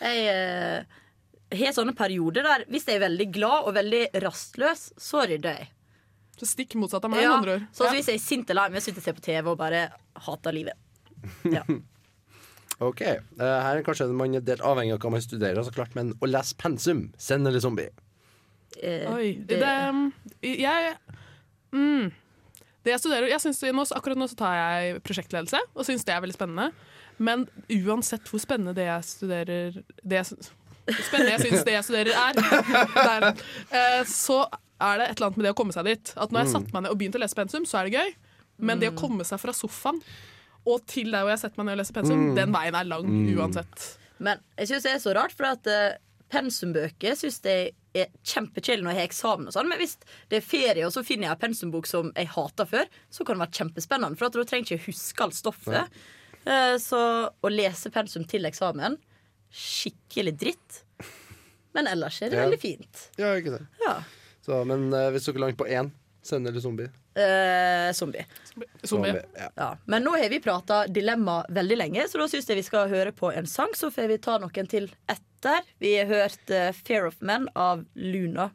Jeg 0.00 0.24
eh, 0.30 1.60
har 1.60 1.74
sånne 1.76 1.94
perioder 1.98 2.46
der 2.46 2.64
hvis 2.70 2.86
jeg 2.88 2.98
er 2.98 3.04
veldig 3.08 3.28
glad 3.34 3.68
og 3.68 3.76
veldig 3.76 4.02
rastløs, 4.24 4.88
så 4.98 5.26
rydder 5.26 5.60
jeg. 5.60 5.70
Så 6.40 6.48
stikk 6.48 6.74
motsatt 6.80 7.04
av 7.04 7.12
meg, 7.12 7.22
Ja, 7.22 7.36
andre 7.36 7.58
ord. 7.58 7.66
så 7.76 7.84
Ja. 7.84 7.92
hvis 7.92 8.08
jeg 8.08 8.16
er 8.16 8.24
sint 8.24 8.50
eller 8.50 8.62
lei 8.68 8.76
meg, 8.76 8.82
sitter 8.82 9.02
jeg 9.02 9.02
og 9.02 9.08
ser 9.10 9.18
på 9.20 9.26
TV 9.26 9.50
og 9.50 9.58
bare 9.58 9.92
hater 10.26 10.52
livet. 10.52 10.74
Ok, 12.80 13.02
eh, 13.04 13.20
Her 13.36 13.76
er 13.76 13.82
kanskje 13.84 14.06
man 14.16 14.34
er 14.34 14.40
delt 14.40 14.62
avhengig 14.64 14.94
av 14.94 15.02
hva 15.02 15.10
man 15.12 15.20
studerer, 15.20 15.60
så 15.60 15.72
klart, 15.74 15.92
men 15.94 16.14
å 16.16 16.28
lese 16.30 16.56
pensum, 16.56 17.10
send 17.20 17.46
eller 17.46 17.60
zombie? 17.60 17.90
Eh, 18.80 19.04
Oi. 19.12 19.34
Det, 19.44 19.58
jeg 20.40 20.94
mm, 21.74 22.06
Det 22.80 22.94
jeg 22.94 23.02
studerer 23.02 23.28
jeg 23.28 23.42
synes, 23.42 23.92
Akkurat 23.92 24.16
nå 24.16 24.28
så 24.30 24.38
tar 24.38 24.54
jeg 24.56 25.02
prosjektledelse 25.04 25.60
og 25.74 25.84
syns 25.84 26.06
det 26.06 26.14
er 26.14 26.22
veldig 26.24 26.38
spennende. 26.38 26.70
Men 27.20 27.44
uansett 27.68 28.24
hvor 28.30 28.40
spennende 28.40 28.72
det 28.78 28.86
jeg 28.88 29.04
studerer 29.04 29.74
det 30.00 30.16
jeg, 30.22 30.40
spennende 31.04 31.34
jeg 31.36 31.44
syns 31.44 31.64
det 31.68 31.74
jeg 31.76 31.84
studerer 31.84 32.16
er, 32.16 32.40
der, 32.96 33.26
eh, 33.76 34.02
så 34.08 34.40
er 34.80 34.96
det 35.02 35.06
et 35.10 35.18
eller 35.20 35.26
annet 35.28 35.36
med 35.36 35.44
det 35.50 35.52
å 35.52 35.58
komme 35.60 35.74
seg 35.76 35.84
dit. 35.90 36.12
At 36.16 36.32
når 36.32 36.40
jeg 36.46 36.48
Mm. 36.48 36.54
satte 36.56 36.72
meg 36.72 36.82
ned 36.86 36.90
og 36.94 36.98
begynte 37.02 37.20
å 37.20 37.24
lese 37.24 37.36
pensum, 37.36 37.66
så 37.68 37.78
er 37.82 37.90
det 37.90 37.98
gøy. 38.00 38.14
Men 38.64 38.80
det 38.80 38.90
å 38.92 38.96
komme 38.96 39.24
seg 39.28 39.40
fra 39.40 39.52
sofaen 39.56 40.00
og 40.68 40.82
til 40.88 41.10
der 41.12 41.22
hvor 41.24 41.30
jeg 41.32 41.40
setter 41.44 41.60
meg 41.60 41.66
ned 41.70 41.76
og 41.76 41.82
leser 41.84 41.96
pensum, 42.00 42.22
Mm. 42.30 42.34
den 42.36 42.52
veien 42.52 42.74
er 42.80 42.84
lang 42.88 43.04
Mm. 43.06 43.36
uansett. 43.38 43.98
Men 44.18 44.40
jeg 44.58 44.68
syns 44.68 44.82
det 44.82 44.92
er 44.94 44.98
så 45.04 45.14
rart, 45.16 45.32
for 45.32 45.44
at 45.48 45.66
uh, 45.66 45.96
pensumbøker 46.30 47.16
syns 47.16 47.40
jeg 47.44 47.72
er 47.96 48.06
kjempekjedelig 48.24 48.84
når 48.84 48.92
jeg 48.94 49.00
har 49.00 49.08
eksamen. 49.08 49.46
og 49.48 49.52
sånn 49.54 49.68
Men 49.68 49.78
hvis 49.80 49.96
det 50.30 50.38
er 50.38 50.46
ferie, 50.46 50.84
og 50.86 50.92
så 50.92 51.04
finner 51.04 51.28
jeg 51.28 51.36
en 51.36 51.44
pensumbok 51.48 51.86
som 51.86 52.12
jeg 52.16 52.28
hater 52.28 52.64
før, 52.68 52.86
så 53.10 53.24
kan 53.26 53.36
det 53.38 53.48
være 53.48 53.58
kjempespennende. 53.58 54.16
For 54.18 54.26
at 54.26 54.32
da 54.32 54.44
trenger 54.44 54.68
jeg 54.70 54.78
ikke 54.80 54.92
huske 54.92 55.20
alt 55.24 55.34
stoffet. 55.34 55.74
Eh, 55.74 55.86
så 56.80 57.00
å 57.42 57.48
lese 57.52 57.90
pensum 57.92 58.24
til 58.24 58.46
eksamen 58.48 58.96
skikkelig 59.50 60.32
dritt. 60.38 60.82
Men 61.74 61.86
ellers 61.90 62.22
er 62.22 62.30
det 62.30 62.36
Ja. 62.38 62.44
veldig 62.46 62.60
fint. 62.60 63.10
Ja, 63.18 63.34
ikke 63.38 63.56
sant? 63.58 63.68
Ja. 63.82 63.96
Så, 64.42 64.64
men 64.66 64.88
uh, 64.94 65.10
hvis 65.10 65.26
dere 65.26 65.42
langt 65.42 65.58
på 65.58 65.66
én, 65.68 65.90
send 66.22 66.46
eller 66.48 66.60
zombie? 66.60 66.88
Eh, 67.14 67.90
zombie. 67.92 68.24
Zombie, 68.86 69.20
ja. 69.36 69.48
Ja. 69.56 69.68
Men 69.86 70.04
nå 70.06 70.14
har 70.16 70.28
vi 70.30 70.38
prata 70.40 70.86
dilemma 70.86 71.44
veldig 71.50 71.76
lenge, 71.76 72.06
så 72.08 72.18
da 72.22 72.28
syns 72.30 72.48
jeg 72.48 72.56
vi 72.60 72.62
skal 72.66 72.88
høre 72.88 73.12
på 73.12 73.32
en 73.34 73.46
sang. 73.50 73.74
Så 73.74 73.90
får 73.90 74.08
vi 74.08 74.18
ta 74.22 74.38
noen 74.38 74.68
til 74.70 74.86
etter. 75.10 75.66
Vi 75.82 75.96
har 75.98 76.06
hørt 76.06 76.50
uh, 76.54 76.70
'Fear 76.72 77.06
of 77.10 77.20
Men' 77.20 77.48
av 77.54 77.84
Luna. 77.94 78.50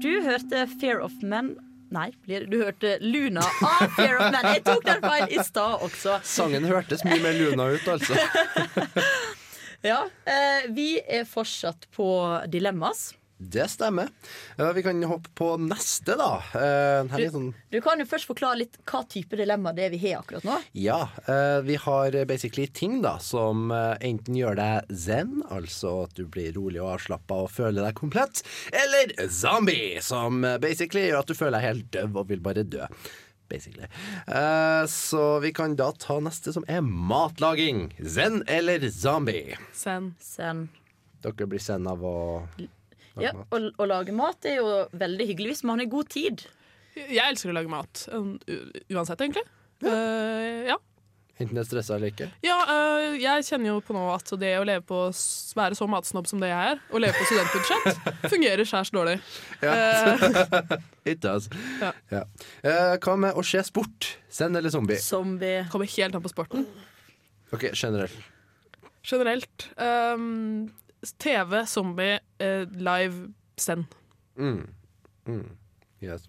Du 0.00 0.22
hørte 0.24 0.66
'Fear 0.80 1.00
of 1.04 1.12
Men' 1.22 1.56
Nei, 1.90 2.10
du 2.26 2.56
hørte 2.62 2.98
Luna 3.02 3.42
av 3.42 3.88
'Fear 3.96 4.16
of 4.20 4.32
Man. 4.32 4.44
Jeg 4.54 4.62
tok 4.64 4.84
den 4.86 5.00
feil 5.02 5.32
i 5.34 5.42
stad 5.42 5.82
også. 5.82 6.20
Sangen 6.22 6.64
hørtes 6.70 7.02
mye 7.04 7.18
mer 7.22 7.34
luna 7.34 7.66
ut, 7.74 7.88
altså. 7.88 8.14
Ja, 9.82 10.02
eh, 10.28 10.66
Vi 10.76 11.00
er 11.08 11.24
fortsatt 11.24 11.86
på 11.96 12.06
dilemmas. 12.52 13.14
Det 13.40 13.64
stemmer. 13.72 14.08
Ja, 14.58 14.72
vi 14.76 14.82
kan 14.84 15.00
hoppe 15.08 15.30
på 15.34 15.54
neste, 15.56 16.12
da. 16.20 16.42
Eh, 16.52 17.06
her 17.08 17.22
er 17.24 17.30
sånn 17.32 17.46
Du 17.72 17.78
kan 17.80 17.96
jo 17.96 18.04
først 18.04 18.28
forklare 18.28 18.58
litt 18.60 18.74
hva 18.84 19.00
type 19.08 19.38
dilemma 19.38 19.72
det 19.72 19.86
er 19.86 19.94
vi 19.94 20.00
har 20.02 20.20
akkurat 20.20 20.44
nå. 20.44 20.58
Ja, 20.76 20.98
eh, 21.24 21.60
vi 21.64 21.78
har 21.80 22.18
basically 22.28 22.66
ting 22.68 22.98
da 23.00 23.14
som 23.24 23.70
eh, 23.72 23.94
enten 24.10 24.36
gjør 24.36 24.58
deg 24.60 24.92
zen, 24.92 25.38
altså 25.48 26.02
at 26.04 26.12
du 26.18 26.26
blir 26.28 26.52
rolig 26.58 26.82
og 26.82 26.98
avslappa 26.98 27.38
og 27.46 27.48
føler 27.54 27.80
deg 27.86 27.96
komplett, 27.96 28.42
eller 28.76 29.14
zombie, 29.32 30.02
som 30.04 30.44
eh, 30.44 30.58
basically 30.60 31.06
gjør 31.08 31.22
at 31.22 31.32
du 31.32 31.38
føler 31.38 31.56
deg 31.56 31.68
helt 31.70 31.88
døv 31.96 32.20
og 32.20 32.28
vil 32.34 32.42
bare 32.44 32.66
dø. 32.68 32.90
Basically. 33.50 33.88
Eh, 34.28 34.84
så 34.86 35.22
vi 35.40 35.54
kan 35.56 35.78
da 35.80 35.88
ta 35.96 36.18
neste, 36.22 36.52
som 36.52 36.68
er 36.68 36.84
matlaging. 36.84 37.88
Zen 38.04 38.44
eller 38.46 38.84
zombie? 38.92 39.56
Zen. 39.74 40.12
Zen. 40.20 40.68
Dere 41.24 41.48
blir 41.48 41.64
zen 41.64 41.88
av 41.88 42.04
å 42.04 42.14
Ja, 43.18 43.32
å, 43.34 43.58
å 43.74 43.88
lage 43.90 44.14
mat 44.14 44.46
er 44.46 44.60
jo 44.60 44.68
veldig 44.94 45.26
hyggelig 45.32 45.56
hvis 45.56 45.64
man 45.66 45.82
har 45.82 45.90
god 45.90 46.10
tid. 46.12 46.44
Jeg 46.94 47.22
elsker 47.24 47.50
å 47.50 47.56
lage 47.56 47.70
mat. 47.72 48.04
um, 48.14 48.36
Uansett, 48.90 49.20
egentlig. 49.24 49.42
Eh, 49.82 50.68
ja. 50.68 50.76
Enten 51.40 51.56
det 51.56 51.62
er 51.62 51.68
stressa 51.70 51.94
eller 51.96 52.10
ikke. 52.12 52.26
Ja, 52.44 52.58
uh, 52.68 53.14
jeg 53.16 53.46
kjenner 53.46 53.70
jo 53.70 53.76
på 53.84 53.94
nå 53.96 54.02
at 54.12 54.28
det 54.42 54.50
å 54.60 54.64
leve 54.68 54.82
på 54.84 54.98
være 55.56 55.78
så 55.78 55.86
matsnobb 55.88 56.28
som 56.28 56.42
det 56.42 56.50
jeg 56.50 56.74
er, 56.74 56.82
og 56.92 57.00
leve 57.00 57.16
på 57.16 57.28
studentbudsjett, 57.30 58.02
fungerer 58.34 58.68
skjærs 58.68 58.92
dårlig. 58.92 59.16
Eh, 59.64 60.26
It 61.14 61.22
does. 61.24 61.48
Ja. 61.80 61.94
Ja. 62.12 62.22
Uh, 62.60 62.98
hva 63.00 63.16
med 63.24 63.40
å 63.40 63.46
se 63.46 63.62
sport? 63.64 64.10
Send 64.28 64.60
eller 64.60 64.74
zombie? 64.74 65.00
Zombie. 65.00 65.62
Kommer 65.72 65.88
helt 65.96 66.18
an 66.18 66.26
på 66.26 66.32
sporten. 66.34 66.68
Ok, 67.56 67.70
generelt. 67.72 68.20
Generelt. 69.08 69.70
ehm, 69.80 70.68
TV, 71.18 71.64
zombie, 71.66 72.18
eh, 72.38 72.64
live, 72.76 73.30
send. 73.56 73.84
Mm. 74.36 74.66
Mm. 75.26 75.46
Yes. 76.02 76.26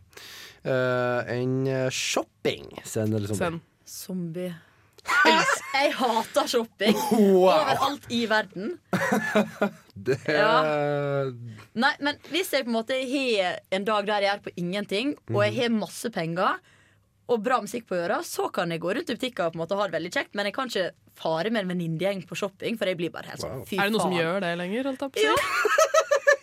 Uh, 0.65 1.23
en 1.31 1.67
eh, 1.67 1.89
shopping. 1.89 2.67
send 2.83 3.15
eller 3.15 3.27
zombie? 3.27 3.37
Send. 3.37 3.61
Zombie. 3.85 4.51
Jeg, 5.25 5.45
jeg 5.73 5.93
hater 5.97 6.45
shopping 6.47 6.93
Wow. 7.11 7.47
overalt 7.49 8.03
i 8.13 8.19
verden. 8.29 8.75
Det 10.05 10.17
Nei, 11.73 11.91
men 12.05 12.19
hvis 12.29 12.51
jeg 12.53 12.67
på 12.67 12.69
en 12.69 12.75
måte 12.75 12.93
har 13.09 13.57
en 13.73 13.87
dag 13.87 14.05
der 14.07 14.25
jeg 14.27 14.35
er 14.35 14.43
på 14.45 14.53
ingenting, 14.61 15.15
og 15.33 15.41
jeg 15.47 15.55
har 15.57 15.73
masse 15.73 16.11
penger 16.13 16.59
og 17.29 17.43
bra 17.45 17.61
musikk 17.63 17.85
på 17.89 17.99
øra, 17.99 18.21
så 18.25 18.49
kan 18.53 18.71
jeg 18.73 18.81
gå 18.83 18.95
rundt 18.97 19.11
i 19.11 19.17
butikker 19.17 19.47
og 19.47 19.53
på 19.53 19.59
en 19.59 19.63
måte 19.63 19.77
ha 19.79 19.87
det 19.87 19.95
veldig 19.97 20.11
kjekt, 20.13 20.33
men 20.35 20.49
jeg 20.49 20.55
kan 20.57 20.71
ikke 20.71 20.89
fare 21.21 21.51
med 21.53 21.63
en 21.65 21.71
venninnegjeng 21.73 22.25
på 22.27 22.37
shopping, 22.39 22.79
for 22.79 22.89
jeg 22.89 22.99
blir 22.99 23.13
bare 23.13 23.31
helt 23.31 23.43
sånn 23.43 23.63
fy 23.67 23.77
Er 23.79 23.87
det 23.87 23.95
noen 23.95 24.07
som 24.07 24.17
gjør 24.17 24.41
det 24.43 24.51
lenger? 24.59 24.91
Jeg? 24.91 25.29
Ja. 25.29 25.37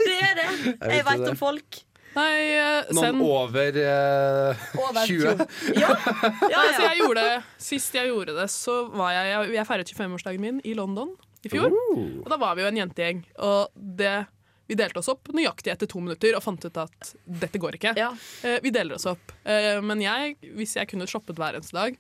Det 0.09 0.15
er 0.25 0.35
det. 0.39 0.49
vet 0.65 0.93
Jeg 0.93 1.03
jo 1.03 1.07
veit 1.09 1.29
om 1.29 1.37
folk. 1.37 1.81
Nei, 2.15 2.29
eh, 2.57 2.89
Noen 2.97 3.21
over 3.21 3.77
uh, 3.77 4.69
Over 4.81 5.05
20? 5.07 5.43
Ja, 5.83 5.91
ja, 6.49 6.63
Altså, 6.63 6.87
jeg 6.87 7.03
gjorde 7.03 7.25
det, 7.27 7.35
Sist 7.61 7.99
jeg 7.99 8.09
gjorde 8.09 8.35
det, 8.39 8.47
så 8.51 8.79
var 8.89 9.13
jeg 9.15 9.29
Jeg, 9.35 9.53
jeg 9.59 9.69
feiret 9.69 9.93
25-årsdagen 9.93 10.43
min 10.43 10.63
i 10.65 10.75
London 10.79 11.13
i 11.47 11.53
fjor. 11.53 11.71
Og 11.71 12.27
da 12.33 12.39
var 12.41 12.57
vi 12.59 12.65
jo 12.65 12.71
en 12.71 12.81
jentegjeng. 12.81 13.21
Og 13.47 13.69
det, 13.99 14.15
vi 14.69 14.77
delte 14.77 15.01
oss 15.01 15.09
opp 15.09 15.31
nøyaktig 15.33 15.73
etter 15.73 15.89
to 15.89 16.01
minutter 16.05 16.37
og 16.37 16.45
fant 16.45 16.65
ut 16.69 16.77
at 16.83 17.13
dette 17.25 17.61
går 17.61 17.79
ikke. 17.79 17.95
Ja. 17.97 18.11
Eh, 18.45 18.59
vi 18.65 18.73
deler 18.75 18.99
oss 18.99 19.07
opp. 19.09 19.33
Eh, 19.49 19.81
men 19.85 20.03
jeg, 20.05 20.37
hvis 20.59 20.77
jeg 20.77 20.91
kunne 20.91 21.09
shoppet 21.09 21.41
hver 21.41 21.57
eneste 21.57 21.77
dag, 21.77 21.97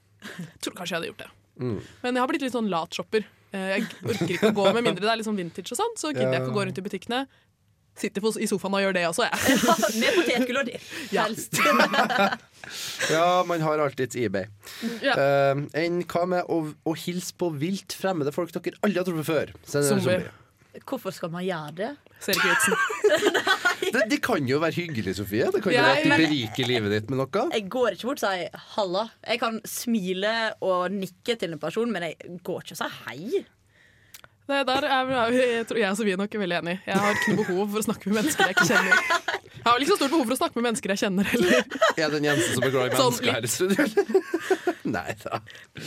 tror 0.60 0.76
kanskje 0.76 0.94
jeg 0.94 0.98
hadde 1.00 1.10
gjort 1.12 1.24
det. 1.24 1.30
Mm. 1.58 1.76
Men 2.04 2.14
jeg 2.14 2.22
har 2.22 2.30
blitt 2.30 2.44
litt 2.44 2.54
sånn 2.54 2.68
latshopper. 2.70 3.24
Eh, 3.56 3.68
jeg 3.78 3.86
orker 4.04 4.34
ikke 4.36 4.50
å 4.52 4.56
gå 4.60 4.66
med 4.76 4.84
mindre 4.84 5.06
det 5.06 5.14
er 5.14 5.24
sånn 5.26 5.38
vintage 5.40 5.72
og 5.72 5.80
sånn, 5.80 5.94
så 5.96 6.12
gidder 6.12 6.34
jeg 6.36 6.42
ikke 6.44 6.52
å 6.52 6.58
gå 6.58 6.66
rundt 6.68 6.80
i 6.82 6.84
butikkene. 6.84 7.22
Sitter 7.98 8.22
på- 8.22 8.30
i 8.38 8.46
sofaen 8.46 8.76
og 8.78 8.82
gjør 8.84 8.92
det 8.94 9.06
også, 9.08 9.24
jeg. 9.26 9.56
Med 9.98 10.18
potetgull 10.20 10.60
og 10.60 10.68
det. 10.68 10.76
Ja. 11.16 11.24
Helst. 11.26 11.58
Ja, 13.08 13.44
man 13.48 13.62
har 13.64 13.80
alltids 13.80 14.16
eBay. 14.18 14.44
Ja. 15.00 15.14
Uh, 15.16 15.62
enn 15.78 16.02
hva 16.10 16.26
med 16.28 16.50
å, 16.52 16.58
å 16.84 16.92
hilse 17.00 17.32
på 17.38 17.48
vilt 17.56 17.94
fremmede 17.96 18.32
folk 18.34 18.52
dere 18.52 18.76
aldri 18.84 19.00
har 19.00 19.06
truffet 19.08 19.28
før? 19.30 19.52
Zombie. 19.64 20.02
zombie. 20.04 20.82
Hvorfor 20.84 21.14
skal 21.16 21.32
man 21.32 21.46
gjøre 21.46 21.72
det? 21.78 21.90
Ser 22.22 22.38
ikke 22.38 22.54
vitsen. 22.54 22.74
Det, 23.88 24.02
det 24.10 24.18
kan 24.20 24.44
jo 24.44 24.58
være 24.60 24.74
hyggelig, 24.74 25.14
Sofie. 25.16 25.46
Det 25.54 25.62
kan 25.64 25.72
jo 25.72 25.78
ja, 25.78 25.84
være 25.86 26.00
at 26.00 26.04
du 26.04 26.26
beriker 26.26 26.66
livet 26.68 26.92
ditt 26.92 27.12
med 27.12 27.22
noe. 27.22 27.44
Jeg 27.54 27.68
går 27.72 27.94
ikke 27.94 28.08
bort 28.10 28.18
og 28.20 28.24
sier 28.26 28.58
'halla'. 28.74 29.04
Jeg 29.24 29.40
kan 29.40 29.60
smile 29.64 30.32
og 30.60 30.92
nikke 30.92 31.38
til 31.40 31.54
en 31.54 31.62
person, 31.62 31.92
men 31.92 32.04
jeg 32.04 32.18
går 32.44 32.66
ikke 32.66 32.76
og 32.76 32.80
sier 32.82 32.98
'hei'. 33.06 33.46
Nei, 34.48 34.62
der 34.64 34.84
er, 34.88 35.30
jeg 35.32 35.66
tror 35.68 35.76
jeg 35.76 35.90
og 35.90 35.96
Sofie 35.96 36.16
nok 36.16 36.34
er 36.34 36.40
veldig 36.40 36.58
enig. 36.58 36.76
Jeg 36.86 37.00
har 37.00 37.16
ikke 37.16 37.34
noe 37.36 37.44
behov 37.44 37.66
for 37.68 37.80
å 37.80 37.86
snakke 37.88 38.08
med 38.08 38.16
mennesker 38.20 38.44
jeg 38.44 38.56
ikke 38.56 38.68
kjenner. 38.70 39.02
Jeg 39.58 39.64
har 39.64 39.74
vel 39.74 39.84
ikke 39.84 39.92
så 39.92 39.98
stort 40.00 40.14
behov 40.14 40.24
for 40.24 40.36
å 40.36 40.40
snakke 40.40 40.56
med 40.56 40.66
mennesker 40.68 40.94
jeg 40.94 41.02
kjenner 41.02 41.28
heller. 41.32 41.66
Er 41.96 42.14
den 42.14 42.28
Jensen 42.28 42.54
som 42.54 42.64
er 42.64 42.72
glad 42.72 42.94
i 42.94 43.00
Sånn 43.00 43.12
mennesker 43.12 43.32
her 43.36 43.44
i 43.44 43.52
studio? 43.52 44.76
Nei 44.96 45.14
da. 45.22 45.40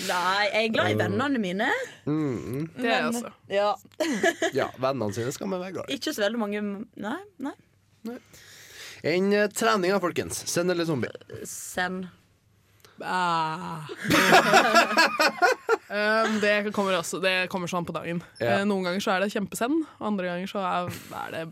Nei, 0.08 0.45
jeg 0.52 0.70
er 0.70 0.74
glad 0.76 0.93
i 0.93 0.99
vennene 0.99 1.41
mine. 1.41 1.68
Mm. 2.06 2.70
Det 2.78 2.88
er 2.88 2.95
jeg 2.95 3.10
også. 3.12 3.34
Ja, 3.52 3.74
Ja, 4.62 4.70
vennene 4.78 5.14
sine 5.16 5.34
skal 5.36 5.52
man 5.52 5.64
være 5.64 5.78
glad 5.80 5.89
i. 5.91 5.99
Ikke 5.99 6.14
så 6.16 6.26
veldig 6.26 6.41
mange 6.41 6.64
Nei, 7.02 7.20
nei. 7.41 7.56
Enn 9.02 9.32
eh, 9.34 9.47
treninga, 9.49 9.99
folkens. 10.02 10.43
Send 10.49 10.74
eller 10.74 10.86
zombie. 10.86 11.10
Send. 11.49 12.10
Ah. 13.02 13.88
um, 15.89 16.36
det 16.41 16.70
kommer 16.76 16.99
også 16.99 17.18
Det 17.24 17.47
kommer 17.49 17.72
sånn 17.72 17.88
på 17.88 17.95
dagen. 17.95 18.22
Yeah. 18.38 18.62
Uh, 18.62 18.68
Noen 18.70 18.86
ganger 18.86 19.02
så 19.02 19.16
er 19.16 19.24
det 19.24 19.32
kjempesend, 19.34 19.88
og 19.97 20.12
andre 20.12 20.30
ganger 20.30 20.52
så 20.52 20.62
er, 20.62 20.91
er 21.24 21.34
det 21.34 21.45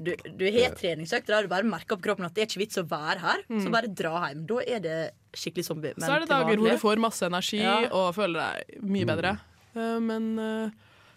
Du, 0.00 0.12
du 0.40 0.46
har 0.48 0.72
treningsøkt 0.78 1.28
der 1.28 1.44
du 1.44 1.52
bare 1.52 1.68
merker 1.68 1.98
på 1.98 2.06
kroppen 2.08 2.24
at 2.24 2.32
det 2.36 2.44
er 2.44 2.48
ikke 2.48 2.62
vits 2.64 2.80
å 2.80 2.86
være 2.88 3.20
her. 3.20 3.44
Så 3.60 3.72
bare 3.72 3.92
dra 3.92 4.14
hjem. 4.28 4.46
Da 4.48 4.62
er 4.64 4.80
det 4.84 4.98
skikkelig 5.38 5.64
zombie. 5.66 5.94
Men 5.96 6.06
Så 6.06 6.12
er 6.16 6.24
det 6.24 6.28
dager 6.30 6.56
hvor 6.60 6.70
du 6.70 6.78
får 6.82 7.02
masse 7.02 7.26
energi 7.26 7.60
Ja. 7.62 7.76
og 7.90 8.14
føler 8.16 8.40
deg 8.40 8.82
mye 8.82 9.08
bedre. 9.08 9.34
Eh, 9.74 9.98
men 10.00 10.38
eh, 10.38 10.70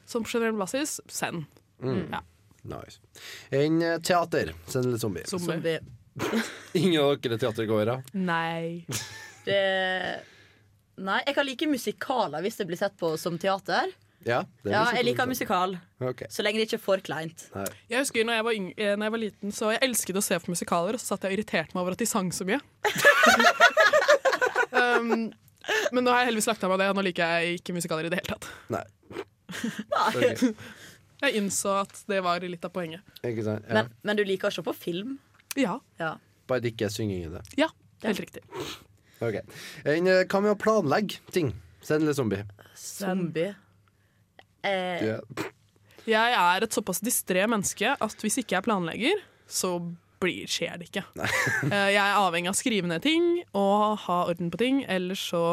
som 0.05 0.23
på 0.25 0.33
generell 0.33 0.57
basis 0.57 0.99
send. 1.07 1.45
Ja. 1.83 2.23
Nice. 2.67 2.99
Enn 3.53 3.81
eh, 3.81 3.99
teater. 3.99 4.53
Send 4.67 4.91
litt 4.91 5.01
zombie. 5.03 5.23
Zombie. 5.29 5.53
zombie. 5.53 5.79
Ingen 6.81 7.01
av 7.03 7.13
dere 7.21 7.37
er 7.37 7.45
teatergåere? 7.45 8.01
Nei. 8.13 8.85
Det 9.47 9.61
Nei, 10.97 11.19
jeg 11.27 11.35
kan 11.37 11.45
like 11.45 11.67
musikaler 11.69 12.41
hvis 12.41 12.57
det 12.57 12.65
blir 12.67 12.79
sett 12.79 12.95
på 12.97 13.11
som 13.21 13.35
teater. 13.37 13.91
Ja, 14.25 14.41
det 14.65 14.71
er 14.71 14.73
Ja, 14.73 14.79
jeg 14.97 15.05
liker 15.05 15.27
musikal. 15.29 15.75
Okay. 16.01 16.27
Så 16.33 16.41
lenge 16.43 16.57
det 16.57 16.65
ikke 16.67 16.79
er 16.79 16.83
for 16.83 17.03
kleint. 17.05 17.45
Nei. 17.53 17.67
Jeg 17.87 18.01
husker 18.01 18.25
når 18.25 18.39
jeg, 18.39 18.45
var 18.47 18.57
yng 18.57 18.67
når 18.75 19.05
jeg 19.05 19.13
var 19.13 19.21
liten, 19.21 19.53
så 19.55 19.69
jeg 19.75 19.83
elsket 19.87 20.17
å 20.19 20.23
se 20.25 20.39
på 20.41 20.51
musikaler, 20.51 20.97
og 20.97 21.03
så 21.03 21.13
satt 21.13 21.27
jeg 21.27 21.31
og 21.31 21.37
irriterte 21.37 21.77
meg 21.77 21.83
over 21.85 21.93
at 21.95 22.01
de 22.01 22.09
sang 22.09 22.33
så 22.35 22.47
mye. 22.49 22.57
um, 24.77 25.31
men 25.91 26.03
nå 26.05 26.11
har 26.13 26.21
jeg 26.23 26.29
heldigvis 26.31 26.47
lagt 26.51 26.63
av 26.63 26.71
meg 26.73 26.79
det, 26.81 26.89
og 26.91 26.97
nå 26.99 27.03
liker 27.09 27.33
jeg 27.37 27.59
ikke 27.61 27.75
musikaler 27.75 28.07
i 28.07 28.11
det 28.13 28.21
hele 28.21 28.35
tatt. 28.35 28.47
Nei. 28.73 28.83
Nei. 29.93 30.53
Jeg 31.17 31.39
innså 31.39 31.71
at 31.81 32.03
det 32.11 32.19
var 32.21 32.43
litt 32.45 32.65
av 32.67 32.71
poenget. 32.75 33.01
Ikke 33.25 33.43
sant? 33.47 33.65
Ja. 33.67 33.73
Men, 33.81 33.87
men 34.05 34.19
du 34.19 34.23
liker 34.27 34.51
å 34.51 34.53
se 34.53 34.63
på 34.65 34.73
film? 34.77 35.17
Ja, 35.57 35.79
Ja. 36.01 36.15
Bare 36.47 36.61
det 36.63 36.69
ikke 36.75 36.85
er 36.87 36.91
synging 36.93 37.25
i 37.25 37.31
det. 37.33 37.41
ja 37.59 37.67
helt 38.05 38.19
riktig. 38.21 38.43
Ok. 39.19 39.39
Eh, 39.83 39.97
hva 39.99 40.39
med 40.45 40.53
å 40.53 40.59
planlegge 40.61 41.17
ting? 41.35 41.49
Send 41.83 42.05
eller 42.05 42.15
zombie? 42.15 42.43
Zombie. 42.77 43.49
Eh, 44.63 45.03
Yeah. 45.03 45.47
Jeg 46.07 46.37
er 46.39 46.63
et 46.63 46.71
såpass 46.71 47.01
distré 47.03 47.41
menneske 47.51 47.89
at 47.99 48.21
hvis 48.23 48.37
ikke 48.39 48.55
jeg 48.55 48.63
planlegger, 48.63 49.19
så 49.43 49.73
blir, 50.19 50.47
skjer 50.49 50.77
det 50.81 50.89
ikke. 50.89 51.03
Eh, 51.71 51.89
Jeg 51.93 52.01
er 52.03 52.17
avhengig 52.19 52.49
av 52.51 52.55
å 52.55 52.59
skrive 52.61 52.89
ned 52.89 53.03
ting 53.05 53.27
og 53.57 53.97
ha 54.07 54.23
orden 54.29 54.49
på 54.53 54.57
ting, 54.61 54.83
ellers 54.89 55.21
så 55.31 55.43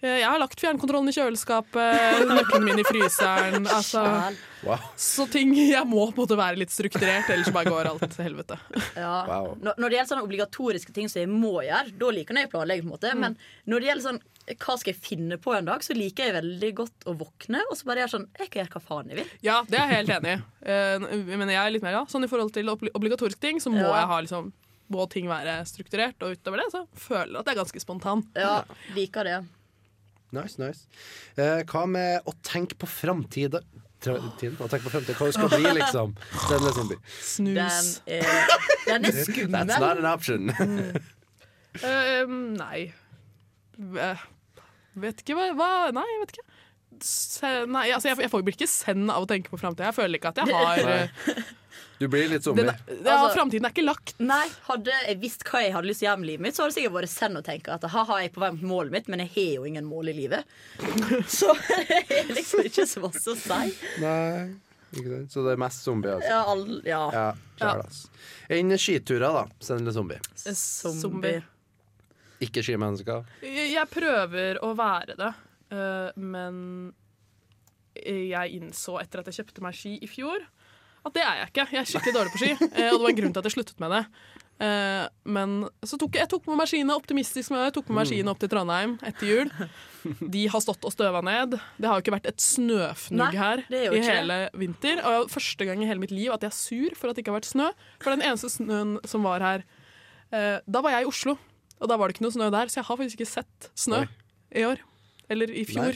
Jeg 0.00 0.22
har 0.30 0.38
lagt 0.38 0.60
fjernkontrollen 0.62 1.10
i 1.10 1.14
kjøleskapet, 1.16 2.20
nøklene 2.30 2.68
mine 2.68 2.82
i 2.84 2.86
fryseren. 2.86 3.64
Altså. 3.66 4.02
Wow. 4.62 4.82
så 4.98 5.24
ting 5.30 5.52
Jeg 5.54 5.84
må 5.86 6.04
på 6.08 6.16
en 6.16 6.24
måte 6.24 6.36
være 6.38 6.58
litt 6.58 6.70
strukturert, 6.74 7.28
ellers 7.30 7.50
bare 7.54 7.70
går 7.70 7.88
alt 7.92 8.04
til 8.14 8.24
helvete. 8.28 8.58
Ja. 8.98 9.24
Wow. 9.26 9.52
Når, 9.62 9.74
når 9.78 9.84
det 9.90 9.96
gjelder 9.98 10.10
sånne 10.12 10.26
obligatoriske 10.28 10.94
ting 10.94 11.10
som 11.10 11.20
jeg 11.22 11.30
må 11.30 11.52
gjøre, 11.66 11.92
da 11.98 12.10
liker 12.14 12.38
jeg 12.38 12.50
å 12.50 12.52
planlegge. 12.54 12.82
på 12.84 12.88
en 12.90 12.94
måte 12.94 13.12
Men 13.18 13.36
når 13.70 13.80
det 13.84 13.90
gjelder 13.90 14.06
sånn 14.08 14.20
hva 14.48 14.74
skal 14.80 14.94
jeg 14.94 15.00
finne 15.04 15.36
på 15.44 15.52
en 15.52 15.66
dag, 15.68 15.82
så 15.84 15.92
liker 15.92 16.24
jeg 16.30 16.34
veldig 16.38 16.70
godt 16.78 17.04
å 17.10 17.12
våkne 17.20 17.60
og 17.68 17.74
så 17.76 17.84
bare 17.90 18.00
gjøre 18.00 18.14
sånn 18.14 18.28
Jeg 18.38 18.48
kan 18.48 18.62
gjøre 18.62 18.72
hva 18.78 18.80
faen 18.86 19.10
jeg 19.12 19.18
vil. 19.18 19.34
Ja, 19.44 19.58
det 19.68 19.76
er 19.76 19.90
jeg 19.92 19.98
helt 19.98 20.14
enig 20.16 20.30
i. 20.32 20.38
Eh, 20.72 21.34
Men 21.36 21.52
jeg 21.52 21.60
er 21.60 21.74
litt 21.74 21.84
mer 21.84 21.98
ja. 21.98 22.06
Sånn 22.08 22.24
i 22.24 22.30
forhold 22.30 22.54
til 22.56 22.70
obligatoriske 22.72 23.42
ting, 23.44 23.60
så 23.60 23.68
må 23.74 23.82
Ja. 23.82 23.92
jeg 23.98 24.08
ha 24.14 24.20
liksom 24.24 24.52
må 24.88 25.04
ting 25.12 25.26
være 25.28 25.58
strukturert, 25.68 26.16
og 26.24 26.32
utover 26.32 26.62
det 26.62 26.70
så 26.72 26.86
føler 26.96 27.34
jeg 27.34 27.40
at 27.42 27.48
jeg 27.50 27.56
er 27.58 27.58
ganske 27.60 27.80
spontan. 27.84 28.22
Ja, 28.32 28.54
liker 28.96 29.26
det. 29.28 29.34
Nice, 30.36 30.58
nice. 30.60 30.86
Eh, 31.40 31.62
hva 31.68 31.84
med 31.88 32.26
å 32.28 32.34
tenke 32.44 32.76
på 32.78 32.88
framtida? 32.90 33.62
Tiden? 33.98 34.54
Å 34.62 34.68
tenke 34.70 34.84
på 34.84 34.92
fremtiden, 34.92 35.16
Hva 35.18 35.26
det 35.26 35.34
skal 35.34 35.48
bli, 35.50 35.72
liksom? 35.80 36.12
Den 36.46 36.66
er 36.68 36.74
zombie. 36.76 36.98
Den 36.98 37.24
Snus. 37.26 37.88
er, 38.06 38.52
den 38.86 39.08
er 39.08 39.16
That's 39.56 39.80
not 39.80 39.98
an 39.98 40.06
option. 40.06 40.52
Eh, 41.84 42.24
nei 42.26 42.88
Uh, 43.78 44.18
Vet 44.98 45.20
ikke 45.22 45.36
hva, 45.38 45.44
hva 45.54 45.66
Nei, 45.94 46.02
jeg 46.08 46.22
vet 46.24 46.32
ikke. 46.34 46.46
Se, 47.04 47.50
nei, 47.70 47.84
altså 47.94 48.08
jeg, 48.10 48.18
jeg 48.24 48.30
får 48.32 48.42
blir 48.42 48.56
ikke 48.56 48.66
send 48.72 49.12
av 49.14 49.22
å 49.22 49.28
tenke 49.30 49.52
på 49.52 49.60
framtida. 49.60 49.92
Jeg 49.92 49.98
føler 50.00 50.18
ikke 50.18 50.32
at 50.32 50.40
jeg 50.40 50.50
har 50.56 51.44
Du 51.98 52.06
blir 52.08 52.28
litt 52.28 52.38
den, 52.38 52.42
zombie. 52.42 52.64
ja, 52.64 52.74
Altså- 53.16 53.34
Framtiden 53.36 53.66
er 53.66 53.72
ikke 53.74 53.84
lagt. 53.84 54.14
Nei, 54.20 54.46
Hadde 54.68 54.92
jeg 55.06 55.18
visst 55.20 55.42
hva 55.44 55.62
jeg 55.64 55.72
hadde 55.74 55.88
lyst 55.90 55.98
til 56.00 56.06
å 56.06 56.10
gjøre 56.12 56.20
med 56.22 56.28
livet 56.30 56.40
mitt, 56.46 56.54
så 56.54 56.62
hadde 56.62 56.74
jeg 56.74 56.84
sikkert 56.84 56.96
vært 57.00 57.08
send 57.12 57.36
og 57.40 57.44
tenkt 57.44 57.68
at 57.74 57.82
ha-ha, 57.90 58.18
jeg 58.22 58.30
er 58.30 58.34
på 58.36 58.40
vei 58.44 58.50
mot 58.52 58.62
målet 58.70 58.90
mitt, 58.94 59.08
men 59.08 59.18
jeg 59.24 59.30
har 59.34 59.50
jo 59.58 59.64
ingen 59.64 59.84
mål 59.84 60.08
i 60.08 60.14
livet. 60.14 60.44
Så 61.26 61.52
det 61.88 61.98
er 62.20 62.32
liksom 62.32 62.64
ikke 62.64 62.86
så 62.86 63.02
masse 63.02 63.26
å 63.32 63.36
si. 63.36 63.74
Nei, 64.00 64.54
ikke 64.94 65.10
sant? 65.16 65.32
Så 65.34 65.44
det 65.44 65.52
er 65.56 65.60
mest 65.64 65.82
zombie, 65.84 66.14
altså. 66.14 66.30
Ja, 66.30 66.40
all, 66.54 66.64
ja. 66.86 67.02
Ja, 67.12 67.26
sjæl, 67.58 67.82
altså. 67.84 68.08
Enn 68.48 68.76
skiturer, 68.78 69.34
da. 69.40 69.44
Send 69.60 69.84
litt 69.88 69.94
zombie. 69.98 70.20
Zombie. 70.54 71.42
Ikke 72.40 72.62
skimennesker. 72.62 73.24
Jeg 73.42 73.72
jeg 73.74 73.90
prøver 73.90 74.60
å 74.62 74.70
være 74.78 75.16
det, 75.18 75.32
eh, 75.74 76.12
men 76.22 76.92
jeg 77.98 78.54
innså 78.60 79.00
etter 79.02 79.18
at 79.24 79.26
jeg 79.26 79.40
kjøpte 79.40 79.64
meg 79.64 79.74
ski 79.74 79.96
i 80.00 80.06
fjor, 80.06 80.44
at 81.10 81.16
det 81.16 81.22
er 81.24 81.38
jeg 81.42 81.48
ikke. 81.52 81.68
Jeg 81.74 81.80
er 81.84 81.88
skikkelig 81.92 82.16
dårlig 82.18 82.34
på 82.34 82.42
ski, 82.42 82.50
eh, 82.54 82.90
og 82.92 82.98
det 82.98 83.04
var 83.06 83.12
en 83.14 83.18
grunn 83.22 83.32
til 83.34 83.42
at 83.42 83.48
jeg 83.50 83.56
sluttet 83.58 83.80
med 83.82 83.94
det. 83.96 84.02
Eh, 84.58 85.04
Men 85.30 85.52
så 85.86 85.98
tok 86.00 86.16
jeg, 86.16 86.24
jeg 86.24 86.30
tok 86.32 86.48
med 86.50 86.58
meg 86.58 86.70
skiene 86.70 86.96
optimistisk 86.98 87.52
med. 87.54 87.66
Jeg 87.68 87.74
tok 87.76 87.90
med 87.90 88.00
meg 88.00 88.08
skiene 88.10 88.32
opp 88.32 88.40
til 88.42 88.50
Trondheim 88.50 88.96
etter 89.06 89.28
jul. 89.30 89.52
De 90.34 90.42
har 90.50 90.62
stått 90.64 90.86
og 90.88 90.94
støva 90.94 91.20
ned. 91.26 91.58
Det 91.78 91.86
har 91.90 91.98
jo 91.98 92.04
ikke 92.06 92.14
vært 92.16 92.26
et 92.30 92.42
snøfnugg 92.42 93.36
her 93.38 93.62
er 93.68 93.76
i 93.92 94.00
ikke 94.00 94.16
hele 94.18 94.38
vinter. 94.58 95.02
Og 95.06 95.30
første 95.30 95.66
gang 95.68 95.82
i 95.82 95.88
hele 95.90 96.02
mitt 96.02 96.14
liv 96.14 96.32
at 96.34 96.42
jeg 96.46 96.50
er 96.50 96.58
sur 96.58 96.98
for 96.98 97.10
at 97.10 97.18
det 97.18 97.22
ikke 97.24 97.34
har 97.34 97.40
vært 97.40 97.50
snø. 97.52 97.68
For 98.02 98.14
den 98.14 98.24
eneste 98.26 98.50
snøen 98.56 98.96
som 99.06 99.26
var 99.26 99.44
her 99.44 99.66
eh, 100.32 100.58
Da 100.66 100.82
var 100.84 100.96
jeg 100.96 101.06
i 101.06 101.10
Oslo, 101.12 101.36
og 101.78 101.90
da 101.90 101.98
var 101.98 102.08
det 102.10 102.16
ikke 102.18 102.26
noe 102.26 102.34
snø 102.34 102.50
der, 102.54 102.70
så 102.72 102.80
jeg 102.80 102.88
har 102.90 102.98
faktisk 102.98 103.20
ikke 103.20 103.30
sett 103.30 103.70
snø 103.78 104.02
Oi. 104.02 104.08
i 104.58 104.66
år. 104.66 104.82
Eller 105.30 105.50
i 105.50 105.64
fjor. 105.68 105.92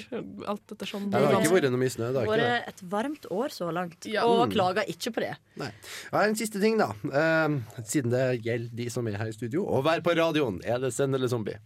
Alt 0.47 0.73
ettersom. 0.75 1.07
Det 1.11 1.21
har 1.21 1.39
ikke 1.41 1.55
vært 1.55 1.71
noe 1.73 1.81
mye 1.81 1.93
snø. 1.95 2.11
Det 2.13 2.21
har. 2.27 2.27
Vært 2.43 2.69
et 2.69 2.83
varmt 2.93 3.27
år 3.33 3.49
så 3.55 3.71
langt, 3.73 4.05
Ja. 4.07 4.25
og 4.29 4.49
Mm. 4.49 4.53
klager 4.53 4.85
ikke 4.89 5.13
på 5.15 5.21
det. 5.25 5.37
Nei. 5.57 5.71
Ja, 6.13 6.21
en 6.27 6.35
siste 6.37 6.61
ting, 6.61 6.77
da. 6.79 6.91
Uh, 7.05 7.61
siden 7.83 8.11
det 8.11 8.43
gjelder 8.45 8.75
de 8.77 8.89
som 8.91 9.07
er 9.09 9.17
her 9.17 9.27
i 9.29 9.33
studio, 9.33 9.65
å 9.65 9.83
være 9.83 10.03
på 10.03 10.15
radioen. 10.17 10.61
Er 10.65 10.79
det 10.79 10.93
send 10.93 11.15
eller 11.15 11.29
zombie? 11.29 11.57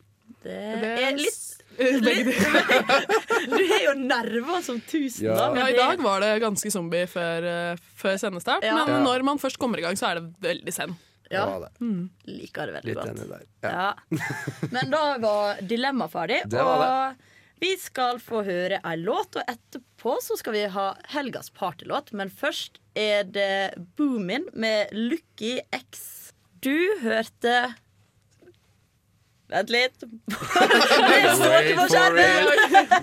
Det 0.42 0.80
Det 0.80 0.98
er 1.02 1.16
litt 1.16 1.52
Litt, 1.76 2.26
Du 3.50 3.62
har 3.68 3.82
jo 3.84 3.94
nerver 4.00 4.62
som 4.62 4.78
tusen. 4.80 5.26
Ja. 5.26 5.34
da, 5.36 5.48
men 5.52 5.58
Ja, 5.60 5.66
I 5.68 5.76
dag 5.76 6.00
var 6.02 6.20
det 6.20 6.40
ganske 6.40 6.70
zombie 6.72 7.04
før, 7.06 7.44
eh, 7.44 7.76
før 7.98 8.16
sendestart, 8.16 8.62
Ja. 8.64 8.74
men 8.78 8.88
Ja. 8.94 9.02
når 9.04 9.22
man 9.24 9.38
først 9.38 9.58
kommer 9.58 9.78
i 9.78 9.82
gang, 9.82 9.94
så 9.96 10.08
er 10.10 10.20
det 10.20 10.34
veldig 10.40 10.72
send. 10.72 10.94
Ja, 11.30 11.58
det. 11.58 11.70
liker 12.26 12.66
det 12.66 12.74
veldig 12.76 12.94
Litt 12.94 13.28
godt. 13.28 13.42
Ja. 13.64 13.70
Ja. 13.70 13.94
Men 14.70 14.90
da 14.90 15.18
var 15.18 15.56
dilemmaet 15.60 16.10
ferdig, 16.12 16.42
Det 16.48 16.62
var 16.62 17.10
og 17.10 17.16
vi 17.60 17.72
skal 17.80 18.20
få 18.20 18.42
høre 18.46 18.80
ei 18.84 18.98
låt, 19.00 19.38
og 19.38 19.48
etterpå 19.48 20.18
så 20.24 20.36
skal 20.36 20.56
vi 20.56 20.66
ha 20.74 20.90
helgas 21.14 21.48
partylåt. 21.56 22.12
Men 22.12 22.28
først 22.30 22.80
er 22.96 23.24
det 23.24 23.76
Boomin 23.96 24.48
med 24.52 24.92
Lucky 24.92 25.58
X 25.72 26.32
Du 26.64 26.76
hørte 27.02 27.74
Vent 29.46 29.70
litt. 29.70 30.00
Det 30.02 31.18
står 31.38 31.52
ikke 31.60 31.74
på 31.78 31.84
skjermen! 31.92 32.48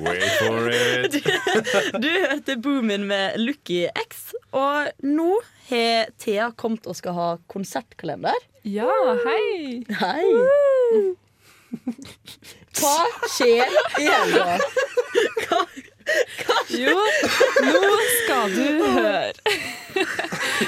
Wait 0.03 0.25
for 0.41 0.65
it. 0.75 1.15
Du 2.03 2.09
hørte 2.09 2.57
Boomin 2.59 3.07
med 3.07 3.39
Lucky 3.39 3.85
X, 4.01 4.33
og 4.51 4.91
nå 5.07 5.29
har 5.69 6.11
Thea 6.19 6.49
kommet 6.59 6.89
og 6.91 6.99
skal 6.99 7.15
ha 7.15 7.29
konsertkalender. 7.47 8.35
Ja, 8.67 8.91
hei! 9.23 9.85
Hei! 10.03 11.13
Hva 12.79 12.97
skjer 13.29 13.69
i 14.01 14.07
helga? 14.07 14.59
Jo, 16.73 16.97
nå 17.63 17.81
skal 18.17 18.55
du 18.55 18.83
høre. 18.97 19.33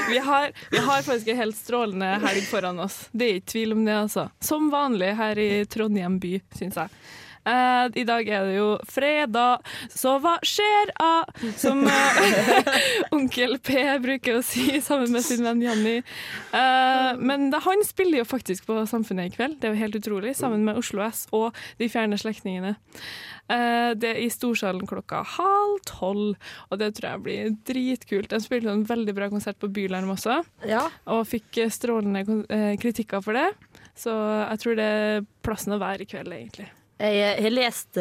Vi 0.10 0.18
har, 0.18 0.52
vi 0.72 0.78
har 0.78 1.02
faktisk 1.02 1.28
en 1.34 1.38
helt 1.42 1.58
strålende 1.58 2.14
helg 2.24 2.46
foran 2.48 2.80
oss. 2.80 3.06
Det 3.12 3.28
er 3.28 3.40
ikke 3.40 3.52
tvil 3.56 3.76
om 3.76 3.86
det, 3.88 3.98
altså. 4.06 4.28
Som 4.44 4.70
vanlig 4.74 5.12
her 5.18 5.42
i 5.42 5.50
Trondheim 5.72 6.20
by, 6.24 6.38
syns 6.56 6.78
jeg. 6.80 6.90
Eh, 7.46 7.88
I 8.02 8.06
dag 8.08 8.30
er 8.30 8.48
det 8.48 8.56
jo 8.58 8.70
fredag, 8.90 9.62
så 9.94 10.16
hva 10.22 10.36
skjer 10.46 10.90
da? 10.98 11.10
Som 11.62 11.84
uh, 11.86 12.72
onkel 13.16 13.60
P 13.62 13.84
bruker 14.02 14.40
å 14.40 14.46
si 14.46 14.80
sammen 14.82 15.12
med 15.14 15.26
sin 15.26 15.46
venn 15.46 15.62
Janni. 15.62 16.00
Uh, 16.50 17.14
men 17.22 17.52
da, 17.54 17.62
han 17.66 17.84
spiller 17.86 18.24
jo 18.24 18.28
faktisk 18.30 18.66
på 18.70 18.80
Samfunnet 18.90 19.30
i 19.30 19.36
kveld, 19.36 19.60
det 19.62 19.70
er 19.70 19.76
jo 19.76 19.82
helt 19.84 20.00
utrolig, 20.00 20.34
sammen 20.38 20.66
med 20.66 20.80
Oslo 20.82 21.04
S 21.06 21.26
og 21.36 21.56
De 21.80 21.90
fjerne 21.92 22.18
slektningene. 22.20 22.76
Det 23.46 24.08
er 24.10 24.18
i 24.24 24.30
Storsalen 24.34 24.88
klokka 24.90 25.20
halv 25.36 25.76
tolv, 25.86 26.48
og 26.74 26.80
det 26.82 26.88
tror 26.98 27.12
jeg 27.12 27.22
blir 27.28 27.52
dritkult. 27.70 28.32
De 28.32 28.40
spilte 28.42 28.74
en 28.74 28.82
veldig 28.90 29.14
bra 29.14 29.28
konsert 29.30 29.60
på 29.62 29.70
Bylarm 29.76 30.10
også, 30.16 30.40
Ja. 30.66 30.88
og 31.06 31.28
fikk 31.30 31.60
strålende 31.70 32.24
kritikker 32.82 33.22
for 33.22 33.38
det. 33.38 33.52
Så 33.94 34.16
jeg 34.50 34.64
tror 34.64 34.80
det 34.82 34.90
er 34.96 35.30
plassen 35.46 35.78
å 35.78 35.82
være 35.82 36.08
i 36.08 36.10
kveld, 36.10 36.34
egentlig. 36.34 36.72
Jeg 36.96 37.44
har 37.44 37.52
lest 37.54 37.98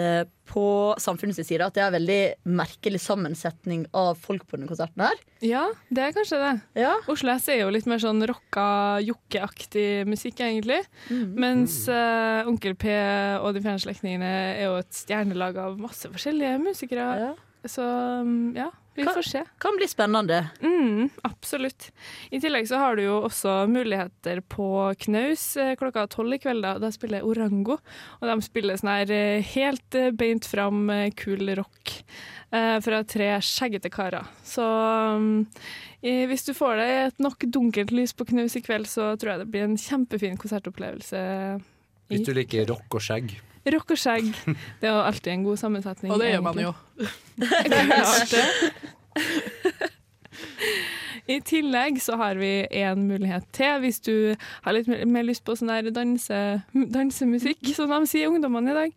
på 0.46 0.64
samfunnets 1.02 1.40
side 1.42 1.64
at 1.64 1.74
det 1.74 1.82
er 1.82 1.88
en 1.88 1.96
veldig 1.96 2.18
merkelig 2.60 3.00
sammensetning 3.02 3.86
av 3.96 4.18
folk 4.20 4.44
på 4.46 4.58
denne 4.58 4.68
konserten 4.70 5.02
her. 5.02 5.22
Ja, 5.44 5.64
det 5.90 6.04
er 6.04 6.14
kanskje 6.16 6.40
det. 6.42 6.52
Ja. 6.84 6.92
Oslo 7.10 7.32
S 7.34 7.48
er 7.52 7.62
jo 7.62 7.72
litt 7.74 7.88
mer 7.90 8.02
sånn 8.02 8.22
rocka, 8.28 8.66
jokkeaktig 9.04 10.04
musikk, 10.10 10.44
egentlig. 10.44 10.82
Mens 11.10 11.80
uh, 11.88 12.46
Onkel 12.50 12.76
P 12.78 12.92
og 13.40 13.56
De 13.56 13.64
fjerne 13.64 13.82
slektningene 13.82 14.30
er 14.54 14.62
jo 14.68 14.78
et 14.78 14.94
stjernelag 14.94 15.58
av 15.64 15.80
masse 15.80 16.10
forskjellige 16.12 16.60
musikere. 16.62 17.08
Ja. 17.24 17.32
Så 17.64 17.82
mm, 17.82 18.56
ja, 18.56 18.70
vi 18.94 19.04
kan, 19.04 19.14
får 19.14 19.22
se. 19.22 19.44
Kan 19.58 19.76
bli 19.76 19.88
spennende. 19.88 20.48
Mm, 20.60 21.08
absolutt. 21.22 21.92
I 22.30 22.40
tillegg 22.40 22.68
så 22.68 22.78
har 22.78 22.96
du 22.96 23.04
jo 23.06 23.16
også 23.26 23.64
muligheter 23.70 24.42
på 24.52 24.68
Knaus 25.06 25.56
eh, 25.56 25.74
klokka 25.80 26.06
tolv 26.12 26.36
i 26.36 26.38
kveld. 26.42 26.62
Da, 26.66 26.76
da 26.82 26.90
spiller 26.94 27.26
Orango, 27.26 27.78
og 28.20 28.28
de 28.30 28.36
spiller 28.44 28.78
sånn 28.78 28.92
her 28.92 29.14
eh, 29.14 29.54
helt 29.54 29.98
eh, 29.98 30.12
beint 30.14 30.46
fram 30.46 30.86
kul 31.18 31.54
rock 31.58 31.94
eh, 32.54 32.76
fra 32.84 33.00
tre 33.08 33.32
skjeggete 33.42 33.90
karer. 33.94 34.28
Så 34.46 34.66
eh, 36.04 36.24
hvis 36.30 36.46
du 36.46 36.52
får 36.54 36.78
deg 36.82 36.94
et 37.08 37.24
nok 37.24 37.48
dunkelt 37.48 37.94
lys 37.94 38.14
på 38.14 38.28
Knaus 38.30 38.54
i 38.60 38.62
kveld, 38.62 38.86
så 38.90 39.14
tror 39.16 39.34
jeg 39.34 39.42
det 39.42 39.50
blir 39.56 39.66
en 39.66 39.80
kjempefin 39.80 40.38
konsertopplevelse. 40.38 41.24
Hvis 42.12 42.28
du 42.28 42.34
liker 42.36 42.68
rock 42.70 43.00
og 43.00 43.02
skjegg. 43.02 43.34
Rock 43.72 43.94
og 43.94 43.98
skjegg. 44.00 44.28
Det 44.80 44.90
er 44.90 45.00
alltid 45.00 45.32
en 45.32 45.44
god 45.46 45.56
sammensetning. 45.60 46.12
Og 46.12 46.20
det 46.20 46.34
gjør 46.34 46.44
man 46.44 46.60
jo. 46.60 46.72
Klart 47.40 48.34
det. 48.34 48.44
I 51.26 51.38
tillegg 51.40 52.00
så 52.04 52.16
har 52.20 52.34
vi 52.36 52.66
en 52.82 53.06
mulighet 53.08 53.46
til, 53.56 53.78
hvis 53.80 54.00
du 54.04 54.34
har 54.64 54.72
litt 54.76 54.88
mer- 55.08 55.24
lyst 55.24 55.44
på 55.46 55.54
sånn 55.56 55.70
der 55.72 55.90
danse, 55.94 56.62
dansemusikk, 56.74 57.62
som 57.74 57.88
de 57.88 58.00
sier 58.10 58.28
ungdommene 58.28 58.70
i 58.70 58.74
dag. 58.74 58.92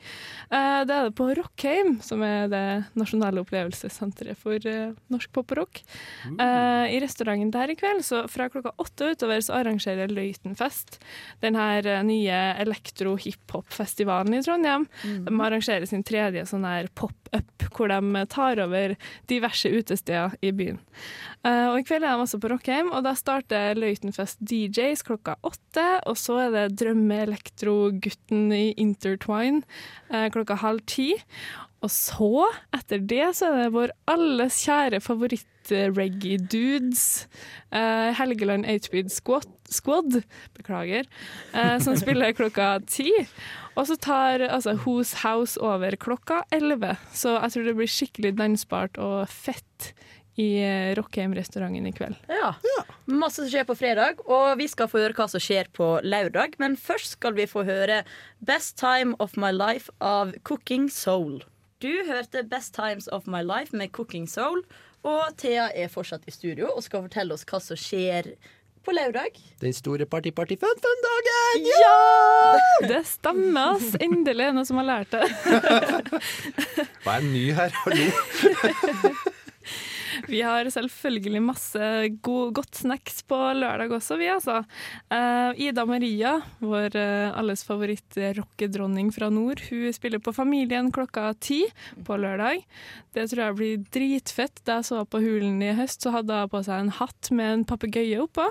Eh, 0.52 0.84
Det 0.88 0.94
er 0.96 1.08
det 1.08 1.16
på 1.16 1.30
Rockheim, 1.38 2.02
som 2.04 2.22
er 2.24 2.48
det 2.52 2.64
nasjonale 3.00 3.40
opplevelsessenteret 3.46 4.36
for 4.38 4.56
eh, 4.68 4.92
norsk 5.10 5.32
pop 5.32 5.52
og 5.52 5.58
rock. 5.62 5.82
Eh, 6.28 6.96
I 6.96 7.00
restauranten 7.00 7.52
der 7.52 7.72
i 7.72 7.76
kveld, 7.80 8.04
så 8.04 8.26
fra 8.30 8.50
klokka 8.50 8.74
åtte 8.78 9.14
utover, 9.16 9.40
så 9.42 9.56
arrangerer 9.62 10.12
Løitenfest 10.12 11.00
den 11.42 11.56
her 11.56 12.04
nye 12.04 12.42
elektro-hiphop-festivalen 12.64 14.34
i 14.38 14.42
Trondheim. 14.44 14.88
De 15.04 15.32
arrangerer 15.42 15.88
sin 15.88 16.04
tredje 16.04 16.44
sånn 16.50 16.66
her 16.68 16.88
pop-up, 16.96 17.68
hvor 17.74 17.88
de 17.92 18.26
tar 18.32 18.60
over 18.64 18.96
diverse 19.30 19.70
utesteder 19.72 20.36
i 20.42 20.52
byen. 20.52 20.80
Og 21.48 21.80
I 21.80 21.84
kveld 21.88 22.04
er 22.08 22.17
de 22.18 22.26
også 22.26 22.40
på 22.42 22.50
Rockheim, 22.52 22.90
og 22.92 23.04
da 23.06 23.14
starter 23.18 23.78
Løitenfest 23.78 24.42
DJs 24.42 25.04
klokka 25.08 25.38
åtte. 25.48 25.88
Og 26.10 26.18
så 26.20 26.40
er 26.48 26.52
det 26.56 26.78
Drømme-elektro-gutten 26.82 28.52
i 28.56 28.74
Intertwine 28.82 29.62
eh, 30.10 30.28
klokka 30.34 30.56
halv 30.64 30.82
ti. 30.90 31.10
Og 31.86 31.92
så, 31.94 32.48
etter 32.74 32.98
det, 33.06 33.36
så 33.38 33.52
er 33.52 33.56
det 33.62 33.76
vår 33.76 33.92
alles 34.10 34.56
kjære 34.66 34.98
favoritt-reggae-dudes, 35.06 37.04
eh, 37.70 38.10
Helgeland 38.18 38.66
8-Speed 38.66 39.14
Squad, 39.14 39.46
Squad, 39.70 40.24
beklager, 40.58 41.06
eh, 41.54 41.78
som 41.84 41.94
spiller 42.02 42.34
klokka 42.38 42.80
ti. 42.90 43.12
Og 43.78 43.86
så 43.92 43.96
tar 44.02 44.42
altså, 44.50 44.74
Who's 44.82 45.14
House 45.22 45.54
over 45.62 45.94
klokka 46.02 46.42
elleve. 46.52 46.98
Så 47.14 47.38
jeg 47.38 47.52
tror 47.54 47.64
det 47.70 47.78
blir 47.78 47.94
skikkelig 47.94 48.34
dansbart 48.40 48.98
og 48.98 49.30
fett 49.30 49.94
i 50.38 50.62
eh, 50.62 50.96
Rockheim-restauranten 50.96 51.88
i 51.90 51.92
kveld. 51.98 52.16
Ja. 52.30 52.54
Masse 53.10 53.42
som 53.42 53.50
skjer 53.50 53.66
på 53.66 53.76
fredag, 53.78 54.22
og 54.30 54.58
vi 54.60 54.68
skal 54.70 54.90
få 54.92 55.02
høre 55.02 55.18
hva 55.18 55.26
som 55.32 55.42
skjer 55.42 55.70
på 55.74 55.98
lørdag. 56.06 56.58
Men 56.62 56.78
først 56.78 57.18
skal 57.18 57.34
vi 57.38 57.48
få 57.50 57.66
høre 57.66 58.04
Best 58.46 58.78
Time 58.78 59.18
of 59.24 59.34
My 59.40 59.50
Life 59.56 59.90
av 59.98 60.36
Cooking 60.46 60.92
Soul. 60.94 61.42
Du 61.82 61.90
hørte 62.06 62.44
Best 62.46 62.76
Times 62.78 63.10
of 63.14 63.26
My 63.26 63.42
Life 63.46 63.76
med 63.78 63.92
Cooking 63.98 64.28
Soul, 64.30 64.62
og 65.06 65.34
Thea 65.42 65.70
er 65.74 65.90
fortsatt 65.94 66.26
i 66.30 66.34
studio 66.34 66.70
og 66.74 66.84
skal 66.86 67.06
fortelle 67.06 67.34
oss 67.34 67.46
hva 67.50 67.60
som 67.62 67.78
skjer 67.78 68.34
på 68.86 68.94
lørdag. 68.94 69.38
Den 69.62 69.74
store 69.76 70.06
party-party-fun-fun-dagen! 70.10 71.66
Det 72.88 73.02
stemmer, 73.10 73.74
ass! 73.76 73.96
Endelig 74.02 74.46
er 74.46 74.54
det 74.54 74.58
noen 74.58 74.70
som 74.70 74.78
har 74.82 74.88
lært 74.90 75.12
det. 75.14 75.26
Hva 77.04 77.18
er 77.18 77.26
ny 77.26 77.46
her? 77.58 77.74
Hallo? 77.84 78.06
Vi 80.34 80.42
har 80.44 80.68
selvfølgelig 80.72 81.42
masse 81.44 81.90
god, 82.26 82.52
godt 82.58 82.82
snacks 82.82 83.22
på 83.28 83.38
lørdag 83.56 83.94
også, 83.96 84.18
vi 84.20 84.28
altså. 84.32 84.60
Uh, 85.12 85.56
Ida 85.56 85.86
Maria, 85.88 86.34
vår 86.60 86.98
uh, 87.00 87.38
alles 87.40 87.64
favoritt-rockedronning 87.68 89.14
fra 89.16 89.30
nord, 89.32 89.64
hun 89.70 89.96
spiller 89.96 90.20
på 90.24 90.36
Familien 90.36 90.92
klokka 90.92 91.32
ti 91.40 91.64
på 92.04 92.20
lørdag. 92.20 92.66
Det 93.16 93.26
tror 93.32 93.44
jeg 93.46 93.58
blir 93.58 93.88
dritfett. 93.94 94.62
Da 94.68 94.80
jeg 94.80 94.90
så 94.92 95.02
på 95.08 95.22
Hulen 95.24 95.62
i 95.64 95.74
høst, 95.78 96.04
så 96.04 96.14
hadde 96.14 96.44
hun 96.44 96.52
på 96.52 96.62
seg 96.68 96.84
en 96.84 96.94
hatt 97.00 97.32
med 97.32 97.54
en 97.54 97.68
papegøye 97.68 98.20
oppå. 98.28 98.46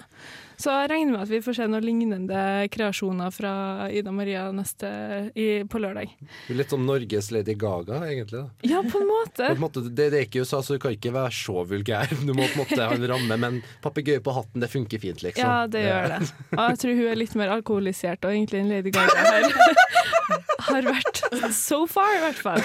Så 0.56 0.72
jeg 0.72 0.90
regner 0.90 1.12
med 1.12 1.22
at 1.26 1.30
vi 1.30 1.40
får 1.44 1.56
se 1.58 1.66
noen 1.68 1.84
lignende 1.84 2.42
kreasjoner 2.72 3.32
fra 3.34 3.52
Ida 3.92 4.12
Maria 4.14 4.46
neste, 4.56 4.88
i, 5.36 5.48
på 5.68 5.80
lørdag. 5.82 6.14
Litt 6.56 6.72
som 6.72 6.86
Norges 6.88 7.30
Lady 7.34 7.54
Gaga, 7.60 8.00
egentlig. 8.08 8.40
da 8.40 8.70
Ja, 8.70 8.82
på 8.82 9.02
en 9.02 9.10
måte. 9.10 9.50
På 9.50 9.56
en 9.58 9.64
måte, 9.66 9.84
det, 9.88 10.10
det 10.14 10.20
er 10.22 10.28
ikke 10.28 10.44
USA, 10.46 10.62
så 10.64 10.76
du 10.76 10.82
kan 10.82 10.96
ikke 10.96 11.12
være 11.16 11.34
så 11.36 11.66
vulgær. 11.68 12.12
Du 12.26 12.32
må 12.32 12.46
på 12.46 12.56
en 12.56 12.62
måte 12.64 12.80
ha 12.80 12.96
en 12.96 13.08
ramme, 13.12 13.40
men 13.42 13.60
papegøye 13.84 14.24
på 14.24 14.36
hatten, 14.36 14.64
det 14.64 14.72
funker 14.72 15.02
fint, 15.02 15.22
liksom. 15.26 15.44
Ja, 15.44 15.66
det 15.70 15.84
gjør 15.84 16.10
det. 16.16 16.20
Og 16.56 16.64
jeg 16.64 16.82
tror 16.82 17.00
hun 17.00 17.10
er 17.12 17.20
litt 17.20 17.36
mer 17.38 17.56
alkoholisert, 17.58 18.24
og 18.24 18.32
egentlig 18.32 18.64
en 18.64 18.72
Lady 18.72 18.94
Gaga 18.96 19.28
her. 19.28 19.50
har 20.66 20.86
vært 20.88 21.22
so 21.54 21.84
far, 21.90 22.16
i 22.16 22.22
hvert 22.24 22.42
fall. 22.48 22.64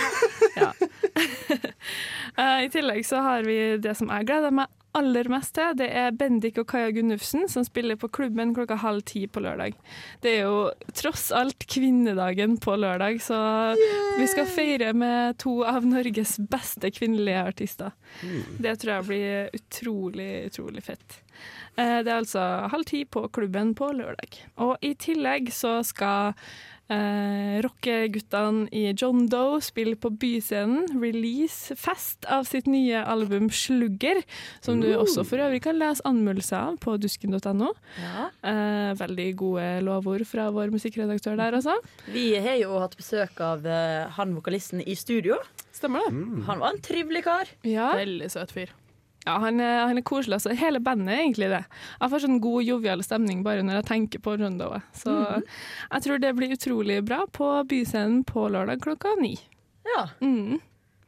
Ja. 0.58 0.72
Eh, 2.40 2.62
I 2.64 2.70
tillegg 2.72 3.04
så 3.04 3.20
har 3.26 3.44
vi 3.44 3.56
det 3.84 3.92
som 4.00 4.08
jeg 4.08 4.24
gleder 4.30 4.54
meg 4.56 4.70
aller 4.98 5.28
mest 5.32 5.54
til. 5.56 5.74
Det 5.80 5.88
er 5.96 6.12
Bendik 6.18 6.58
og 6.62 6.68
Kaja 6.72 6.90
Gunnufsen 6.96 7.48
som 7.52 7.64
spiller 7.68 7.96
på 8.00 8.10
klubben 8.12 8.54
klokka 8.56 8.76
halv 8.82 9.02
ti 9.08 9.24
på 9.32 9.40
lørdag. 9.44 9.74
Det 10.24 10.34
er 10.38 10.42
jo 10.50 10.72
tross 10.98 11.30
alt 11.36 11.66
kvinnedagen 11.72 12.58
på 12.62 12.76
lørdag, 12.80 13.22
så 13.24 13.40
vi 14.20 14.28
skal 14.32 14.50
feire 14.52 14.92
med 14.98 15.38
to 15.42 15.62
av 15.68 15.86
Norges 15.88 16.38
beste 16.52 16.92
kvinnelige 16.92 17.46
artister. 17.54 17.92
Det 18.60 18.76
tror 18.82 18.94
jeg 18.98 19.08
blir 19.10 19.58
utrolig, 19.62 20.32
utrolig 20.52 20.84
fett. 20.84 21.22
Eh, 21.78 22.02
Det 22.04 22.12
er 22.12 22.18
altså 22.20 22.44
halv 22.70 22.86
ti 22.86 23.06
på 23.06 23.28
klubben 23.32 23.74
på 23.76 23.92
lørdag. 23.96 24.42
Og 24.58 24.78
i 24.82 24.94
tillegg 24.94 25.52
så 25.56 25.80
skal 25.88 26.34
eh, 26.92 27.62
rockeguttene 27.64 28.68
i 28.76 28.84
John 28.92 29.26
Doe 29.32 29.62
spiller 29.64 29.96
på 30.02 30.12
Byscenen. 30.22 30.90
Release-fest 31.02 32.28
av 32.30 32.46
sitt 32.50 32.68
nye 32.68 33.02
album 33.04 33.50
'Slugger', 33.50 34.24
som 34.62 34.82
du 34.82 34.90
også 34.94 35.26
for 35.28 35.42
øvrig 35.42 35.64
kan 35.64 35.80
lese 35.80 36.04
anmeldelser 36.06 36.58
av 36.58 36.78
på 36.84 36.98
dusken.no. 37.02 37.72
Eh, 38.44 38.92
veldig 39.00 39.30
gode 39.40 39.70
lovord 39.88 40.26
fra 40.28 40.50
vår 40.52 40.74
musikkredaktør 40.74 41.40
der, 41.40 41.58
altså. 41.62 41.78
Vi 42.12 42.36
har 42.36 42.60
jo 42.62 42.78
hatt 42.84 42.98
besøk 43.00 43.40
av 43.42 43.66
eh, 43.66 44.10
han 44.18 44.36
vokalisten 44.36 44.84
i 44.86 44.96
studio. 44.96 45.40
Stemmer 45.72 46.04
det? 46.06 46.46
Han 46.46 46.60
var 46.60 46.76
en 46.76 46.84
trivelig 46.84 47.24
kar. 47.26 47.50
Ja. 47.64 47.94
Veldig 47.98 48.30
søt 48.30 48.52
fyr. 48.54 48.70
Ja, 49.26 49.36
han 49.44 49.60
er, 49.62 49.84
han 49.86 50.00
er 50.00 50.06
koselig. 50.08 50.40
Altså. 50.40 50.56
Hele 50.58 50.80
bandet 50.82 51.14
er 51.14 51.20
egentlig 51.22 51.50
det. 51.52 51.60
Jeg 52.02 52.10
får 52.14 52.24
sånn 52.24 52.40
god, 52.42 52.64
jovial 52.66 53.04
stemning 53.06 53.44
bare 53.46 53.62
når 53.66 53.78
jeg 53.82 53.88
tenker 53.92 54.24
på 54.26 54.34
Rondoet. 54.42 54.82
Så 54.98 55.14
jeg 55.44 56.02
tror 56.08 56.22
det 56.24 56.32
blir 56.40 56.56
utrolig 56.56 56.98
bra 57.06 57.20
på 57.30 57.52
Byscenen 57.70 58.24
på 58.26 58.48
lørdag 58.50 58.82
klokka 58.82 59.14
ni. 59.22 59.36
Ja. 59.86 60.08
Mm. 60.26 60.58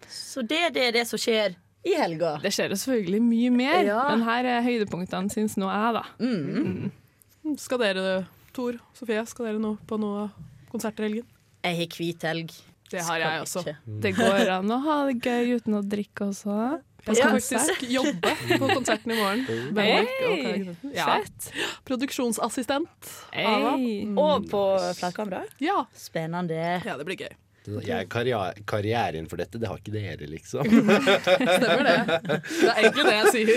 Så 0.05 0.43
det, 0.45 0.61
det 0.76 0.88
er 0.91 0.95
det 0.99 1.07
som 1.09 1.18
skjer 1.22 1.55
i 1.84 1.95
helga. 1.99 2.36
Det 2.43 2.51
skjer 2.53 2.72
jo 2.72 2.78
selvfølgelig 2.80 3.22
mye 3.26 3.49
mer, 3.51 3.80
Ja. 3.89 4.03
men 4.14 4.22
her 4.28 4.45
er 4.47 4.61
høydepunktene, 4.64 5.34
syns 5.34 5.57
nå 5.59 5.68
jeg, 5.68 5.97
da. 5.97 6.03
Mm. 6.22 7.57
Skal 7.59 7.82
dere, 7.82 8.14
Tor, 8.55 8.78
Sofie, 8.95 9.26
skal 9.28 9.49
dere 9.49 9.59
nå 9.59 9.74
på 9.89 9.97
noe 9.99 10.30
konsert 10.72 11.01
i 11.01 11.07
helgen? 11.09 11.26
Jeg 11.66 11.80
har 11.82 11.97
hvit 11.97 12.24
helg. 12.30 12.53
Det 12.93 13.01
har 13.03 13.20
jeg 13.24 13.41
også. 13.41 13.64
Det 14.05 14.11
går 14.16 14.49
an 14.53 14.70
å 14.72 14.78
ha 14.86 14.97
det 15.09 15.18
gøy 15.26 15.55
uten 15.57 15.80
å 15.80 15.82
drikke 15.82 16.28
også. 16.30 16.57
Jeg 17.06 17.16
skal 17.18 17.26
Ja. 17.26 17.32
faktisk 17.36 17.82
jobbe 17.97 18.34
på 18.60 18.68
konserten 18.74 19.12
i 19.12 19.16
morgen. 19.20 19.45
Hey, 19.78 20.68
Ja. 20.95 21.06
Fett. 21.20 21.49
Produksjonsassistent. 21.86 23.10
Ava. 23.34 23.74
Hey. 23.78 24.06
Og 24.16 24.47
på 24.51 24.62
flatkamera. 24.99 25.43
Ja. 25.60 25.86
Spennende. 25.95 26.82
ja, 26.86 26.97
det 26.97 27.06
blir 27.06 27.18
gøy. 27.26 27.34
Jeg 27.64 28.09
karriere, 28.11 28.53
karrieren 28.68 29.28
for 29.32 29.39
dette, 29.39 29.59
det 29.61 29.70
har 29.70 29.78
ikke 29.80 29.93
dere, 29.93 30.28
liksom. 30.28 30.68
Stemmer 30.68 31.84
det. 31.88 31.97
Det 32.28 32.70
er 32.70 32.80
egentlig 32.82 33.05
det 33.07 33.16
jeg 33.16 33.28
sier. 33.36 33.49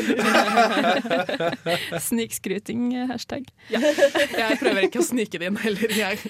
Snikskryting, 2.07 2.85
eh, 2.95 3.09
hashtag. 3.11 3.49
Ja. 3.73 3.81
Jeg 3.83 4.59
prøver 4.61 4.87
ikke 4.87 5.03
å 5.03 5.07
snike 5.07 5.41
det 5.43 5.51
inn 5.51 5.59
heller. 5.59 5.97
Jeg, 5.99 6.21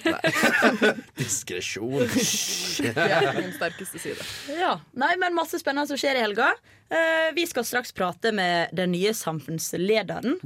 Diskresjon. 1.21 2.07
det 2.07 2.95
er 2.97 3.29
min 3.37 3.53
sterkeste 3.59 4.01
side. 4.01 4.25
Ja. 4.57 4.79
Nei, 4.97 5.13
men 5.21 5.37
masse 5.37 5.61
spennende 5.61 5.87
som 5.91 5.99
skjer 6.01 6.17
i 6.17 6.25
helga. 6.25 6.49
Eh, 6.89 7.29
vi 7.35 7.43
skal 7.47 7.65
straks 7.67 7.91
prate 7.93 8.31
med 8.33 8.73
den 8.73 8.93
nye 8.95 9.13
samfunnslederen. 9.13 10.39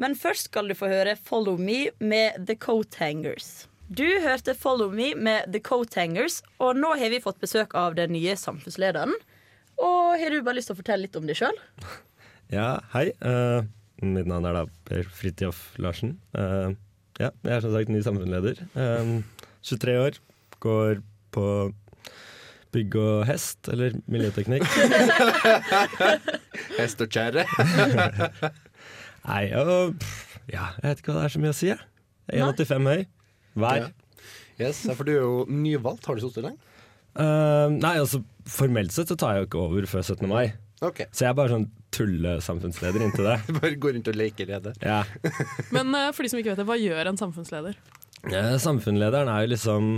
Men 0.00 0.18
først 0.18 0.50
skal 0.50 0.68
du 0.68 0.74
få 0.74 0.88
høre 0.90 1.14
'Follow 1.16 1.58
Me' 1.60 1.92
med 2.00 2.46
The 2.48 2.56
Coat 2.56 2.94
Hangers. 2.98 3.68
Du 3.94 4.06
hørte 4.24 4.54
'Follow 4.54 4.90
Me' 4.90 5.14
med 5.14 5.52
The 5.52 5.60
Coat 5.60 5.94
Hangers, 5.94 6.42
og 6.58 6.74
nå 6.76 6.94
har 6.98 7.10
vi 7.12 7.20
fått 7.22 7.38
besøk 7.42 7.74
av 7.78 7.94
den 7.94 8.10
nye 8.16 8.34
samfunnslederen. 8.34 9.12
Og 9.78 10.18
har 10.18 10.30
du 10.30 10.42
bare 10.42 10.56
lyst 10.58 10.70
til 10.70 10.74
å 10.74 10.80
fortelle 10.80 11.06
litt 11.06 11.16
om 11.18 11.26
deg 11.28 11.38
sjøl? 11.38 11.58
Ja, 12.52 12.78
hei. 12.92 13.08
Uh, 13.24 13.64
mitt 14.04 14.28
navn 14.28 14.44
er 14.44 14.52
da 14.52 14.62
Per 14.84 15.06
Fridtjof 15.08 15.78
Larsen. 15.80 16.18
Uh, 16.36 16.76
ja, 17.16 17.30
jeg 17.40 17.54
er 17.54 17.62
som 17.64 17.72
sagt 17.72 17.88
ny 17.90 18.02
samfunnsleder. 18.04 18.60
Uh, 18.76 19.24
23 19.64 19.94
år. 19.98 20.18
Går 20.60 21.00
på 21.34 21.46
bygg 22.76 22.98
og 23.00 23.24
hest, 23.30 23.64
eller 23.72 23.96
miljøteknikk. 24.06 24.68
Hest 26.78 27.00
og 27.00 27.10
kjerre. 27.10 27.46
Nei, 29.30 29.44
og 29.56 29.96
ja, 30.52 30.68
jeg 30.82 30.84
vet 30.84 31.02
ikke 31.02 31.14
hva 31.14 31.22
det 31.22 31.26
er 31.30 31.34
så 31.34 31.42
mye 31.42 31.54
å 31.56 31.58
si, 31.58 31.70
jeg. 31.72 31.80
Jeg 32.28 32.44
er 32.44 32.52
1,85 32.52 32.92
høy. 32.92 33.06
Hver. 33.58 33.86
Ja. 33.86 34.26
Yes, 34.60 34.84
for 34.94 35.06
du 35.06 35.12
er 35.14 35.22
jo 35.22 35.38
nyvalgt. 35.50 36.06
Har 36.06 36.18
du 36.18 36.22
sittet 36.24 36.46
lenge? 36.46 36.60
Uh, 37.14 37.70
nei, 37.70 37.94
altså 38.00 38.20
formelt 38.50 38.94
sett 38.94 39.10
så 39.10 39.16
tar 39.18 39.36
jeg 39.36 39.44
jo 39.44 39.48
ikke 39.48 39.62
over 39.62 39.88
før 39.90 40.02
17. 40.02 40.28
mai. 40.30 40.44
Ok. 40.84 41.04
Så 41.14 41.24
jeg 41.24 41.30
er 41.30 41.38
bare 41.38 41.52
sånn 41.54 41.66
tullesamfunnsleder 41.94 43.04
inntil 43.06 43.28
det. 43.30 43.36
Bare 43.60 43.74
går 43.80 43.96
rundt 43.96 44.10
og 44.10 44.18
leker 44.18 44.50
rede. 44.50 44.74
Ja. 44.82 45.02
Men 45.74 45.94
uh, 45.94 46.10
for 46.14 46.26
de 46.26 46.32
som 46.32 46.40
ikke 46.40 46.52
vet 46.52 46.62
det, 46.62 46.68
hva 46.68 46.78
gjør 46.80 47.10
en 47.10 47.20
samfunnsleder? 47.20 47.78
Uh, 48.26 48.54
Samfunnslederen 48.62 49.30
er 49.30 49.44
jo 49.44 49.52
liksom 49.54 49.92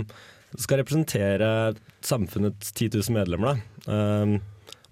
skal 0.57 0.79
representere 0.79 1.49
samfunnets 2.05 2.71
10 2.71 2.93
000 2.95 3.17
medlemmer. 3.17 3.59
Da. 3.83 3.97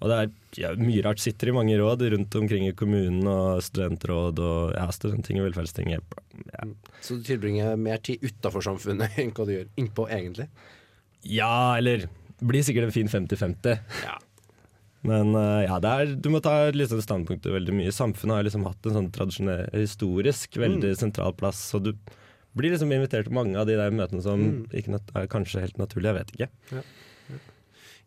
Og 0.03 0.11
det 0.11 0.17
er 0.19 0.33
ja, 0.59 0.71
mye 0.79 1.03
rart. 1.05 1.21
Sitter 1.23 1.51
i 1.51 1.55
mange 1.55 1.75
råd 1.79 2.05
rundt 2.13 2.35
omkring 2.39 2.67
i 2.69 2.75
kommunen, 2.77 3.25
og 3.27 3.63
studentråd 3.65 4.39
og 4.43 4.75
ja, 4.77 4.87
studentting 4.95 5.41
og 5.41 5.49
velferdsting. 5.49 5.91
Ja. 5.95 6.69
Så 7.01 7.19
du 7.19 7.27
tilbringer 7.27 7.75
mer 7.79 8.01
tid 8.03 8.23
utafor 8.23 8.65
samfunnet 8.65 9.15
enn 9.21 9.35
hva 9.35 9.47
du 9.47 9.55
gjør 9.57 9.69
innpå, 9.81 10.09
egentlig? 10.11 10.49
ja, 11.25 11.77
eller 11.77 12.07
blir 12.39 12.63
sikkert 12.63 12.89
en 12.89 12.95
fin 12.95 13.09
50-50. 13.09 13.77
Ja. 14.05 14.17
Men 15.05 15.35
eh, 15.37 15.65
ja, 15.67 15.77
er, 15.77 16.15
du 16.17 16.29
må 16.33 16.41
ta 16.43 16.71
liksom 16.73 17.01
standpunktet 17.03 17.53
veldig 17.53 17.73
mye. 17.77 17.93
Samfunnet 17.93 18.39
har 18.39 18.47
liksom 18.47 18.65
hatt 18.65 18.89
en 18.89 18.97
sånn 18.99 19.09
tradisjonell, 19.13 19.67
historisk 19.77 20.57
veldig 20.61 20.95
sentral 20.97 21.35
plass. 21.37 21.61
Så 21.71 21.81
du 21.83 21.93
blir 22.57 22.73
liksom 22.73 22.93
invitert 22.95 23.29
til 23.29 23.35
mange 23.37 23.57
av 23.59 23.69
de 23.69 23.77
der 23.77 23.93
møtene 23.93 24.23
som 24.25 24.65
ikke 24.73 24.99
er 25.17 25.29
kanskje 25.31 25.65
helt 25.65 25.81
naturlige. 25.81 26.13
Jeg 26.13 26.19
vet 26.19 26.35
ikke. 26.35 26.85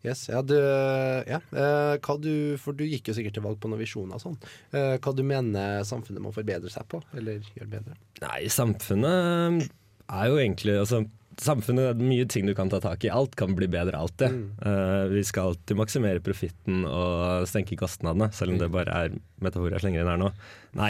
Yes, 0.05 0.29
ja, 0.31 0.39
du, 0.45 0.55
ja. 0.55 1.41
Eh, 1.51 1.95
hva 1.99 2.15
du, 2.23 2.31
for 2.61 2.77
du 2.77 2.85
gikk 2.87 3.11
jo 3.11 3.17
sikkert 3.17 3.35
til 3.35 3.43
valg 3.43 3.59
på 3.59 3.71
noen 3.71 3.81
visjoner 3.81 4.15
og 4.15 4.23
sånn. 4.23 4.37
Eh, 4.71 4.95
hva 4.95 5.13
du 5.15 5.25
mener 5.27 5.83
samfunnet 5.87 6.23
må 6.23 6.31
forbedre 6.35 6.71
seg 6.71 6.87
på, 6.91 7.01
eller 7.19 7.43
gjøre 7.57 7.71
bedre? 7.73 7.97
Nei, 8.23 8.45
samfunnet 8.53 9.65
er 10.09 10.29
jo 10.31 10.39
egentlig 10.41 10.79
altså, 10.79 11.05
Samfunnet 11.39 11.93
er 11.93 11.99
mye 12.03 12.25
ting 12.27 12.49
du 12.49 12.51
kan 12.51 12.67
ta 12.67 12.81
tak 12.83 13.05
i. 13.07 13.11
Alt 13.15 13.37
kan 13.39 13.53
bli 13.55 13.63
bedre, 13.71 13.95
alltid. 13.95 14.33
Eh, 14.59 15.03
vi 15.07 15.21
skal 15.23 15.53
alltid 15.53 15.77
maksimere 15.79 16.19
profitten 16.19 16.81
og 16.83 17.45
senke 17.47 17.77
kostnadene, 17.79 18.27
selv 18.35 18.51
om 18.51 18.59
det 18.59 18.67
bare 18.73 18.97
er 19.05 19.15
metaforer 19.39 19.77
jeg 19.77 19.85
slenger 19.85 20.03
inn 20.03 20.11
her 20.11 20.19
nå. 20.19 20.33
Nei. 20.75 20.89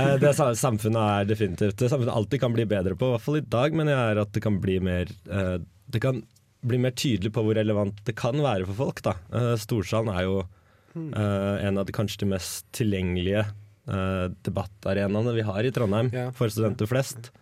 Eh, 0.00 0.14
det 0.22 0.32
samfunnet 0.32 0.96
er 1.02 1.28
definitivt 1.28 1.76
det 1.82 1.90
samfunnet 1.92 2.14
alltid 2.16 2.40
kan 2.40 2.56
bli 2.56 2.64
bedre 2.72 2.96
på, 2.96 3.10
i 3.10 3.16
hvert 3.18 3.26
fall 3.26 3.40
i 3.42 3.44
dag, 3.44 3.76
mener 3.76 3.92
jeg 3.92 4.14
er 4.14 4.22
at 4.24 4.32
det 4.32 4.44
kan 4.48 4.56
bli 4.64 4.78
mer 4.80 5.12
eh, 5.28 5.58
Det 5.92 6.00
kan 6.00 6.24
bli 6.62 6.78
mer 6.82 6.94
tydelig 6.94 7.32
på 7.34 7.42
hvor 7.44 7.56
relevant 7.58 7.98
det 8.06 8.14
kan 8.18 8.38
være 8.42 8.66
for 8.70 8.78
folk. 8.78 9.02
Da. 9.06 9.16
Eh, 9.34 9.54
Storsalen 9.60 10.12
er 10.14 10.26
jo 10.28 10.40
uh, 10.42 11.56
en 11.58 11.80
av 11.80 11.86
de 11.88 11.94
kanskje 11.96 12.22
de 12.22 12.30
mest 12.34 12.66
tilgjengelige 12.76 13.44
uh, 13.90 14.26
debattarenaene 14.46 15.34
vi 15.36 15.46
har 15.48 15.64
i 15.66 15.72
Trondheim 15.74 16.12
Ja. 16.14 16.28
for 16.36 16.52
studenter 16.52 16.90
flest. 16.90 17.32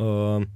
Og 0.00 0.46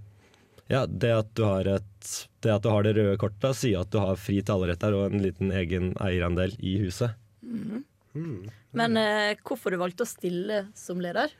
ja, 0.68 0.84
det 0.86 1.12
at 1.14 1.28
du 1.38 1.44
har 1.46 1.68
et 1.78 2.08
Det 2.44 2.50
at 2.52 2.62
du 2.64 2.68
har 2.68 2.84
det 2.84 2.94
røde 2.96 3.16
kortet, 3.20 3.56
sier 3.56 3.80
at 3.82 3.90
du 3.92 3.98
har 4.00 4.18
fri 4.20 4.40
talerett 4.46 4.80
der 4.82 4.94
og 4.96 5.12
en 5.12 5.22
liten 5.22 5.50
egen 5.52 5.92
eierandel 6.02 6.52
i 6.60 6.76
huset. 6.84 7.16
Men 8.78 8.96
uh, 8.98 9.34
hvorfor 9.44 9.74
du 9.74 9.80
valgte 9.80 10.06
å 10.06 10.08
stille 10.08 10.66
som 10.78 11.00
leder? 11.02 11.32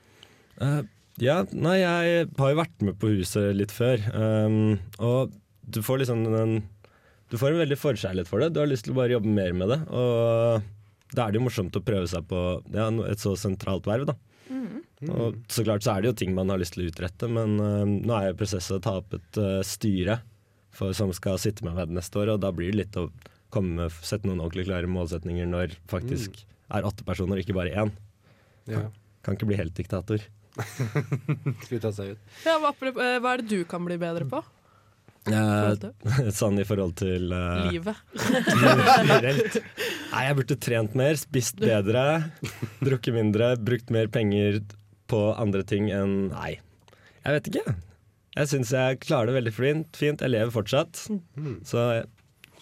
Uh, 0.59 0.81
ja, 1.19 1.41
nei, 1.51 1.79
jeg 1.81 2.27
har 2.39 2.51
jo 2.53 2.59
vært 2.59 2.83
med 2.85 2.97
på 2.99 3.11
huset 3.17 3.51
litt 3.55 3.71
før. 3.75 4.03
Um, 4.13 4.77
og 4.99 5.33
du 5.69 5.81
får 5.85 6.03
liksom 6.03 6.25
en 6.27 6.59
Du 7.29 7.37
får 7.37 7.53
en 7.53 7.61
veldig 7.61 7.77
forkjærlighet 7.77 8.29
for 8.29 8.41
det. 8.41 8.53
Du 8.55 8.59
har 8.59 8.69
lyst 8.69 8.87
til 8.87 8.95
å 8.95 8.97
bare 8.97 9.13
jobbe 9.13 9.29
mer 9.29 9.53
med 9.53 9.69
det. 9.69 9.79
Og 9.93 11.13
da 11.13 11.25
er 11.25 11.31
det 11.31 11.37
jo 11.37 11.45
morsomt 11.45 11.77
å 11.77 11.83
prøve 11.85 12.07
seg 12.09 12.25
på 12.29 12.39
ja, 12.73 12.87
et 13.05 13.21
så 13.21 13.35
sentralt 13.37 13.85
verv, 13.85 14.09
da. 14.09 14.15
Og 15.07 15.37
så 15.47 15.63
klart 15.63 15.85
så 15.85 15.93
er 15.93 16.01
det 16.01 16.09
jo 16.09 16.17
ting 16.19 16.33
man 16.35 16.49
har 16.51 16.59
lyst 16.59 16.75
til 16.75 16.83
å 16.83 16.89
utrette, 16.91 17.29
men 17.31 17.55
uh, 17.61 17.85
nå 17.87 18.15
er 18.17 18.31
jo 18.31 18.39
prosesset 18.41 18.79
å 18.79 18.83
ta 18.83 18.97
opp 18.99 19.13
et 19.15 19.39
uh, 19.39 19.61
styre 19.63 20.19
for, 20.75 20.91
som 20.97 21.13
skal 21.15 21.39
sitte 21.41 21.63
med 21.65 21.77
meg 21.77 21.93
neste 21.95 22.19
år, 22.19 22.33
og 22.33 22.41
da 22.43 22.51
blir 22.55 22.73
det 22.73 22.81
litt 22.81 22.99
å 22.99 23.07
komme 23.53 23.87
sette 24.03 24.27
noen 24.27 24.41
ordentlig 24.43 24.67
klare 24.67 24.89
målsetninger 24.91 25.47
når 25.49 25.77
faktisk 25.89 26.43
er 26.75 26.85
åtte 26.85 27.07
personer, 27.07 27.39
ikke 27.41 27.55
bare 27.57 27.73
én. 27.85 27.93
Ja. 28.69 28.83
Kan 29.25 29.37
ikke 29.37 29.47
bli 29.49 29.57
helt 29.57 29.73
diktator. 29.77 30.21
Skulle 31.63 31.81
ta 31.81 31.93
seg 31.95 32.13
ut. 32.13 32.29
Ja, 32.43 32.59
hva, 32.61 32.73
eh, 32.75 33.17
hva 33.23 33.33
er 33.33 33.41
det 33.41 33.49
du 33.49 33.63
kan 33.69 33.85
bli 33.87 33.97
bedre 34.01 34.27
på? 34.29 34.43
Eh, 35.27 36.29
sånn 36.39 36.57
i 36.61 36.65
forhold 36.65 36.95
til 37.01 37.31
eh, 37.35 37.65
Livet. 37.73 37.97
generelt. 38.15 39.57
Nei, 40.13 40.23
jeg 40.29 40.37
burde 40.39 40.57
trent 40.63 40.95
mer, 40.97 41.19
spist 41.19 41.59
bedre, 41.61 42.05
drukket 42.81 43.13
mindre, 43.17 43.51
brukt 43.61 43.91
mer 43.93 44.07
penger 44.13 44.61
på 45.09 45.19
andre 45.41 45.63
ting 45.67 45.89
enn 45.93 46.15
Nei, 46.31 46.55
jeg 47.25 47.35
vet 47.35 47.49
ikke. 47.51 47.75
Jeg 48.39 48.49
syns 48.53 48.71
jeg 48.73 48.99
klarer 49.03 49.29
det 49.31 49.35
veldig 49.41 49.53
fint. 49.57 49.89
fint. 49.97 50.21
Jeg 50.23 50.31
lever 50.31 50.53
fortsatt. 50.53 50.95
Så 51.67 51.83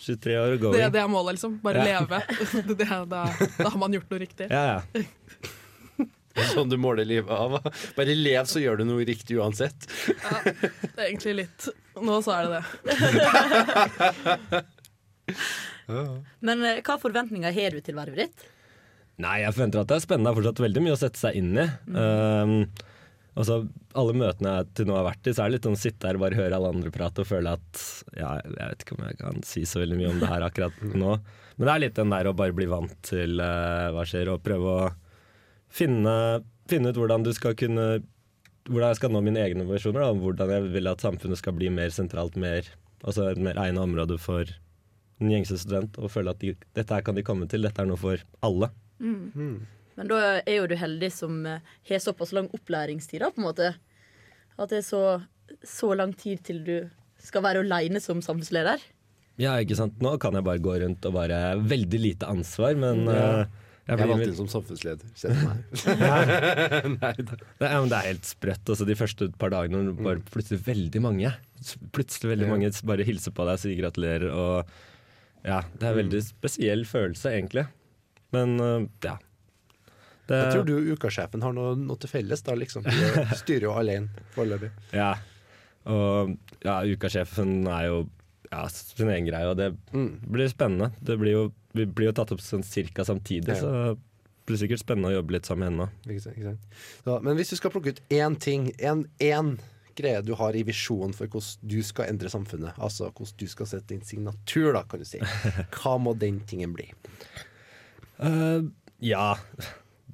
23 0.02 0.36
år 0.40 0.56
og 0.56 0.58
Det, 0.58 0.62
going. 0.64 0.92
det 0.96 1.02
er 1.04 1.08
målet, 1.12 1.38
liksom. 1.38 1.60
Bare 1.62 1.84
Ja. 1.86 2.00
leve. 2.02 2.22
Det, 2.80 2.88
da, 3.12 3.24
da 3.60 3.70
har 3.70 3.78
man 3.82 3.94
gjort 3.94 4.10
noe 4.10 4.20
riktig. 4.24 4.48
Ja, 4.50 4.80
ja. 4.80 5.04
Sånn 6.54 6.70
du 6.70 6.78
måler 6.78 7.06
livet 7.06 7.30
av. 7.34 7.60
Bare 7.98 8.14
lev, 8.16 8.46
så 8.50 8.62
gjør 8.62 8.82
du 8.82 8.84
noe 8.90 9.06
riktig 9.08 9.38
uansett. 9.42 9.88
Det 10.08 10.98
er 10.98 11.08
egentlig 11.08 11.34
litt 11.44 11.70
Nå 12.04 12.20
så 12.26 12.32
er 12.36 12.42
det 12.48 12.52
det. 12.58 12.66
Men 16.46 16.64
eh, 16.66 16.84
hva 16.86 16.98
forventninger 17.02 17.54
har 17.56 17.76
du 17.76 17.82
til 17.84 17.98
vervet 17.98 18.28
ditt? 18.28 18.46
Nei, 19.24 19.40
jeg 19.42 19.56
forventer 19.56 19.82
at 19.82 19.90
det 19.90 19.98
er 19.98 20.04
spennende. 20.04 20.30
Det 20.30 20.36
er 20.36 20.40
fortsatt 20.42 20.62
veldig 20.62 20.84
mye 20.86 20.94
å 20.94 21.00
sette 21.00 21.22
seg 21.22 21.40
inn 21.40 21.58
i. 21.58 21.66
Um, 21.90 22.52
altså, 23.34 23.56
alle 23.98 24.14
møtene 24.20 24.54
jeg 24.60 24.68
til 24.78 24.90
nå 24.90 24.98
har 24.98 25.08
vært 25.08 25.30
i, 25.30 25.34
så 25.34 25.42
er 25.42 25.50
det 25.50 25.56
litt 25.56 25.68
sånn 25.70 25.78
å 25.80 25.82
sitte 25.82 26.10
her 26.10 26.20
og 26.20 26.26
bare 26.26 26.38
høre 26.38 26.60
alle 26.60 26.74
andre 26.76 26.92
prate 26.94 27.24
og 27.24 27.30
føle 27.32 27.56
at 27.58 27.82
Ja, 28.14 28.36
jeg 28.44 28.54
vet 28.60 28.86
ikke 28.86 28.98
om 28.98 29.08
jeg 29.08 29.20
kan 29.24 29.42
si 29.48 29.66
så 29.70 29.82
veldig 29.82 29.98
mye 29.98 30.12
om 30.12 30.22
det 30.22 30.30
her 30.30 30.46
akkurat 30.46 30.84
nå. 30.92 31.18
Men 31.58 31.66
det 31.66 31.74
er 31.74 31.84
litt 31.88 31.98
den 31.98 32.14
der 32.14 32.30
å 32.30 32.36
bare 32.38 32.58
bli 32.58 32.70
vant 32.70 32.94
til 33.08 33.42
uh, 33.42 33.90
hva 33.96 34.06
skjer, 34.06 34.30
og 34.36 34.46
prøve 34.46 34.76
å 34.76 34.86
finne, 35.74 36.14
finne 36.70 36.94
ut 36.94 37.02
hvordan 37.02 37.26
du 37.26 37.34
skal 37.36 37.58
kunne 37.58 37.88
hvordan 38.68 38.92
jeg 38.92 39.00
skal 39.00 39.12
nå 39.16 39.22
mine 39.26 39.40
egne 39.44 39.66
visjoner, 39.70 40.04
om 40.12 40.20
hvordan 40.24 40.50
jeg 40.54 40.68
vil 40.76 40.88
at 40.92 41.04
samfunnet 41.04 41.40
skal 41.40 41.56
bli 41.58 41.70
mer 41.74 41.90
sentralt, 41.96 42.36
mer, 42.40 42.68
altså 43.04 43.30
et 43.32 43.40
mer 43.42 43.58
egnet 43.64 43.82
område 43.84 44.18
for 44.22 44.46
den 45.20 45.32
gjengse 45.34 45.58
student, 45.58 45.98
og 45.98 46.12
føle 46.14 46.30
at 46.36 46.40
de, 46.44 46.52
dette 46.78 46.94
her 46.94 47.02
kan 47.06 47.16
de 47.18 47.24
komme 47.26 47.48
til, 47.50 47.64
dette 47.66 47.82
er 47.82 47.88
noe 47.90 47.98
for 47.98 48.22
alle. 48.46 48.70
Men 49.00 50.10
da 50.12 50.20
er 50.44 50.60
jo 50.60 50.68
du 50.70 50.76
heldig 50.78 51.10
som 51.14 51.40
eh, 51.50 51.64
har 51.90 52.02
såpass 52.04 52.34
lang 52.38 52.50
opplæringstid, 52.54 53.24
da, 53.24 53.32
på 53.34 53.42
en 53.42 53.48
måte. 53.48 53.72
At 54.58 54.70
det 54.74 54.84
er 54.84 54.86
så, 54.86 55.02
så 55.66 55.94
lang 55.98 56.14
tid 56.18 56.44
til 56.46 56.62
du 56.68 56.76
skal 57.24 57.42
være 57.46 57.64
aleine 57.66 58.02
som 58.04 58.22
samfunnsleder. 58.22 58.84
Ja, 59.42 59.56
ikke 59.62 59.78
sant. 59.78 59.98
Nå 60.02 60.16
kan 60.22 60.34
jeg 60.38 60.46
bare 60.46 60.62
gå 60.62 60.76
rundt 60.82 61.04
og 61.06 61.14
bare 61.14 61.40
Veldig 61.62 62.00
lite 62.02 62.30
ansvar, 62.30 62.78
men 62.78 63.04
Ja. 63.10 63.26
eh, 63.42 63.66
Jeg 63.88 64.04
er 64.04 64.24
inn 64.26 64.34
som 64.36 64.50
samfunnsleder. 64.52 65.12
Se 65.16 65.32
på 65.32 65.46
meg. 65.48 65.62
Nei. 67.02 67.14
Det 67.60 67.70
er, 67.70 68.08
helt 68.10 68.28
sprøtt. 68.28 68.68
Altså, 68.68 68.88
de 68.88 68.98
første 69.00 69.30
par 69.40 69.54
dagene 69.54 69.86
når 69.88 70.02
bare 70.02 70.24
plutselig 70.28 70.60
veldig 70.68 71.02
mange 71.06 71.32
Plutselig 71.96 72.34
veldig 72.36 72.50
mange 72.52 72.70
bare 72.86 73.06
hilser 73.08 73.34
på 73.34 73.46
deg 73.48 73.56
og 73.58 73.62
sier 73.64 73.80
gratulerer. 73.80 74.28
Og 74.30 75.48
ja, 75.48 75.62
det 75.74 75.88
er 75.88 75.94
en 75.96 76.02
veldig 76.04 76.20
spesiell 76.26 76.84
følelse, 76.86 77.32
egentlig. 77.34 77.64
Men 78.36 78.60
øh, 78.62 78.86
ja. 79.06 79.16
Det, 80.28 80.36
Jeg 80.36 80.52
tror 80.54 80.68
du 80.68 80.92
ukasjefen 80.92 81.42
har 81.46 81.56
noe, 81.56 81.72
noe 81.80 81.98
til 82.04 82.12
felles, 82.12 82.44
da, 82.44 82.54
liksom. 82.60 82.84
Du 82.84 83.22
styrer 83.42 83.70
jo 83.70 83.74
alene 83.80 84.28
foreløpig. 84.36 84.70
Ja. 84.94 85.14
Og 85.88 86.36
ja, 86.68 86.82
ukasjefen 86.84 87.62
er 87.72 87.88
jo 87.88 88.02
ja, 88.52 88.66
sin 88.72 89.10
egen 89.12 89.28
greie, 89.30 89.48
og 89.50 89.58
det 89.60 89.72
Mm. 89.96 90.20
blir 90.28 90.52
spennende. 90.52 90.92
Det 91.02 91.18
blir 91.20 91.32
jo, 91.34 91.46
vi 91.80 91.86
blir 91.88 92.10
jo 92.12 92.16
tatt 92.18 92.32
opp 92.36 92.44
sånn 92.44 92.66
cirka 92.66 93.06
samtidig, 93.08 93.54
Ja. 93.56 93.62
så 93.62 93.72
det 93.72 93.96
blir 94.48 94.60
sikkert 94.62 94.80
spennende 94.84 95.10
å 95.12 95.18
jobbe 95.18 95.36
litt 95.36 95.46
sammen 95.50 95.76
med 95.76 95.88
henne. 95.90 96.14
Ikke 96.14 96.24
sant, 96.24 96.38
ikke 96.38 96.52
sant. 96.54 96.78
Så, 97.04 97.18
men 97.26 97.36
hvis 97.40 97.50
du 97.52 97.58
skal 97.60 97.74
plukke 97.74 97.92
ut 97.96 98.02
én 98.16 98.38
ting, 98.40 98.70
én 98.80 99.58
greie 99.98 100.22
du 100.24 100.34
har 100.38 100.56
i 100.56 100.62
visjonen 100.64 101.14
for 101.18 101.26
hvordan 101.28 101.68
du 101.74 101.80
skal 101.84 102.08
endre 102.12 102.30
samfunnet, 102.30 102.78
altså 102.78 103.10
hvordan 103.10 103.40
du 103.42 103.48
skal 103.52 103.66
sette 103.68 103.90
din 103.92 104.04
signatur, 104.06 104.72
da, 104.78 104.84
kan 104.88 105.02
du 105.02 105.08
si, 105.10 105.20
hva 105.80 105.98
må 106.00 106.14
den 106.18 106.40
tingen 106.48 106.76
bli? 106.78 106.88
Uh, 108.22 108.66
ja, 109.04 109.36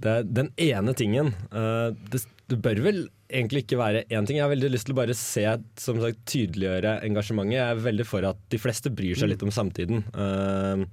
det 0.04 0.16
den 0.36 0.50
ene 0.60 0.94
tingen. 0.98 1.34
uh, 1.54 1.92
det, 2.12 2.24
det 2.52 2.58
bør 2.64 2.82
vel 2.84 3.04
egentlig 3.34 3.64
ikke 3.64 3.80
være 3.80 4.04
én 4.12 4.28
ting. 4.28 4.38
Jeg 4.38 4.44
har 4.46 4.52
veldig 4.52 4.70
lyst 4.74 4.86
til 4.90 4.94
å 4.96 5.00
bare 5.00 5.16
se, 5.18 5.46
som 5.80 6.00
sagt, 6.04 6.20
tydeliggjøre 6.30 6.98
engasjementet. 7.08 7.56
Jeg 7.56 7.64
er 7.78 7.80
veldig 7.86 8.06
for 8.06 8.28
at 8.30 8.42
de 8.54 8.60
fleste 8.62 8.92
bryr 8.94 9.18
seg 9.18 9.32
litt 9.32 9.46
om 9.46 9.50
samtiden. 9.54 10.04
Eh, 10.14 10.84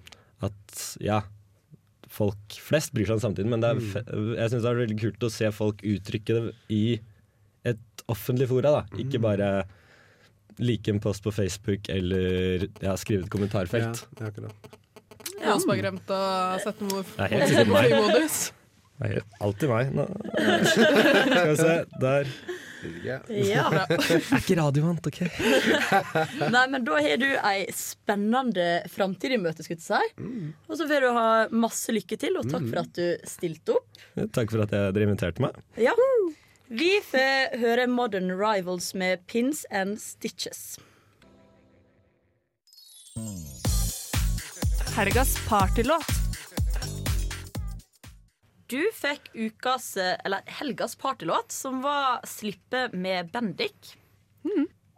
at 0.47 0.81
ja, 1.05 1.21
folk 2.11 2.57
flest 2.65 2.93
bryr 2.97 3.07
seg 3.07 3.19
om 3.19 3.23
samtiden, 3.29 3.51
men 3.53 3.63
det 3.63 3.71
er, 3.75 3.83
fe- 3.93 4.05
jeg 4.39 4.51
syns 4.53 4.65
det 4.65 4.71
er 4.73 4.81
veldig 4.83 4.99
kult 5.03 5.27
å 5.29 5.31
se 5.33 5.51
folk 5.55 5.85
uttrykke 5.87 6.37
det 6.39 6.55
i 6.75 6.83
et 7.71 8.05
offentlig 8.11 8.49
fora. 8.51 8.73
Da. 8.81 9.01
Ikke 9.03 9.21
bare 9.23 9.51
like 10.61 10.91
en 10.93 10.99
post 11.01 11.23
på 11.25 11.33
Facebook 11.33 11.89
eller 11.93 12.67
ja, 12.83 12.97
skrive 13.01 13.25
et 13.27 13.33
kommentarfelt. 13.33 14.03
Ja, 14.03 14.15
det 14.17 14.25
er 14.27 14.33
akkurat. 14.33 14.71
også 15.55 15.69
bare 15.71 15.77
har 15.77 15.85
glemt 15.85 16.11
å 16.17 16.23
sette 16.65 16.89
noe 16.89 17.05
flymodus. 17.15 18.41
Det 19.01 19.13
er 19.15 19.23
alltid 19.47 19.71
meg. 19.71 19.93
Nå. 19.97 20.05
Skal 20.73 21.47
vi 21.53 21.57
se, 21.61 21.77
der. 22.03 22.33
Ja. 23.05 23.19
Ja. 23.29 23.65
Jeg 23.91 24.21
er 24.21 24.41
ikke 24.41 24.57
radiovant, 24.61 25.07
OK? 25.11 25.21
Nei, 26.55 26.65
men 26.73 26.85
da 26.87 26.99
har 27.03 27.21
du 27.21 27.29
ei 27.37 27.65
spennende 27.77 28.69
framtid 28.93 29.37
i 29.37 29.41
møte, 29.41 29.65
skulle 29.67 29.81
jeg 29.81 29.87
si. 29.87 30.53
Og 30.69 30.79
så 30.81 30.87
får 30.91 31.07
du 31.07 31.11
ha 31.17 31.27
masse 31.53 31.93
lykke 31.95 32.19
til, 32.21 32.39
og 32.41 32.49
takk 32.51 32.69
for 32.71 32.83
at 32.85 32.93
du 32.97 33.29
stilte 33.29 33.77
opp. 33.79 34.05
Takk 34.37 34.53
for 34.55 34.65
at 34.67 34.73
dere 34.75 35.07
inviterte 35.09 35.45
meg. 35.45 35.59
Ja. 35.81 35.95
Vi 36.71 36.93
får 37.03 37.59
høre 37.59 37.89
Modern 37.91 38.31
Rivals 38.39 38.93
med 38.95 39.27
Pins 39.27 39.65
and 39.75 39.99
Stitches. 39.99 40.79
Helgas 44.95 45.37
partylåt. 45.49 46.20
Du 48.71 48.79
fikk 48.95 49.31
ukas, 49.35 49.97
eller 49.99 50.45
helgas 50.61 50.95
partylåt, 51.01 51.51
som 51.53 51.81
var 51.83 52.21
'Slippe' 52.23 52.93
med 52.95 53.33
Bendik. 53.33 53.97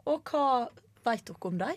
Og 0.06 0.24
hva 0.28 0.68
veit 1.06 1.24
dere 1.24 1.46
om 1.48 1.58
dem? 1.58 1.76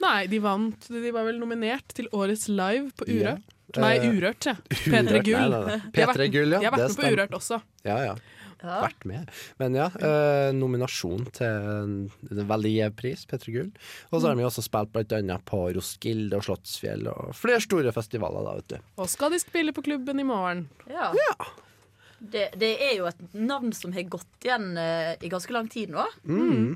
Nei, 0.00 0.26
de 0.26 0.38
vant. 0.40 0.88
De 0.88 1.10
var 1.12 1.24
vel 1.28 1.38
nominert 1.40 1.88
til 1.94 2.08
Årets 2.16 2.48
live 2.48 2.90
på 2.96 3.04
Urørt. 3.06 3.40
Yeah. 3.40 3.56
Nei, 3.76 3.96
Eh, 4.00 4.10
Urørt, 4.10 4.46
ja. 4.48 4.54
Urørt, 4.54 5.06
P3 5.06 5.22
Gull. 5.22 5.50
nei, 5.50 5.60
nei, 5.60 5.76
nei. 5.76 5.90
P3 5.94 6.28
Gull, 6.32 6.50
ja, 6.52 6.58
De 6.58 6.64
har 6.66 6.72
vært 6.72 6.88
det 6.88 6.96
med 6.98 7.04
på. 7.06 7.12
Urørt 7.16 7.36
også. 7.38 7.62
Ja, 7.84 7.98
ja. 8.04 8.14
Ja. 8.60 8.80
Vært 8.84 9.06
med. 9.08 9.30
Men 9.60 9.76
ja, 9.78 9.88
eh, 10.04 10.50
nominasjon 10.56 11.26
til 11.36 11.70
en 12.30 12.40
en 12.40 12.48
veldig 12.48 12.72
gjev 12.72 12.94
pris, 12.98 13.24
P3 13.28 13.54
Gull. 13.54 13.70
Og 14.10 14.20
så 14.20 14.28
har 14.28 14.36
de 14.36 14.44
jo 14.44 14.50
også 14.50 14.64
spilt 14.64 14.92
blant 14.94 15.14
annet 15.16 15.44
på 15.48 15.62
Roskilde 15.76 16.38
og 16.38 16.46
Slottsfjell 16.46 17.08
og 17.10 17.34
flere 17.38 17.62
store 17.64 17.94
festivaler, 17.96 18.46
da, 18.46 18.54
vet 18.60 18.74
du. 18.74 18.92
Og 19.02 19.10
skal 19.12 19.34
de 19.34 19.40
spille 19.42 19.74
på 19.76 19.84
klubben 19.86 20.22
i 20.22 20.26
morgen. 20.26 20.66
Ja. 20.90 21.10
Det, 22.20 22.50
det 22.60 22.74
er 22.84 22.96
jo 22.98 23.08
et 23.08 23.20
navn 23.34 23.72
som 23.76 23.94
har 23.96 24.08
gått 24.12 24.46
igjen 24.46 24.74
eh, 24.80 25.14
i 25.20 25.32
ganske 25.32 25.54
lang 25.56 25.70
tid 25.72 25.92
nå. 25.94 26.04
Mm. 26.28 26.74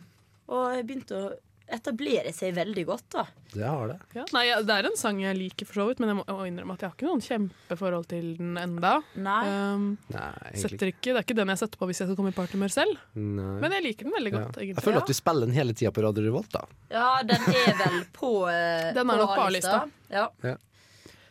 Og 0.54 0.64
jeg 0.76 0.86
begynte 0.88 1.20
å 1.20 1.34
etablere 1.72 2.32
seg 2.34 2.54
veldig 2.56 2.82
godt, 2.86 3.04
da. 3.14 3.22
Det 3.54 3.64
har 3.64 3.88
det. 3.88 3.96
Ja. 4.14 4.24
Nei, 4.34 4.42
ja, 4.50 4.58
Det 4.62 4.74
er 4.74 4.88
en 4.90 4.96
sang 5.00 5.20
jeg 5.22 5.36
liker, 5.38 5.66
for 5.68 5.80
så 5.80 5.86
vidt, 5.88 6.00
men 6.02 6.10
jeg 6.12 6.18
må, 6.18 6.24
innrømme 6.48 6.74
at 6.76 6.84
jeg 6.84 6.90
har 6.90 6.96
ikke 6.98 7.08
noen 7.08 7.22
kjempeforhold 7.24 8.06
til 8.10 8.26
den 8.38 8.58
enda. 8.60 8.92
Nei. 9.16 9.38
Um, 9.48 9.86
Nei, 10.12 10.52
setter 10.60 10.92
ikke, 10.92 11.14
det 11.14 11.16
er 11.22 11.26
ikke 11.26 11.38
den 11.40 11.52
jeg 11.54 11.62
setter 11.62 11.80
på 11.80 11.88
hvis 11.88 12.02
jeg 12.02 12.10
skal 12.10 12.18
komme 12.20 12.34
i 12.34 12.36
partymør 12.36 12.74
selv, 12.74 13.00
Nei. 13.16 13.56
men 13.64 13.76
jeg 13.78 13.86
liker 13.88 14.08
den 14.10 14.16
veldig 14.18 14.34
Ja. 14.34 14.42
godt. 14.44 14.60
Jeg 14.66 14.84
føler 14.84 15.02
at 15.02 15.12
vi 15.14 15.18
spiller 15.20 15.48
den 15.48 15.56
hele 15.56 15.76
tida 15.78 15.92
på 15.94 16.04
Radio 16.04 16.26
Revolt, 16.28 16.50
da. 16.52 16.64
Ja, 16.92 17.08
den 17.22 17.48
er 17.54 17.78
vel 17.80 18.00
på 18.12 18.32
eh, 18.52 18.90
Den 18.96 19.10
er 19.10 19.22
nok 19.24 19.34
på 19.36 19.46
A-lista. 19.48 19.84
Ja. 20.12 20.28
Ja. 20.44 20.56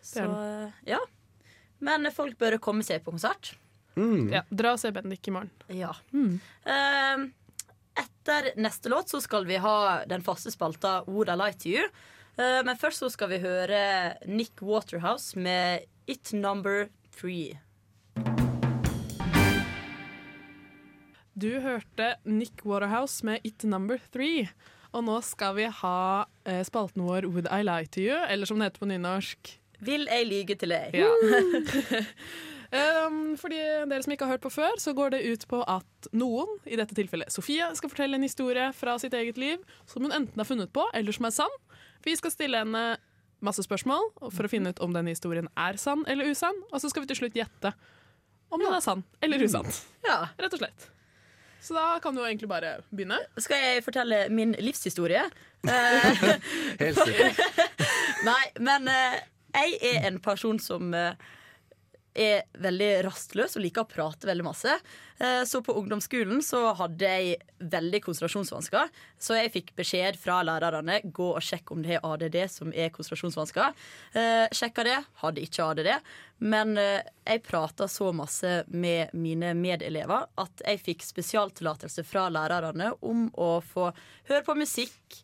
Så 0.04 0.26
eh, 0.26 0.72
ja. 0.96 1.00
Men 1.84 2.08
folk 2.16 2.38
bør 2.40 2.58
komme 2.64 2.84
seg 2.88 3.04
på 3.04 3.12
konsert. 3.12 3.54
Mm. 4.00 4.32
Ja, 4.34 4.42
dra 4.50 4.72
og 4.74 4.80
se 4.82 4.90
Bendik 4.96 5.28
i 5.30 5.32
morgen. 5.36 5.52
Ja. 5.70 5.92
Mm. 6.16 6.40
Eh, 6.66 7.26
etter 8.24 8.54
neste 8.56 8.90
låt 8.90 9.10
så 9.10 9.22
skal 9.22 9.46
vi 9.46 9.58
ha 9.58 10.04
den 10.08 10.24
faste 10.24 10.52
spalta 10.52 11.04
Would 11.08 11.30
I 11.30 11.36
Lie 11.36 11.54
To 11.54 11.70
You. 11.70 11.88
Eh, 12.38 12.62
men 12.64 12.78
først 12.80 13.04
så 13.04 13.10
skal 13.12 13.30
vi 13.34 13.42
høre 13.44 14.16
Nick 14.26 14.62
Waterhouse 14.62 15.36
med 15.40 15.84
It 16.08 16.32
Number 16.34 16.88
Three. 17.12 17.60
Du 21.34 21.60
hørte 21.60 22.16
Nick 22.24 22.64
Waterhouse 22.64 23.26
med 23.26 23.44
It 23.44 23.64
Number 23.64 24.00
Three. 24.14 24.48
Og 24.94 25.04
nå 25.04 25.20
skal 25.26 25.58
vi 25.58 25.68
ha 25.68 26.26
eh, 26.46 26.64
spalten 26.64 27.04
vår 27.04 27.28
Would 27.28 27.52
I 27.52 27.60
Lie 27.66 27.92
To 27.92 28.00
You, 28.00 28.24
eller 28.30 28.48
som 28.48 28.60
det 28.60 28.72
heter 28.72 28.86
på 28.86 28.92
nynorsk. 28.94 29.58
Vil 29.84 30.08
jeg 30.08 30.30
lyge 30.30 30.56
til 30.56 30.72
deg? 30.72 30.96
Ja. 30.96 31.12
um, 32.74 33.22
for 33.40 33.54
dere 33.54 34.02
som 34.04 34.14
ikke 34.16 34.28
har 34.28 34.36
hørt 34.36 34.46
på 34.46 34.52
før, 34.54 34.78
så 34.82 34.94
går 34.98 35.16
det 35.16 35.24
ut 35.30 35.48
på 35.50 35.62
at 35.70 36.10
noen, 36.16 36.50
i 36.66 36.78
dette 36.80 36.98
tilfellet 36.98 37.34
Sofie, 37.34 37.70
skal 37.78 37.92
fortelle 37.92 38.20
en 38.20 38.26
historie 38.26 38.68
fra 38.78 38.98
sitt 39.02 39.16
eget 39.18 39.40
liv 39.42 39.64
som 39.90 40.06
hun 40.06 40.16
enten 40.16 40.40
har 40.42 40.50
funnet 40.50 40.74
på, 40.74 40.86
eller 40.94 41.16
som 41.16 41.30
er 41.30 41.36
sann. 41.36 41.58
Vi 42.04 42.16
skal 42.20 42.34
stille 42.34 42.64
henne 42.66 42.86
masse 43.44 43.64
spørsmål 43.66 44.10
for 44.32 44.46
å 44.46 44.52
finne 44.52 44.72
ut 44.72 44.82
om 44.84 44.96
denne 44.96 45.14
historien 45.14 45.50
er 45.60 45.78
sann 45.82 46.06
eller 46.08 46.32
usann, 46.32 46.58
og 46.72 46.82
så 46.82 46.92
skal 46.92 47.04
vi 47.04 47.12
til 47.12 47.24
slutt 47.24 47.38
gjette 47.38 47.74
om 48.54 48.62
den 48.62 48.74
er 48.74 48.84
sann 48.86 49.04
eller 49.24 49.42
usann. 49.44 49.70
Ja. 50.06 50.20
Rett 50.40 50.54
og 50.54 50.62
slett. 50.62 50.90
Så 51.64 51.76
da 51.78 52.00
kan 52.04 52.16
du 52.16 52.22
egentlig 52.26 52.50
bare 52.52 52.76
begynne. 52.92 53.18
Skal 53.40 53.62
jeg 53.62 53.84
fortelle 53.86 54.26
min 54.30 54.52
livshistorie? 54.60 55.24
Eh, 55.64 56.26
Helt 56.82 57.00
sikkert. 57.00 57.40
Nei, 58.28 58.42
men 58.60 58.90
eh, 58.92 59.22
jeg 59.54 59.78
er 59.94 60.10
en 60.10 60.20
person 60.24 60.60
som 60.60 60.92
eh, 60.98 61.16
er 62.14 62.46
veldig 62.62 62.90
rastløs 63.08 63.58
og 63.58 63.64
liker 63.64 63.84
å 63.84 63.90
prate 63.90 64.28
veldig 64.30 64.46
masse. 64.46 64.76
Eh, 65.18 65.42
så 65.50 65.62
på 65.66 65.76
ungdomsskolen 65.80 66.42
så 66.46 66.74
hadde 66.78 67.10
jeg 67.10 67.40
veldig 67.74 68.02
konsentrasjonsvansker. 68.06 68.92
Så 69.18 69.38
jeg 69.38 69.52
fikk 69.54 69.74
beskjed 69.78 70.20
fra 70.22 70.42
lærerne 70.46 71.00
gå 71.06 71.32
og 71.34 71.44
sjekke 71.44 71.76
om 71.76 71.82
det 71.86 71.98
er 71.98 72.06
ADD 72.06 72.38
som 72.52 72.74
er 72.74 72.94
konsentrasjonsvansker. 72.94 73.74
Eh, 74.20 74.46
sjekka 74.54 74.86
det, 74.88 75.00
hadde 75.24 75.44
ikke 75.46 75.68
ADD. 75.72 75.92
Men 76.46 76.78
eh, 76.78 77.02
jeg 77.26 77.44
prata 77.48 77.90
så 77.90 78.12
masse 78.16 78.56
med 78.68 79.14
mine 79.18 79.54
medelever 79.58 80.30
at 80.42 80.66
jeg 80.66 80.82
fikk 80.86 81.06
spesialtillatelse 81.08 82.06
fra 82.08 82.30
lærerne 82.34 82.94
om 83.02 83.28
å 83.34 83.58
få 83.66 83.90
høre 84.30 84.44
på 84.46 84.58
musikk 84.60 85.24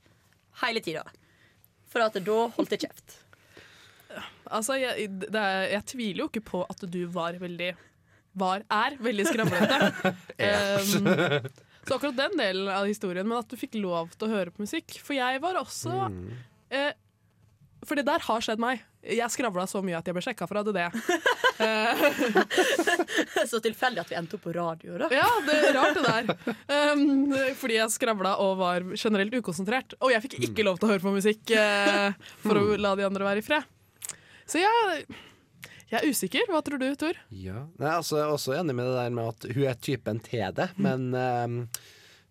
hele 0.63 0.83
tida. 0.83 1.05
For 1.89 2.05
at 2.05 2.17
da 2.21 2.45
holdt 2.55 2.75
jeg 2.75 2.87
kjeft. 2.87 3.17
Altså, 4.49 4.73
jeg, 4.81 5.09
det 5.21 5.39
er, 5.39 5.67
jeg 5.75 5.85
tviler 5.93 6.23
jo 6.23 6.27
ikke 6.31 6.45
på 6.47 6.59
at 6.69 6.79
du 6.89 7.03
var 7.13 7.33
veldig 7.41 7.73
Var, 8.39 8.59
er 8.69 8.95
veldig 9.01 9.25
skravlete. 9.27 9.77
um, 10.09 11.09
så 11.89 11.95
akkurat 11.95 12.17
den 12.17 12.37
delen 12.37 12.67
av 12.69 12.85
historien, 12.85 13.27
men 13.27 13.37
at 13.41 13.49
du 13.49 13.57
fikk 13.57 13.73
lov 13.81 14.09
til 14.15 14.27
å 14.27 14.31
høre 14.33 14.51
på 14.53 14.61
musikk. 14.65 14.99
For 15.01 15.13
jeg 15.17 15.41
var 15.41 15.55
også 15.57 16.11
eh, 16.69 16.93
For 17.85 17.95
det 17.97 18.05
der 18.09 18.19
har 18.25 18.41
skjedd 18.45 18.59
meg. 18.61 18.81
Jeg 18.99 19.31
skravla 19.31 19.63
så 19.69 19.79
mye 19.81 19.97
at 19.97 20.05
jeg 20.05 20.13
ble 20.17 20.21
sjekka 20.21 20.47
for 20.49 20.57
ADD. 20.59 20.79
så 23.49 23.59
tilfeldig 23.63 24.01
at 24.03 24.09
vi 24.11 24.17
endte 24.19 24.35
opp 24.35 24.43
på 24.43 24.51
radio, 24.57 24.97
da. 24.99 25.07
Ja, 25.15 25.29
det 25.47 25.55
er 25.55 25.73
rart 25.77 25.95
det 25.95 26.03
der. 26.03 26.23
Um, 26.67 27.31
fordi 27.57 27.75
jeg 27.79 27.95
skravla 27.95 28.31
og 28.43 28.57
var 28.59 28.79
generelt 28.91 29.33
ukonsentrert. 29.39 29.95
Og 30.03 30.11
jeg 30.13 30.21
fikk 30.27 30.35
ikke 30.49 30.65
lov 30.67 30.75
til 30.81 30.87
å 30.89 30.91
høre 30.93 31.05
på 31.05 31.15
musikk 31.15 31.43
uh, 31.55 32.11
for 32.43 32.53
å 32.59 32.61
la 32.75 32.91
de 32.99 33.07
andre 33.07 33.23
være 33.31 33.41
i 33.41 33.47
fred. 33.49 33.63
Så 34.49 34.61
jeg, 34.61 35.05
Jeg 35.89 35.99
er 35.99 36.09
usikker. 36.09 36.49
Hva 36.49 36.61
tror 36.65 36.81
du, 36.81 36.87
Tor? 36.97 37.17
Ja. 37.33 37.67
Nei, 37.81 37.93
altså, 37.93 38.19
jeg 38.19 38.25
er 38.27 38.33
også 38.33 38.57
enig 38.57 38.75
med 38.77 38.89
det 38.89 38.97
der 38.97 39.13
med 39.13 39.31
at 39.31 39.47
hun 39.55 39.63
er 39.69 39.79
typen 39.81 40.21
til 40.25 40.53
det, 40.57 40.67
men 40.81 41.09
um, 41.13 41.55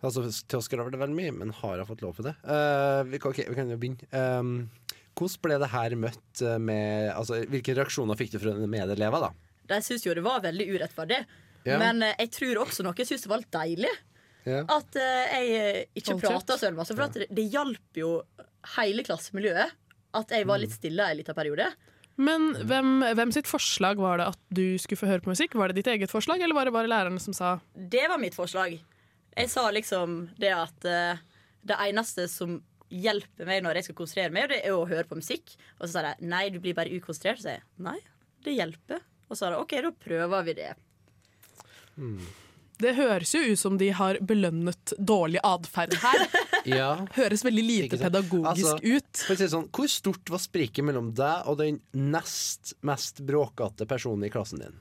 altså, 0.02 0.26
Til 0.46 0.60
å 0.60 0.90
det 0.90 1.00
veldig 1.02 1.18
mye, 1.18 1.34
men 1.40 1.54
har 1.60 1.82
hun 1.82 1.88
fått 1.88 2.04
lov 2.06 2.18
til 2.18 2.30
det? 2.30 2.36
Uh, 2.46 3.02
vi, 3.10 3.18
kan, 3.22 3.34
ok, 3.34 3.42
vi 3.50 3.58
kan 3.58 3.72
jo 3.74 3.80
begynne. 3.80 4.10
Um, 4.14 4.52
hvordan 5.18 5.42
ble 5.42 5.58
det 5.58 5.70
her 5.72 5.94
møtt 5.98 6.40
eh, 6.46 6.60
med 6.62 7.08
altså, 7.10 7.40
Hvilke 7.50 7.74
reaksjoner 7.74 8.14
fikk 8.20 8.36
du 8.36 8.38
fra 8.38 8.52
medelever, 8.70 9.24
da? 9.24 9.32
De 9.72 9.78
syntes 9.82 10.04
jo 10.06 10.14
det 10.14 10.22
var 10.22 10.44
veldig 10.44 10.66
urettferdig. 10.76 11.18
Ja. 11.66 11.80
Men 11.82 12.04
uh, 12.06 12.12
jeg 12.12 12.30
tror 12.36 12.62
også 12.62 12.86
noen 12.86 13.02
syntes 13.02 13.26
det 13.26 13.32
var 13.32 13.42
litt 13.42 13.50
deilig. 13.56 13.90
Ja. 14.46 14.62
At 14.62 14.94
uh, 14.94 15.24
jeg 15.34 15.88
ikke 15.98 16.20
prata 16.22 16.54
så 16.62 16.70
masse. 16.76 16.94
For 16.94 17.08
at 17.08 17.18
det, 17.18 17.26
det 17.34 17.48
hjalp 17.50 17.98
jo 17.98 18.12
hele 18.78 19.02
klassemiljøet 19.06 19.74
at 20.18 20.32
jeg 20.32 20.46
var 20.48 20.62
litt 20.62 20.72
Mm. 20.72 20.78
stille 20.78 21.10
en 21.10 21.18
liten 21.18 21.36
periode. 21.36 21.66
Men 22.18 22.50
hvem, 22.66 23.02
hvem 23.14 23.32
sitt 23.34 23.46
forslag 23.46 24.00
var 24.02 24.18
det 24.18 24.30
at 24.32 24.40
du 24.50 24.64
skulle 24.82 24.98
få 24.98 25.10
høre 25.10 25.22
på 25.22 25.30
musikk? 25.30 25.54
Var 25.54 25.70
det 25.70 25.78
ditt 25.78 25.90
eget 25.92 26.10
forslag, 26.10 26.42
eller 26.42 26.56
var 26.56 26.66
det 26.66 26.74
bare 26.74 26.90
lærerne 26.90 27.22
som 27.22 27.36
sa 27.36 27.58
Det 27.72 28.08
var 28.10 28.18
mitt 28.18 28.34
forslag. 28.34 28.74
Jeg 29.38 29.52
sa 29.52 29.68
liksom 29.70 30.24
det 30.40 30.50
at 30.50 30.88
uh, 30.90 31.20
det 31.62 31.78
eneste 31.86 32.26
som 32.30 32.58
hjelper 32.88 33.46
meg 33.46 33.62
når 33.62 33.78
jeg 33.78 33.88
skal 33.88 33.98
konsentrere 34.00 34.34
meg, 34.34 34.48
det 34.50 34.64
er 34.64 34.74
å 34.74 34.88
høre 34.88 35.06
på 35.06 35.20
musikk. 35.20 35.54
Og 35.78 35.86
så 35.86 35.92
sa 35.94 36.04
de 36.08 36.26
nei, 36.26 36.48
du 36.50 36.58
blir 36.64 36.74
bare 36.74 36.90
ukonsentrert. 36.90 37.38
Så 37.38 37.46
sa 37.46 37.56
jeg 37.58 37.86
nei, 37.86 37.98
det 38.46 38.56
hjelper. 38.56 39.04
Og 39.28 39.36
så 39.36 39.44
sa 39.44 39.52
de 39.54 39.62
OK, 39.62 39.78
da 39.84 39.94
prøver 39.94 40.46
vi 40.48 40.58
det. 40.58 40.72
Det 42.78 42.92
høres 42.94 43.32
jo 43.34 43.40
ut 43.52 43.58
som 43.58 43.76
de 43.80 43.88
har 43.98 44.18
belønnet 44.22 44.92
dårlig 44.98 45.40
atferd 45.44 45.94
her. 46.04 46.26
Ja. 46.68 47.06
Høres 47.14 47.40
veldig 47.46 47.62
lite 47.64 47.96
pedagogisk 47.96 48.50
Altså, 48.50 48.72
ut. 48.82 49.20
For 49.24 49.32
å 49.32 49.38
si 49.38 49.46
sånn, 49.48 49.68
hvor 49.72 49.88
stort 49.88 50.28
var 50.28 50.40
spriket 50.42 50.84
mellom 50.84 51.12
deg 51.16 51.46
og 51.48 51.56
den 51.62 51.78
nest 51.96 52.74
mest 52.84 53.22
bråkete 53.24 53.86
personen 53.88 54.26
i 54.26 54.30
klassen 54.34 54.60
din? 54.60 54.74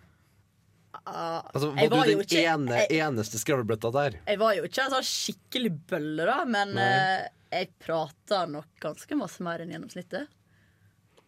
Altså, 1.08 1.70
var, 1.70 1.88
var 1.94 2.06
du 2.10 2.12
den 2.12 2.24
ikke- 2.26 2.42
ene, 2.44 2.80
jeg- 2.82 3.00
eneste 3.06 3.40
skravlebøtta 3.40 3.92
der? 3.94 4.18
Jeg 4.28 4.40
var 4.42 4.56
jo 4.58 4.64
ikke 4.68 4.84
altså, 4.90 5.00
skikkelig 5.06 5.72
bølle, 5.88 6.26
da, 6.28 6.38
men 6.46 6.76
eh, 6.78 7.28
jeg 7.54 7.70
prata 7.80 8.46
nok 8.52 8.68
ganske 8.84 9.16
masse 9.16 9.40
mer 9.46 9.64
enn 9.64 9.72
gjennomsnittet. 9.72 10.28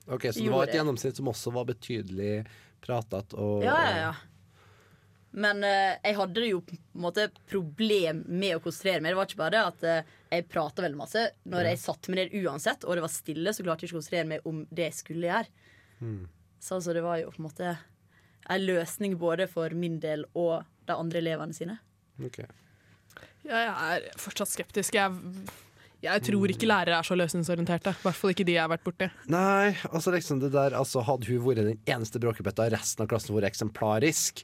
Ok, 0.10 0.24
Så 0.34 0.44
det 0.44 0.50
var 0.52 0.64
et 0.68 0.76
gjennomsnitt 0.76 1.16
som 1.22 1.30
også 1.32 1.54
var 1.54 1.66
betydelig 1.70 2.46
pratete 2.82 3.38
og 3.38 3.64
Ja, 3.64 3.78
ja, 3.86 3.96
ja. 4.10 4.14
Men 5.32 5.64
eh, 5.64 5.98
jeg 6.04 6.16
hadde 6.18 6.46
jo 6.48 6.62
på 6.66 6.74
en 6.74 7.04
måte 7.04 7.28
problem 7.52 8.24
med 8.28 8.56
å 8.58 8.62
konsentrere 8.64 9.02
meg. 9.04 9.12
Det 9.14 9.20
var 9.20 9.30
ikke 9.30 9.42
bare 9.44 9.54
det 9.54 9.62
at 9.68 9.84
eh, 9.86 10.16
jeg 10.34 10.48
prata 10.50 10.82
veldig 10.86 10.98
masse. 10.98 11.26
Når 11.46 11.62
Ja. 11.68 11.70
jeg 11.76 11.82
satte 11.84 12.10
meg 12.10 12.20
ned 12.24 12.48
uansett, 12.48 12.84
og 12.88 12.98
det 12.98 13.04
var 13.06 13.14
stille, 13.14 13.54
så 13.54 13.64
klarte 13.66 13.86
jeg 13.86 13.92
ikke 13.92 13.98
å 13.98 14.02
konsentrere 14.02 14.30
meg 14.32 14.50
om 14.50 14.64
det 14.74 14.88
jeg 14.90 14.98
skulle 15.04 15.30
gjøre. 15.30 15.48
Mm. 16.02 16.20
Så 16.60 16.76
altså, 16.80 16.94
det 16.98 17.04
var 17.06 17.22
jo 17.22 17.30
på 17.36 17.40
en 17.44 17.48
måte 17.50 17.78
en 18.50 18.66
løsning 18.66 19.18
både 19.22 19.46
for 19.52 19.70
min 19.78 20.00
del 20.02 20.26
og 20.34 20.64
de 20.90 20.96
andre 20.98 21.22
elevene 21.22 21.54
sine. 21.54 21.78
Ok. 22.26 22.42
Jeg 23.46 23.68
er 23.70 24.08
fortsatt 24.20 24.50
skeptisk. 24.52 24.98
Jeg, 24.98 25.14
jeg 26.04 26.24
tror 26.26 26.52
ikke 26.52 26.68
lærere 26.68 26.98
er 27.00 27.06
så 27.08 27.16
løsningsorienterte. 27.20 27.94
I 27.96 28.02
hvert 28.04 28.18
fall 28.18 28.34
ikke 28.34 28.46
de 28.48 28.56
jeg 28.58 28.64
har 28.66 28.72
vært 28.74 28.84
borti. 28.88 29.08
Nei, 29.32 29.76
altså 29.94 30.12
liksom 30.16 30.42
det 30.42 30.50
der 30.56 30.76
altså 30.78 31.04
Hadde 31.08 31.30
hun 31.30 31.46
vært 31.46 31.62
den 31.64 31.80
eneste 31.86 32.20
bråkebøtta, 32.24 32.66
og 32.68 32.74
resten 32.76 33.06
av 33.06 33.12
klassen 33.14 33.36
vært 33.38 33.52
eksemplarisk, 33.54 34.44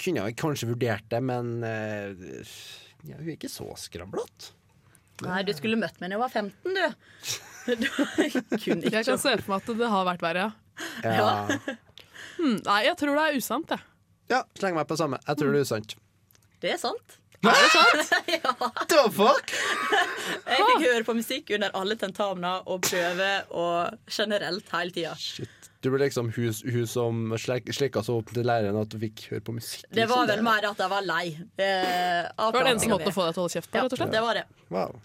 kunne 0.00 0.26
jeg 0.26 0.36
kanskje 0.40 0.68
vurdert 0.70 1.06
det, 1.12 1.20
men 1.24 1.52
eh, 1.66 2.56
ja, 3.08 3.16
hun 3.16 3.28
er 3.28 3.36
ikke 3.36 3.50
så 3.52 3.66
skramblete. 3.80 4.52
Nei, 5.24 5.42
du 5.44 5.52
skulle 5.52 5.76
møtt 5.76 5.98
meg 6.00 6.12
da 6.12 6.16
jeg 6.16 6.22
var 6.22 6.32
15, 6.32 6.76
du. 6.76 6.84
du 7.82 7.86
kunne 7.92 8.80
ikke 8.88 8.94
Jeg 8.96 9.04
kan 9.04 9.20
se 9.20 9.34
for 9.42 9.52
meg 9.52 9.56
at 9.60 9.72
det 9.82 9.90
har 9.92 10.06
vært 10.08 10.24
verre, 10.24 10.46
ja. 10.46 10.50
Ja. 11.04 11.32
Hmm, 12.38 12.56
nei, 12.64 12.78
jeg 12.86 12.96
tror 12.96 13.18
det 13.18 13.24
er 13.28 13.36
usant, 13.36 13.74
jeg. 13.74 13.84
ja, 14.32 14.38
sleng 14.56 14.78
meg 14.78 14.88
på 14.88 14.96
samme. 14.96 15.18
Jeg 15.26 15.36
tror 15.40 15.52
det 15.52 15.60
er 15.60 15.66
usant. 15.68 15.96
Det 16.60 16.70
er 16.72 16.78
sant. 16.80 17.19
Er 17.40 17.56
det 17.56 17.70
sant? 17.72 18.10
ja. 18.36 18.52
The 18.90 19.04
fuck? 19.16 19.52
Jeg 19.54 20.66
fikk 20.66 20.82
høre 20.84 21.04
på 21.06 21.14
musikk 21.16 21.52
under 21.56 21.72
alle 21.78 21.96
tentamener 22.00 22.66
og 22.68 22.82
prøver 22.84 23.46
og 23.56 23.96
generelt 24.12 24.68
hele 24.74 24.92
tida. 24.92 25.14
Du 25.80 25.88
ble 25.88 26.02
liksom 26.04 26.28
hun, 26.36 26.52
hun 26.74 26.88
som 26.90 27.22
slik, 27.40 27.70
slikka 27.72 28.02
så 28.04 28.18
opp 28.20 28.34
til 28.36 28.44
læreren 28.44 28.76
at 28.82 28.90
du 28.92 28.98
fikk 29.00 29.22
høre 29.30 29.44
på 29.46 29.54
musikk. 29.56 29.86
Det 29.88 30.04
var 30.10 30.26
liksom. 30.26 30.34
vel 30.34 30.42
mer 30.44 30.66
at 30.68 30.82
jeg 30.84 30.92
var 30.92 31.06
lei. 31.08 31.22
Eh, 31.32 32.26
Det 32.28 32.50
var 32.50 32.58
den 32.58 32.72
eneste 32.74 32.90
måten 32.92 33.08
å 33.08 33.14
få 33.16 33.24
deg 33.30 33.32
til 33.38 33.40
å 33.40 33.46
holde 33.46 33.54
kjeft 33.56 33.70
på, 33.70 33.78
Ja, 33.78 33.86
rett 33.86 33.96
og 33.96 34.02
slett. 34.02 34.12
det 34.12 34.22
var 34.26 34.40
det. 34.42 34.44
Wow. 34.68 35.00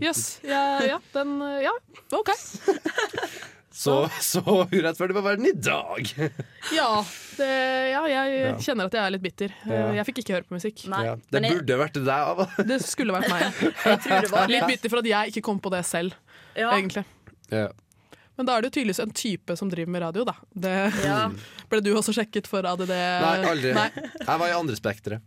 Jøss. 0.00 0.24
Ja, 0.46 0.62
ja, 0.86 0.98
den 1.12 1.36
Ja, 1.60 1.74
OK. 2.16 2.32
Så, 3.76 3.94
så 4.24 4.40
urettferdig 4.72 5.14
var 5.18 5.24
verden 5.30 5.46
i 5.50 5.52
dag. 5.52 6.08
Ja, 6.76 7.04
det, 7.36 7.48
ja 7.92 8.02
jeg 8.10 8.36
Ja. 8.40 8.52
kjenner 8.64 8.88
at 8.88 8.94
jeg 8.96 9.02
er 9.04 9.12
litt 9.14 9.22
bitter. 9.26 9.52
Ja. 9.68 9.82
Jeg 10.00 10.06
fikk 10.08 10.22
ikke 10.24 10.34
høre 10.38 10.46
på 10.48 10.56
musikk. 10.56 10.80
ja, 10.88 11.12
det 11.30 11.42
burde 11.44 11.76
vært 11.84 11.98
deg. 12.00 12.08
Ava. 12.16 12.46
Det 12.72 12.78
skulle 12.82 13.12
vært 13.14 13.28
meg. 13.30 13.42
det 14.06 14.30
var 14.32 14.48
Litt 14.50 14.66
bitter 14.72 14.92
for 14.92 15.02
at 15.04 15.10
jeg 15.12 15.34
ikke 15.34 15.44
kom 15.50 15.60
på 15.62 15.70
det 15.76 15.84
selv, 15.86 16.16
Ja. 16.56 16.72
egentlig. 16.72 17.04
Ja. 17.52 17.68
Men 18.36 18.44
da 18.48 18.56
er 18.56 18.60
det 18.64 18.68
jo 18.68 18.74
tydeligvis 18.80 18.98
en 19.00 19.12
type 19.16 19.54
som 19.56 19.70
driver 19.72 19.92
med 19.94 20.02
radio, 20.04 20.24
da. 20.28 20.34
Det, 20.52 20.72
Ja. 21.04 21.20
Ble 21.70 21.80
du 21.84 21.88
også 21.96 22.12
sjekket 22.16 22.46
for 22.50 22.66
ADD? 22.68 22.90
Nei, 22.92 23.36
aldri. 23.48 23.70
Nei, 23.76 23.86
Jeg 23.96 24.40
var 24.42 24.48
i 24.50 24.56
andre 24.56 24.76
spekteret. 24.76 25.20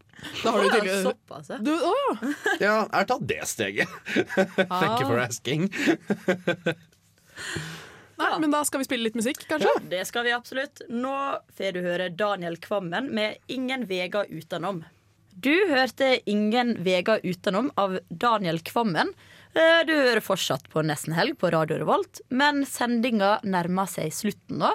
da 0.44 0.52
har 0.54 0.62
du 0.62 0.70
tydeligvis 0.70 1.08
Såpass, 1.08 1.50
ja. 1.50 1.58
ja. 1.64 2.34
Ja, 2.60 2.76
jeg 2.84 2.98
har 3.00 3.10
tatt 3.14 3.26
det 3.30 3.40
steget. 3.50 3.98
Thank 4.70 5.02
you 5.02 5.08
for 5.10 5.20
asking. 5.24 5.70
Nei, 8.20 8.40
men 8.44 8.52
da 8.52 8.62
skal 8.68 8.82
vi 8.82 8.88
spille 8.90 9.08
litt 9.08 9.16
musikk, 9.18 9.46
kanskje? 9.50 9.72
Det 9.90 10.02
skal 10.10 10.26
vi 10.28 10.34
absolutt. 10.36 10.82
Nå 10.92 11.14
får 11.58 11.74
du 11.78 11.82
høre 11.86 12.10
Daniel 12.16 12.58
Kvammen 12.62 13.12
med 13.16 13.38
'Ingen 13.48 13.86
vega 13.88 14.26
utenom'. 14.28 14.84
Du 15.40 15.54
hørte 15.70 16.20
'Ingen 16.28 16.76
vega 16.84 17.20
utenom' 17.24 17.72
av 17.78 18.00
Daniel 18.12 18.60
Kvammen. 18.60 19.14
Eh, 19.56 19.84
Du 19.86 19.94
hører 19.94 20.22
fortsatt 20.22 20.68
på 20.70 20.84
Nesten 20.86 21.14
Helg 21.16 21.38
på 21.40 21.50
Radio 21.52 21.78
Revolt, 21.80 22.20
men 22.30 22.66
sendinga 22.66 23.40
nærmer 23.44 23.88
seg 23.88 24.12
slutten 24.12 24.60
nå. 24.60 24.74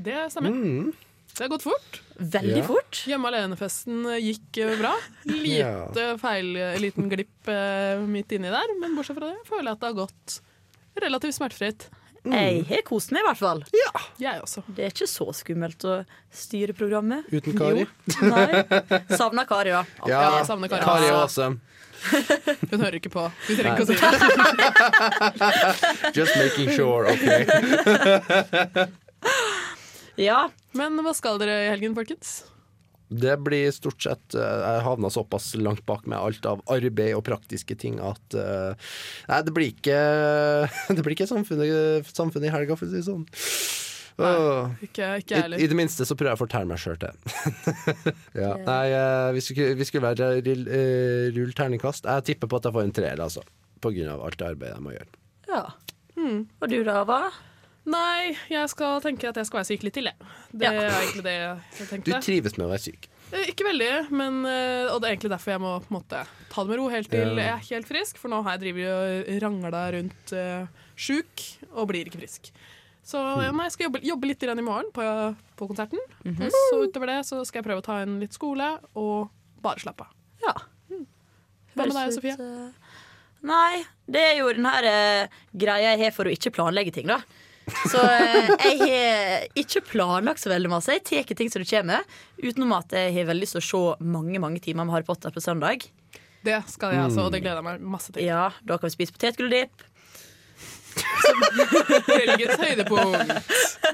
Det 0.00 0.32
stemmer. 0.32 0.50
Mm. 0.50 0.94
Det 1.36 1.44
har 1.44 1.48
gått 1.48 1.62
fort. 1.62 2.00
Veldig 2.18 2.56
Ja. 2.56 2.66
fort. 2.66 3.04
Hjemme 3.06 3.28
alene-festen 3.30 4.02
gikk 4.20 4.58
eh, 4.58 4.76
bra. 4.80 4.96
Lite 5.26 6.18
feil, 6.18 6.56
eh, 6.56 6.76
liten 6.78 7.08
glipp 7.08 7.46
eh, 7.48 8.00
midt 8.04 8.32
inni 8.32 8.50
der, 8.50 8.74
men 8.80 8.96
bortsett 8.96 9.16
fra 9.16 9.30
det 9.30 9.46
føler 9.46 9.68
jeg 9.70 9.72
at 9.72 9.80
det 9.80 9.88
har 9.88 10.06
gått 10.06 10.40
relativt 11.00 11.34
smertefritt. 11.38 11.88
Jeg 12.28 12.64
har 12.68 12.82
kost 12.84 13.12
meg, 13.14 13.22
i 13.22 13.26
hvert 13.30 13.38
fall. 13.40 13.62
Jeg 14.20 14.40
også. 14.44 14.60
Det 14.76 14.84
er 14.84 14.90
ikke 14.92 15.06
så 15.08 15.26
skummelt 15.36 15.84
å 15.88 15.94
styre 16.34 16.74
programmet. 16.76 17.24
Uten 17.32 17.56
Kari. 17.56 17.86
Jo. 17.86 18.28
Nei. 18.28 18.60
Savna 19.16 19.46
Kari, 19.48 19.72
da. 19.72 19.84
Ja, 20.10 20.20
jeg 20.36 20.46
savner 20.50 20.68
Kari. 20.68 20.84
Kari 20.84 21.06
er 21.08 21.16
awesome. 21.16 21.60
Hun 22.70 22.80
hører 22.80 22.96
ikke 23.00 23.12
på. 23.12 23.24
Vi 23.48 23.56
trenger 23.58 23.76
ikke 23.76 23.84
å 23.84 23.88
si 23.88 23.96
det. 24.00 24.08
Just 26.20 26.36
making 26.36 26.70
sure, 26.76 27.12
OK. 27.12 27.24
Ja. 30.20 30.48
Men 30.76 31.00
hva 31.04 31.12
skal 31.16 31.40
dere 31.40 31.56
i 31.64 31.70
helgen, 31.72 31.96
folkens? 31.96 32.42
Det 33.10 33.34
blir 33.42 33.72
stort 33.74 34.04
sett 34.04 34.36
eh, 34.38 34.60
Jeg 34.62 34.84
havna 34.86 35.10
såpass 35.10 35.48
langt 35.58 35.82
bak 35.88 36.04
med 36.06 36.18
alt 36.18 36.46
av 36.46 36.60
arbeid 36.70 37.16
og 37.18 37.24
praktiske 37.26 37.74
ting 37.74 37.98
at 37.98 38.36
eh, 38.38 38.90
Nei, 39.26 39.40
det 39.46 39.54
blir 39.56 39.72
ikke 39.72 39.98
Det 40.94 41.02
blir 41.02 41.16
ikke 41.16 41.26
samfunnet, 41.30 42.06
samfunnet 42.06 42.46
i 42.50 42.54
helga, 42.54 42.78
for 42.78 42.86
å 42.86 42.92
si 42.92 43.00
det 43.00 43.08
sånn. 43.08 43.26
Nei, 44.20 44.30
Ikke, 44.86 45.10
ikke 45.22 45.42
I. 45.48 45.58
I 45.64 45.68
det 45.70 45.78
minste 45.78 46.04
så 46.06 46.14
prøver 46.14 46.34
jeg 46.34 46.38
å 46.38 46.42
fortelle 46.44 46.68
meg 46.70 46.80
sjøl 46.82 46.98
til. 47.00 47.18
ja. 48.42 48.54
Nei, 48.66 48.82
eh, 48.94 49.28
vi 49.36 49.42
skulle, 49.44 49.74
vi 49.80 49.86
skulle 49.88 50.10
være 50.12 50.32
rull, 50.44 50.66
rull 51.38 51.54
terningkast. 51.56 52.06
Jeg 52.06 52.28
tipper 52.28 52.50
på 52.52 52.60
at 52.60 52.68
jeg 52.68 52.76
får 52.76 52.86
en 52.88 52.96
treer, 53.00 53.22
altså. 53.26 53.42
På 53.80 53.94
grunn 53.96 54.12
av 54.12 54.22
alt 54.26 54.36
det 54.38 54.50
arbeidet 54.52 54.76
jeg 54.76 54.86
må 54.86 54.94
gjøre. 54.98 55.14
ja. 55.50 55.64
Hmm. 56.20 56.42
Og 56.60 56.68
du 56.68 56.82
da, 56.84 57.00
Ava? 57.00 57.30
Nei, 57.88 58.34
jeg 58.50 58.68
skal 58.68 59.00
tenke 59.00 59.30
at 59.30 59.38
jeg 59.40 59.48
skal 59.48 59.62
være 59.62 59.68
syk 59.70 59.84
litt 59.86 59.94
til, 59.96 60.10
jeg. 60.10 60.28
Det 60.52 60.68
Ja. 60.68 60.72
er 60.72 60.90
egentlig 61.00 61.24
det 61.24 61.34
jeg 61.36 61.88
tenkte. 61.88 62.04
Du 62.04 62.20
trives 62.20 62.58
med 62.58 62.66
å 62.66 62.70
være 62.70 62.84
syk. 62.84 63.08
Eh, 63.32 63.46
Ikke 63.52 63.64
veldig, 63.64 64.10
men, 64.10 64.44
eh, 64.44 64.90
og 64.92 65.00
det 65.00 65.08
er 65.08 65.16
egentlig 65.16 65.30
derfor 65.30 65.50
jeg 65.54 65.60
må 65.60 65.72
på 65.80 65.88
en 65.90 65.96
måte 66.02 66.26
ta 66.50 66.62
det 66.62 66.68
med 66.68 66.78
ro 66.78 66.88
helt 66.88 67.10
til 67.10 67.36
jeg 67.36 67.48
er 67.48 67.64
helt 67.70 67.86
frisk. 67.88 68.18
For 68.18 68.28
nå 68.28 68.42
har 68.42 68.58
jeg 68.58 68.74
drevet 68.74 69.28
og 69.28 69.42
rangla 69.42 69.84
rundt 69.94 70.32
uh, 70.32 70.66
sjuk 70.96 71.46
og 71.72 71.88
blir 71.88 72.04
ikke 72.04 72.20
frisk. 72.20 72.50
Så 73.06 73.16
ja, 73.42 73.50
nei, 73.50 73.64
jeg 73.64 73.72
skal 73.72 73.86
jobbe, 73.88 74.02
jobbe 74.04 74.28
litt 74.28 74.42
i 74.42 74.54
morgen 74.60 74.90
på, 74.92 75.04
på 75.56 75.66
konserten. 75.70 75.98
Og 76.26 76.50
så 76.52 76.82
utover 76.84 77.06
det 77.06 77.26
så 77.26 77.44
skal 77.46 77.62
jeg 77.62 77.68
prøve 77.70 77.80
å 77.80 77.86
ta 77.86 78.02
inn 78.02 78.20
litt 78.20 78.34
skole 78.36 78.78
og 78.94 79.30
bare 79.62 79.80
slappe 79.80 80.04
av. 80.04 80.12
Ja. 80.44 80.54
Hva 81.74 81.86
med 81.86 81.94
deg, 81.96 82.12
Sofie? 82.12 82.36
Nei, 83.46 83.84
det 84.10 84.20
er 84.20 84.34
jo 84.42 84.50
den 84.52 84.66
her 84.68 84.84
eh, 84.84 85.38
greia 85.56 85.94
jeg 85.94 86.02
har 86.02 86.12
for 86.12 86.28
å 86.28 86.34
ikke 86.34 86.52
planlegge 86.52 86.92
ting, 86.92 87.08
da. 87.08 87.22
Så 87.90 88.00
eh, 88.02 88.50
jeg 88.64 88.78
har 88.82 89.46
ikke 89.62 89.82
planlagt 89.92 90.42
så 90.42 90.52
veldig 90.52 90.70
masse. 90.72 90.96
Jeg 90.96 91.04
tar 91.08 91.38
ting 91.38 91.50
som 91.52 91.62
det 91.62 91.70
kommer. 91.70 92.04
Utenom 92.42 92.74
at 92.78 92.92
jeg 92.96 93.14
har 93.16 93.28
veldig 93.30 93.46
lyst 93.46 93.56
til 93.58 93.62
å 93.62 93.68
se 93.70 94.10
mange 94.16 94.42
mange 94.42 94.62
timer 94.64 94.86
med 94.86 94.96
Harry 94.96 95.08
Potter 95.08 95.34
på 95.34 95.42
søndag. 95.44 95.86
Det 96.44 96.56
skal 96.72 96.94
jeg 96.94 97.04
altså, 97.04 97.26
og 97.26 97.34
det 97.34 97.42
gleder 97.44 97.60
jeg 97.60 97.66
meg 97.66 97.82
masse 97.84 98.12
til. 98.14 98.24
Ja, 98.24 98.46
Da 98.64 98.78
kan 98.80 98.88
vi 98.88 98.94
spise 98.94 99.12
potetgulldipp. 99.16 99.84
Helgens 102.20 102.60
høydepunkt. 102.60 103.32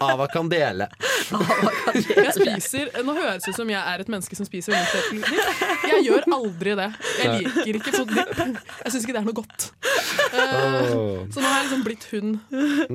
Ava 0.03 0.27
Candele. 0.33 0.87
Jeg 1.27 2.33
spiser, 2.37 2.91
Nå 3.07 3.15
høres 3.17 3.45
det 3.47 3.53
ut 3.55 3.59
som 3.59 3.71
jeg 3.73 3.81
er 3.81 4.03
et 4.05 4.11
menneske 4.13 4.37
som 4.39 4.47
spiser 4.49 4.77
potetgull. 4.77 5.23
Jeg 5.91 6.03
gjør 6.07 6.27
aldri 6.37 6.75
det. 6.79 6.89
Jeg 7.23 7.47
liker 7.47 7.79
ikke 7.81 7.95
potetgull. 7.97 8.53
Jeg 8.85 8.93
syns 8.95 9.07
ikke 9.07 9.17
det 9.17 9.23
er 9.23 9.29
noe 9.29 9.39
godt. 9.41 9.69
Uh. 10.37 11.25
Så 11.33 11.41
nå 11.41 11.47
har 11.47 11.57
jeg 11.61 11.69
liksom 11.69 11.85
blitt 11.87 12.07
hun 12.13 12.35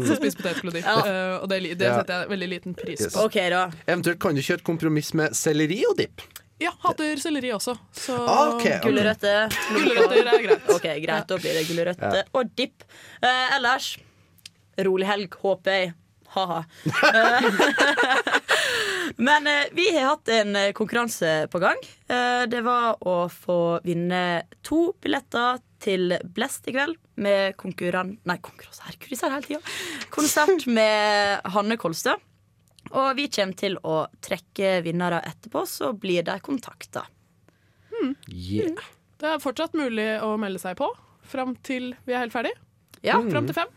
som 0.06 0.20
spiser 0.20 0.38
potetgull 0.44 0.74
og. 0.74 0.80
Ja. 0.82 0.98
uh, 1.00 1.34
og 1.44 1.50
det, 1.52 1.62
det 1.80 1.90
Ja. 1.90 1.96
setter 2.02 2.22
jeg 2.26 2.32
veldig 2.36 2.52
liten 2.56 2.78
pris 2.78 3.02
Yes. 3.02 3.16
på. 3.16 3.26
OK, 3.28 3.40
da. 3.52 3.64
Eventuelt 3.90 4.20
kan 4.22 4.38
du 4.38 4.42
kjøre 4.46 4.62
et 4.62 4.68
kompromiss 4.68 5.14
med 5.18 5.34
selleri 5.38 5.82
og 5.90 5.98
dipp. 6.00 6.22
Ja, 6.62 6.70
hater 6.84 7.18
selleri 7.18 7.50
også. 7.56 7.74
Så 7.98 8.14
Ah, 8.22 8.52
okay, 8.54 8.76
okay. 8.78 8.92
Gulrøtter. 8.92 9.50
Gulrøtter 9.74 10.28
er 10.30 10.44
greit. 10.46 10.68
OK, 10.70 10.86
greit. 11.02 11.26
Da 11.32 11.38
blir 11.42 11.58
det 11.58 11.64
gulrøtter 11.72 12.20
Ja. 12.20 12.24
og 12.38 12.52
dipp. 12.60 12.86
Uh, 13.24 13.56
ellers 13.58 13.96
rolig 14.88 15.10
helg, 15.10 15.36
håper 15.42 15.78
jeg. 15.78 15.94
Ha-ha. 16.32 16.62
Men 19.28 19.48
eh, 19.48 19.68
vi 19.76 19.90
har 19.98 20.14
hatt 20.14 20.30
en 20.32 20.56
eh, 20.56 20.72
konkurranse 20.72 21.48
på 21.52 21.60
gang. 21.60 21.80
Eh, 22.08 22.44
det 22.48 22.62
var 22.64 23.02
å 23.04 23.28
få 23.30 23.82
vinne 23.84 24.44
to 24.64 24.94
billetter 25.04 25.60
til 25.82 26.16
Blest 26.24 26.70
i 26.72 26.76
kveld 26.76 26.96
med 27.22 27.58
konkurran... 27.60 28.16
Nei, 28.30 28.38
konkurranse, 28.40 28.86
herregud, 28.88 29.10
disse 29.12 29.32
hele 29.34 29.48
tida. 29.48 29.62
Konsert 30.14 30.68
med 30.72 31.44
Hanne 31.52 31.78
Kolstø. 31.82 32.16
Og 32.92 33.12
vi 33.20 33.28
kommer 33.32 33.60
til 33.60 33.76
å 33.84 34.06
trekke 34.24 34.80
vinnere 34.86 35.20
etterpå, 35.28 35.66
så 35.68 35.92
blir 35.98 36.24
de 36.28 36.38
kontakta. 36.44 37.04
Yeah. 38.32 38.80
Det 39.22 39.36
er 39.36 39.44
fortsatt 39.44 39.76
mulig 39.78 40.16
å 40.26 40.34
melde 40.42 40.62
seg 40.64 40.80
på 40.80 40.88
fram 41.32 41.54
til 41.66 41.92
vi 42.08 42.16
er 42.16 42.24
helt 42.24 42.34
ferdig. 42.34 42.56
Ja. 43.06 43.20
Fram 43.30 43.50
til 43.50 43.58
fem. 43.58 43.70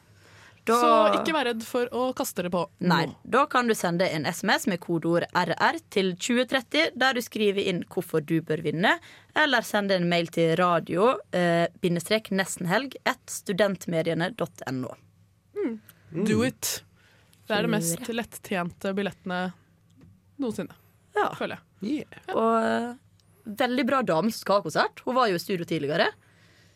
Da- 0.65 0.81
Så 0.81 0.91
ikke 1.21 1.35
vær 1.37 1.45
redd 1.51 1.62
for 1.62 1.91
å 1.93 2.15
kaste 2.17 2.41
dere 2.41 2.49
på 2.51 2.62
Nei, 2.81 3.03
nå. 3.11 3.15
da 3.29 3.43
kan 3.53 3.67
du 3.69 3.75
sende 3.77 4.07
en 4.09 4.25
SMS 4.25 4.67
med 4.67 4.81
kodeord 4.81 5.27
RR 5.37 5.77
til 5.93 6.15
2030, 6.17 6.93
der 6.97 7.12
du 7.12 7.21
skriver 7.21 7.61
inn 7.69 7.83
hvorfor 7.93 8.25
du 8.25 8.39
bør 8.41 8.62
vinne, 8.65 8.95
eller 9.37 9.61
sende 9.61 9.95
en 9.99 10.09
mail 10.09 10.27
til 10.33 10.55
radio 10.57 11.19
eh, 11.37 11.67
bindestrek 11.83 12.31
nestenhelg 12.33 12.97
at 13.05 13.21
studentmediene.no. 13.29 14.95
Do 16.25 16.43
it. 16.47 16.83
Det 17.49 17.57
er 17.59 17.62
det 17.67 17.71
mest 17.75 18.09
lettjente 18.09 18.95
billettene 18.97 19.53
noensinne, 20.41 20.73
Ja. 21.17 21.29
føler 21.37 21.59
jeg. 21.83 22.07
Og 22.33 22.65
eh, 22.65 22.95
veldig 23.47 23.85
bra 23.87 24.01
dame 24.03 24.31
som 24.33 24.41
skal 24.41 24.57
ha 24.61 24.62
konsert. 24.62 25.01
Hun 25.05 25.15
var 25.19 25.29
jo 25.29 25.35
i 25.37 25.43
studio 25.43 25.67
tidligere. 25.69 26.09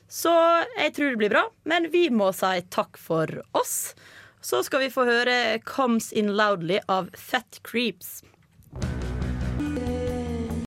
Så 0.08 0.32
jeg 0.78 0.94
tror 0.96 1.12
det 1.12 1.20
blir 1.20 1.32
bra, 1.34 1.44
men 1.68 1.90
vi 1.92 2.06
må 2.08 2.30
si 2.32 2.62
takk 2.72 2.96
for 2.96 3.28
oss. 3.52 3.94
Så 4.40 4.62
skal 4.64 4.86
vi 4.86 4.92
få 4.94 5.04
høre 5.04 5.58
'Comes 5.58 6.12
In 6.12 6.32
Loudly' 6.32 6.80
av 6.88 7.10
Fat 7.12 7.60
Creeps. 7.62 8.22